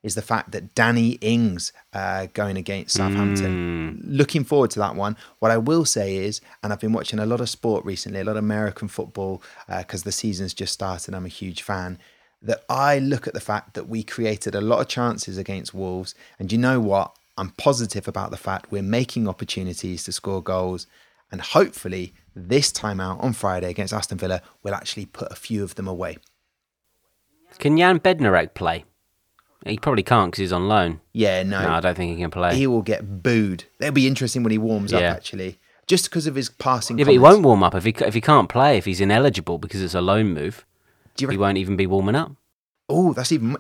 is 0.07 0.15
the 0.15 0.23
fact 0.23 0.53
that 0.53 0.73
Danny 0.77 1.19
Ings 1.21 1.73
uh, 1.93 2.29
going 2.33 2.57
against 2.57 2.95
Southampton. 2.95 4.01
Looking 4.07 4.45
forward 4.45 4.71
to 4.71 4.79
that 4.79 4.95
one. 4.95 5.17
What 5.41 5.51
I 5.51 5.59
will 5.59 5.85
say 5.85 6.15
is, 6.19 6.41
and 6.63 6.73
I've 6.73 6.79
been 6.79 6.93
watching 6.93 7.19
a 7.19 7.27
lot 7.27 7.41
of 7.41 7.51
sport 7.51 7.85
recently, 7.85 8.21
a 8.21 8.25
lot 8.25 8.37
of 8.37 8.45
American 8.45 8.87
football, 8.87 9.43
because 9.67 10.05
the 10.05 10.13
season's 10.13 10.55
just 10.55 10.73
started. 10.73 11.13
I'm 11.13 11.25
a 11.27 11.29
huge 11.29 11.61
fan. 11.61 11.99
That 12.41 12.63
I 12.69 13.01
look 13.01 13.27
at 13.27 13.35
the 13.35 13.41
fact 13.41 13.75
that 13.75 13.89
we 13.89 14.05
created 14.05 14.55
a 14.55 14.61
lot 14.61 14.81
of 14.81 14.87
chances 14.87 15.39
against 15.39 15.75
Wolves, 15.75 16.15
and 16.39 16.53
you 16.53 16.59
know 16.59 16.79
what? 16.79 17.17
I'm 17.37 17.51
positive 17.51 18.07
about 18.07 18.31
the 18.31 18.37
fact 18.37 18.71
we're 18.71 18.83
making 18.83 19.27
opportunities 19.27 20.05
to 20.05 20.13
score 20.13 20.41
goals, 20.41 20.87
and 21.33 21.41
hopefully 21.41 22.15
this 22.37 22.71
time 22.71 23.01
out 23.01 23.21
on 23.21 23.33
Friday 23.33 23.71
against 23.71 23.93
Aston 23.93 24.19
Villa, 24.19 24.41
we'll 24.63 24.73
actually 24.73 25.07
put 25.07 25.33
a 25.33 25.37
few 25.37 25.65
of 25.65 25.75
them 25.75 25.89
away. 25.89 26.19
Can 27.59 27.77
Jan 27.77 27.99
Bednarek 27.99 28.55
play? 28.55 28.85
He 29.67 29.79
probably 29.79 30.03
can't 30.03 30.31
because 30.31 30.41
he's 30.41 30.53
on 30.53 30.69
loan. 30.69 31.01
Yeah, 31.13 31.43
no, 31.43 31.63
No, 31.63 31.71
I 31.71 31.81
don't 31.81 31.95
think 31.97 32.17
he 32.17 32.23
can 32.23 32.31
play. 32.31 32.55
he 32.57 32.67
will 32.67 32.83
get 32.83 33.23
booed. 33.23 33.65
It'll 33.81 33.93
be 33.93 34.07
interesting 34.07 34.43
when 34.43 34.51
he 34.53 34.59
warms 34.59 34.93
Yeah. 34.93 34.99
up, 35.11 35.17
actually, 35.17 35.59
just 35.87 36.05
because 36.05 36.27
of 36.27 36.35
his 36.35 36.49
passing. 36.49 36.99
yeah, 36.99 37.05
but 37.05 37.13
he 37.13 37.19
won't 37.19 37.43
warm 37.43 37.63
up 37.63 37.75
if 37.75 37.85
he 37.85 37.95
if 38.01 38.15
he 38.15 38.21
can't 38.21 38.49
play 38.49 38.77
if 38.79 38.85
he's 38.85 39.01
ineligible 39.01 39.59
because 39.59 39.83
it's 39.83 39.95
a 39.95 40.01
loan 40.01 40.33
move. 40.35 40.65
Do 41.17 41.25
you 41.25 41.31
He 41.31 41.37
won't 41.39 41.57
even 41.59 41.77
be 41.77 41.87
warming 41.87 42.15
up 42.17 42.33
Oh, 42.89 43.13
that's 43.13 43.33
even. 43.33 43.57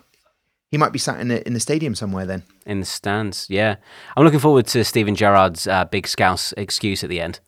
He 0.71 0.77
might 0.79 0.93
be 0.93 0.99
sat 0.99 1.21
in 1.21 1.29
the 1.29 1.47
in 1.47 1.55
the 1.55 1.61
stadium 1.61 1.95
somewhere 1.95 2.27
then. 2.27 2.43
in 2.67 2.81
the 2.81 2.87
stands. 2.87 3.47
Yeah, 3.49 3.77
I'm 4.17 4.25
looking 4.25 4.41
forward 4.41 4.67
to 4.69 4.85
Steven 4.85 5.15
Gerrard's 5.15 5.67
uh, 5.67 5.85
big 5.87 6.07
scouse 6.09 6.53
excuse 6.57 7.03
at 7.05 7.09
the 7.11 7.21
end. 7.21 7.41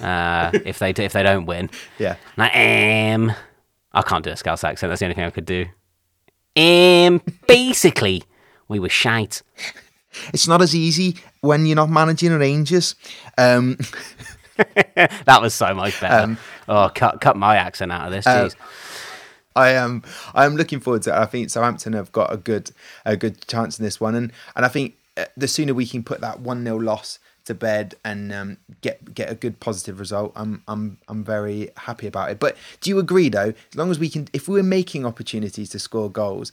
Uh, 0.00 0.50
if 0.64 0.78
they 0.80 0.90
if 0.90 1.12
they 1.12 1.22
don't 1.22 1.46
win, 1.46 1.70
Yeah. 1.98 2.16
I 2.36 2.48
am. 2.50 3.32
I 3.92 4.02
can't 4.02 4.24
do 4.24 4.30
a 4.30 4.36
scouse 4.36 4.64
accent. 4.64 4.90
That's 4.90 4.98
the 5.00 5.06
only 5.06 5.14
thing 5.14 5.24
I 5.24 5.30
could 5.30 5.46
do. 5.46 5.66
Um, 6.56 7.20
basically, 7.46 8.22
we 8.68 8.78
were 8.78 8.88
shite. 8.88 9.42
It's 10.32 10.46
not 10.46 10.62
as 10.62 10.74
easy 10.74 11.16
when 11.40 11.66
you're 11.66 11.76
not 11.76 11.90
managing 11.90 12.32
Rangers. 12.32 12.94
Um, 13.36 13.78
That 14.94 15.40
was 15.40 15.54
so 15.54 15.74
much 15.74 16.00
better. 16.00 16.24
Um, 16.24 16.38
oh, 16.68 16.90
cut 16.94 17.20
cut 17.20 17.36
my 17.36 17.56
accent 17.56 17.90
out 17.90 18.06
of 18.06 18.12
this. 18.12 18.26
uh, 18.26 18.50
I 19.56 19.70
am 19.70 20.02
I 20.34 20.46
am 20.46 20.56
looking 20.56 20.80
forward 20.80 21.02
to 21.02 21.10
it. 21.10 21.16
I 21.18 21.26
think 21.26 21.50
Southampton 21.50 21.92
have 21.92 22.12
got 22.12 22.32
a 22.32 22.36
good 22.36 22.70
a 23.04 23.16
good 23.16 23.46
chance 23.46 23.78
in 23.78 23.84
this 23.84 24.00
one, 24.00 24.14
and 24.14 24.32
and 24.54 24.64
I 24.64 24.68
think 24.68 24.96
uh, 25.16 25.24
the 25.36 25.48
sooner 25.48 25.74
we 25.74 25.86
can 25.86 26.02
put 26.02 26.20
that 26.20 26.40
one 26.40 26.64
0 26.64 26.76
loss 26.78 27.18
to 27.46 27.54
bed 27.54 27.94
and 28.04 28.32
um, 28.32 28.58
get 28.80 29.14
get 29.14 29.30
a 29.30 29.34
good 29.34 29.60
positive 29.60 29.98
result, 29.98 30.32
I'm 30.34 30.62
I'm 30.68 30.98
I'm 31.08 31.24
very 31.24 31.70
happy 31.76 32.06
about 32.06 32.30
it. 32.30 32.40
But 32.40 32.56
do 32.80 32.90
you 32.90 32.98
agree 32.98 33.28
though? 33.28 33.52
As 33.70 33.76
long 33.76 33.90
as 33.90 33.98
we 33.98 34.08
can, 34.08 34.28
if 34.32 34.48
we're 34.48 34.62
making 34.62 35.04
opportunities 35.06 35.70
to 35.70 35.78
score 35.78 36.10
goals, 36.10 36.52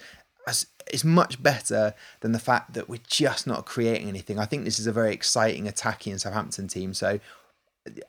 it's 0.87 1.03
much 1.03 1.41
better 1.41 1.93
than 2.21 2.31
the 2.31 2.39
fact 2.39 2.73
that 2.73 2.89
we're 2.89 3.01
just 3.07 3.47
not 3.47 3.65
creating 3.65 4.07
anything. 4.09 4.39
I 4.39 4.45
think 4.45 4.65
this 4.65 4.79
is 4.79 4.87
a 4.87 4.91
very 4.91 5.13
exciting 5.13 5.67
attacking 5.67 6.17
Southampton 6.17 6.67
team. 6.67 6.93
So 6.93 7.19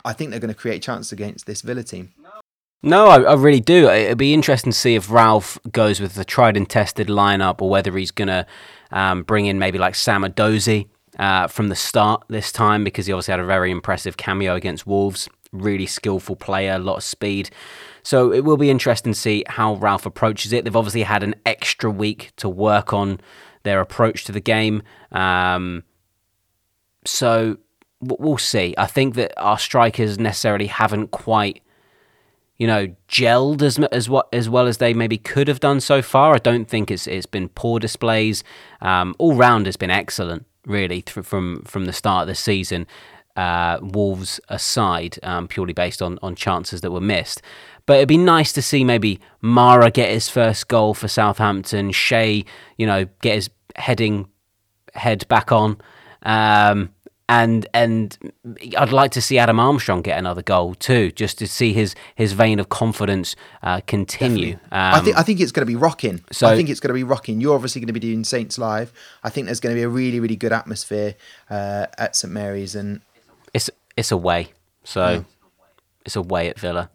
I 0.04 0.12
think 0.12 0.30
they're 0.30 0.40
going 0.40 0.52
to 0.52 0.58
create 0.58 0.82
chances 0.82 1.12
against 1.12 1.46
this 1.46 1.62
Villa 1.62 1.82
team. 1.82 2.12
No, 2.84 3.06
I, 3.06 3.22
I, 3.22 3.34
really 3.34 3.60
do. 3.60 3.88
It'd 3.88 4.18
be 4.18 4.34
interesting 4.34 4.72
to 4.72 4.78
see 4.78 4.96
if 4.96 5.08
Ralph 5.08 5.56
goes 5.70 6.00
with 6.00 6.14
the 6.14 6.24
tried 6.24 6.56
and 6.56 6.68
tested 6.68 7.06
lineup 7.06 7.62
or 7.62 7.70
whether 7.70 7.96
he's 7.96 8.10
going 8.10 8.26
to 8.26 8.44
um, 8.90 9.22
bring 9.22 9.46
in 9.46 9.60
maybe 9.60 9.78
like 9.78 9.94
Sam 9.94 10.22
Edozie 10.22 10.88
uh, 11.18 11.46
from 11.46 11.68
the 11.68 11.76
start 11.76 12.24
this 12.28 12.52
time 12.52 12.84
because 12.84 13.06
he 13.06 13.12
obviously 13.12 13.32
had 13.32 13.40
a 13.40 13.46
very 13.46 13.70
impressive 13.70 14.16
cameo 14.16 14.54
against 14.54 14.86
Wolves. 14.86 15.28
Really 15.52 15.86
skillful 15.86 16.36
player, 16.36 16.74
a 16.74 16.78
lot 16.78 16.96
of 16.96 17.02
speed. 17.02 17.50
So 18.02 18.32
it 18.32 18.40
will 18.40 18.56
be 18.56 18.70
interesting 18.70 19.12
to 19.12 19.18
see 19.18 19.44
how 19.46 19.74
Ralph 19.74 20.06
approaches 20.06 20.52
it. 20.52 20.64
They've 20.64 20.74
obviously 20.74 21.02
had 21.02 21.22
an 21.22 21.34
extra 21.44 21.90
week 21.90 22.32
to 22.36 22.48
work 22.48 22.92
on 22.92 23.20
their 23.62 23.80
approach 23.80 24.24
to 24.24 24.32
the 24.32 24.40
game. 24.40 24.82
Um, 25.12 25.84
so 27.04 27.58
we'll 28.00 28.38
see. 28.38 28.74
I 28.76 28.86
think 28.86 29.14
that 29.14 29.32
our 29.36 29.58
strikers 29.58 30.18
necessarily 30.18 30.66
haven't 30.66 31.10
quite, 31.10 31.62
you 32.56 32.66
know, 32.66 32.94
gelled 33.08 33.62
as 33.62 33.78
as 33.78 34.08
what 34.08 34.28
as 34.32 34.48
well 34.48 34.66
as 34.66 34.78
they 34.78 34.94
maybe 34.94 35.18
could 35.18 35.48
have 35.48 35.60
done 35.60 35.80
so 35.80 36.02
far. 36.02 36.34
I 36.34 36.38
don't 36.38 36.68
think 36.68 36.90
it's 36.90 37.06
it's 37.06 37.26
been 37.26 37.48
poor 37.48 37.78
displays. 37.78 38.42
Um, 38.80 39.14
all 39.18 39.34
round 39.34 39.66
has 39.66 39.76
been 39.76 39.90
excellent, 39.90 40.46
really, 40.66 41.02
th- 41.02 41.24
from 41.24 41.62
from 41.62 41.84
the 41.84 41.92
start 41.92 42.22
of 42.22 42.28
the 42.28 42.34
season. 42.34 42.86
Uh, 43.34 43.78
Wolves 43.80 44.40
aside, 44.50 45.18
um, 45.22 45.48
purely 45.48 45.72
based 45.72 46.02
on 46.02 46.18
on 46.22 46.34
chances 46.34 46.82
that 46.82 46.90
were 46.90 47.00
missed. 47.00 47.40
But 47.86 47.96
it'd 47.96 48.08
be 48.08 48.18
nice 48.18 48.52
to 48.52 48.62
see 48.62 48.84
maybe 48.84 49.20
Mara 49.40 49.90
get 49.90 50.10
his 50.10 50.28
first 50.28 50.68
goal 50.68 50.94
for 50.94 51.08
Southampton, 51.08 51.92
Che, 51.92 52.44
you 52.76 52.86
know, 52.86 53.06
get 53.22 53.34
his 53.34 53.50
heading 53.74 54.28
head 54.94 55.26
back 55.28 55.50
on. 55.50 55.78
Um, 56.22 56.90
and 57.32 57.66
and 57.72 58.32
I'd 58.76 58.92
like 58.92 59.10
to 59.12 59.22
see 59.22 59.38
Adam 59.38 59.58
Armstrong 59.58 60.02
get 60.02 60.18
another 60.18 60.42
goal 60.42 60.74
too, 60.74 61.10
just 61.12 61.38
to 61.38 61.46
see 61.46 61.72
his 61.72 61.94
his 62.14 62.32
vein 62.32 62.60
of 62.60 62.68
confidence 62.68 63.34
uh, 63.62 63.80
continue. 63.86 64.54
Um, 64.70 64.94
I 64.94 65.00
think 65.00 65.16
I 65.16 65.22
think 65.22 65.40
it's 65.40 65.50
going 65.50 65.66
to 65.66 65.70
be 65.70 65.76
rocking. 65.76 66.22
So 66.30 66.46
I 66.46 66.56
think 66.56 66.68
it's 66.68 66.78
going 66.78 66.88
to 66.88 66.94
be 66.94 67.04
rocking. 67.04 67.40
You're 67.40 67.54
obviously 67.54 67.80
going 67.80 67.86
to 67.86 67.94
be 67.94 68.00
doing 68.00 68.22
Saints 68.24 68.58
live. 68.58 68.92
I 69.24 69.30
think 69.30 69.46
there's 69.46 69.60
going 69.60 69.74
to 69.74 69.78
be 69.78 69.82
a 69.82 69.88
really 69.88 70.20
really 70.20 70.36
good 70.36 70.52
atmosphere 70.52 71.14
uh, 71.48 71.86
at 71.96 72.14
St 72.16 72.32
Mary's, 72.32 72.74
and 72.74 73.00
it's 73.54 73.70
it's 73.96 74.12
away, 74.12 74.52
so 74.84 75.08
yeah. 75.08 75.22
it's 76.04 76.16
away 76.16 76.48
at 76.48 76.60
Villa. 76.60 76.90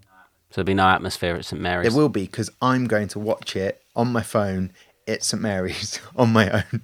So 0.52 0.62
there'll 0.62 0.68
be 0.68 0.76
no 0.76 0.88
atmosphere 0.88 1.36
at 1.36 1.46
St 1.46 1.62
Mary's. 1.62 1.92
There 1.92 2.00
will 2.00 2.10
be 2.10 2.26
because 2.26 2.52
I'm 2.62 2.86
going 2.86 3.08
to 3.10 3.20
watch 3.20 3.56
it 3.56 3.82
on 3.96 4.12
my 4.12 4.22
phone 4.22 4.72
at 5.08 5.24
St 5.24 5.42
Mary's 5.42 6.00
on 6.16 6.32
my 6.32 6.64
own. 6.64 6.82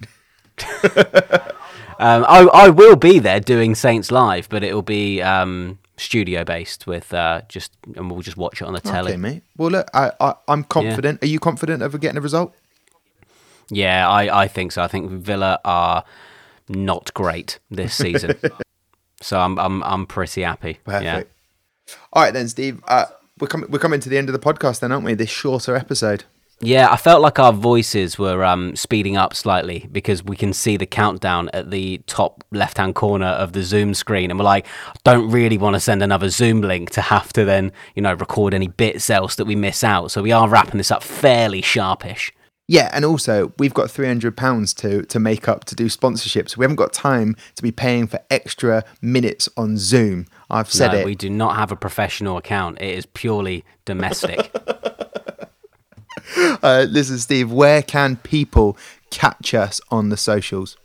um, 1.98 2.24
I, 2.28 2.48
I 2.52 2.68
will 2.68 2.96
be 2.96 3.18
there 3.18 3.40
doing 3.40 3.74
Saints 3.74 4.10
live, 4.10 4.48
but 4.48 4.62
it 4.62 4.74
will 4.74 4.82
be 4.82 5.22
um, 5.22 5.78
studio 5.96 6.44
based 6.44 6.86
with 6.86 7.12
uh, 7.14 7.42
just, 7.48 7.72
and 7.96 8.10
we'll 8.10 8.22
just 8.22 8.36
watch 8.36 8.60
it 8.60 8.64
on 8.64 8.74
the 8.74 8.80
telly. 8.80 9.12
Okay, 9.12 9.16
mate. 9.16 9.42
Well, 9.56 9.70
look, 9.70 9.88
I, 9.94 10.12
I 10.20 10.34
am 10.48 10.64
confident. 10.64 11.20
Yeah. 11.22 11.28
Are 11.28 11.30
you 11.30 11.40
confident 11.40 11.82
of 11.82 11.98
getting 12.00 12.18
a 12.18 12.20
result? 12.20 12.54
Yeah, 13.70 14.08
I, 14.08 14.42
I 14.42 14.48
think 14.48 14.72
so. 14.72 14.82
I 14.82 14.88
think 14.88 15.10
Villa 15.10 15.58
are 15.64 16.04
not 16.68 17.12
great 17.14 17.58
this 17.70 17.94
season, 18.04 18.38
so 19.20 19.40
I'm 19.40 19.58
I'm 19.58 19.82
I'm 19.82 20.06
pretty 20.06 20.42
happy. 20.42 20.78
Perfect. 20.84 21.04
Yeah. 21.04 21.94
All 22.12 22.22
right 22.22 22.32
then, 22.32 22.48
Steve. 22.48 22.82
Uh, 22.86 23.06
we're 23.38 23.48
coming 23.48 23.70
we're 23.70 23.78
coming 23.78 24.00
to 24.00 24.08
the 24.08 24.18
end 24.18 24.28
of 24.28 24.32
the 24.32 24.38
podcast 24.38 24.80
then, 24.80 24.92
aren't 24.92 25.04
we? 25.04 25.14
This 25.14 25.30
shorter 25.30 25.74
episode. 25.76 26.24
Yeah, 26.64 26.90
I 26.90 26.96
felt 26.96 27.20
like 27.20 27.38
our 27.38 27.52
voices 27.52 28.18
were 28.18 28.42
um, 28.42 28.74
speeding 28.74 29.18
up 29.18 29.34
slightly 29.34 29.86
because 29.92 30.24
we 30.24 30.34
can 30.34 30.54
see 30.54 30.78
the 30.78 30.86
countdown 30.86 31.50
at 31.52 31.70
the 31.70 31.98
top 32.06 32.42
left 32.52 32.78
hand 32.78 32.94
corner 32.94 33.26
of 33.26 33.52
the 33.52 33.62
Zoom 33.62 33.92
screen. 33.92 34.30
And 34.30 34.38
we're 34.38 34.46
like, 34.46 34.66
don't 35.04 35.30
really 35.30 35.58
want 35.58 35.74
to 35.74 35.80
send 35.80 36.02
another 36.02 36.30
Zoom 36.30 36.62
link 36.62 36.88
to 36.92 37.02
have 37.02 37.34
to 37.34 37.44
then, 37.44 37.70
you 37.94 38.00
know, 38.00 38.14
record 38.14 38.54
any 38.54 38.68
bits 38.68 39.10
else 39.10 39.34
that 39.36 39.44
we 39.44 39.54
miss 39.54 39.84
out. 39.84 40.10
So 40.10 40.22
we 40.22 40.32
are 40.32 40.48
wrapping 40.48 40.78
this 40.78 40.90
up 40.90 41.02
fairly 41.02 41.60
sharpish. 41.60 42.32
Yeah, 42.66 42.88
and 42.94 43.04
also 43.04 43.52
we've 43.58 43.74
got 43.74 43.90
three 43.90 44.06
hundred 44.06 44.38
pounds 44.38 44.72
to 44.74 45.02
to 45.02 45.20
make 45.20 45.48
up 45.48 45.66
to 45.66 45.74
do 45.74 45.86
sponsorships. 45.86 46.56
We 46.56 46.64
haven't 46.64 46.76
got 46.76 46.94
time 46.94 47.36
to 47.56 47.62
be 47.62 47.72
paying 47.72 48.06
for 48.06 48.20
extra 48.30 48.84
minutes 49.02 49.50
on 49.58 49.76
Zoom. 49.76 50.24
I've 50.48 50.70
said 50.70 50.92
no, 50.92 51.00
it. 51.00 51.04
We 51.04 51.14
do 51.14 51.28
not 51.28 51.56
have 51.56 51.70
a 51.70 51.76
professional 51.76 52.38
account. 52.38 52.80
It 52.80 52.96
is 52.96 53.04
purely 53.04 53.66
domestic. 53.84 54.50
uh, 56.62 56.86
listen, 56.88 57.18
Steve, 57.18 57.50
where 57.50 57.82
can 57.82 58.16
people 58.16 58.76
catch 59.10 59.54
us 59.54 59.80
on 59.90 60.08
the 60.08 60.16
socials? 60.16 60.76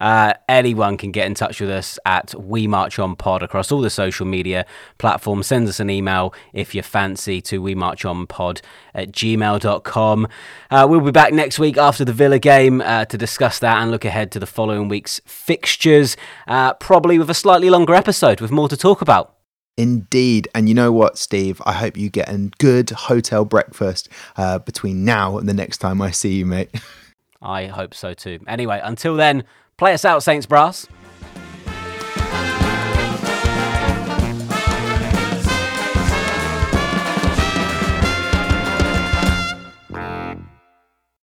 Uh, 0.00 0.32
anyone 0.48 0.96
can 0.96 1.12
get 1.12 1.26
in 1.26 1.34
touch 1.34 1.60
with 1.60 1.68
us 1.68 1.98
at 2.06 2.34
We 2.34 2.66
March 2.66 2.98
On 2.98 3.14
Pod 3.14 3.42
across 3.42 3.70
all 3.70 3.82
the 3.82 3.90
social 3.90 4.24
media 4.24 4.64
platforms. 4.96 5.48
Send 5.48 5.68
us 5.68 5.78
an 5.78 5.90
email 5.90 6.32
if 6.54 6.74
you 6.74 6.82
fancy 6.82 7.42
to 7.42 7.60
We 7.60 7.74
March 7.74 8.06
On 8.06 8.26
Pod 8.26 8.62
at 8.94 9.12
gmail.com. 9.12 10.28
Uh, 10.70 10.86
we'll 10.88 11.00
be 11.00 11.10
back 11.10 11.34
next 11.34 11.58
week 11.58 11.76
after 11.76 12.04
the 12.04 12.14
Villa 12.14 12.38
game 12.38 12.80
uh, 12.80 13.04
to 13.04 13.18
discuss 13.18 13.58
that 13.58 13.82
and 13.82 13.90
look 13.90 14.06
ahead 14.06 14.32
to 14.32 14.40
the 14.40 14.46
following 14.46 14.88
week's 14.88 15.20
fixtures, 15.26 16.16
uh, 16.48 16.72
probably 16.74 17.18
with 17.18 17.28
a 17.28 17.34
slightly 17.34 17.68
longer 17.68 17.94
episode 17.94 18.40
with 18.40 18.50
more 18.50 18.70
to 18.70 18.78
talk 18.78 19.02
about. 19.02 19.39
Indeed. 19.76 20.48
And 20.54 20.68
you 20.68 20.74
know 20.74 20.92
what, 20.92 21.18
Steve? 21.18 21.62
I 21.64 21.72
hope 21.72 21.96
you 21.96 22.10
get 22.10 22.28
a 22.28 22.50
good 22.58 22.90
hotel 22.90 23.44
breakfast 23.44 24.08
uh, 24.36 24.58
between 24.58 25.04
now 25.04 25.38
and 25.38 25.48
the 25.48 25.54
next 25.54 25.78
time 25.78 26.02
I 26.02 26.10
see 26.10 26.34
you, 26.34 26.46
mate. 26.46 26.70
I 27.42 27.66
hope 27.66 27.94
so 27.94 28.12
too. 28.12 28.40
Anyway, 28.46 28.80
until 28.84 29.16
then, 29.16 29.44
Play 29.80 29.94
us 29.94 30.04
out, 30.04 30.22
Saints 30.22 30.44
Brass. 30.44 30.86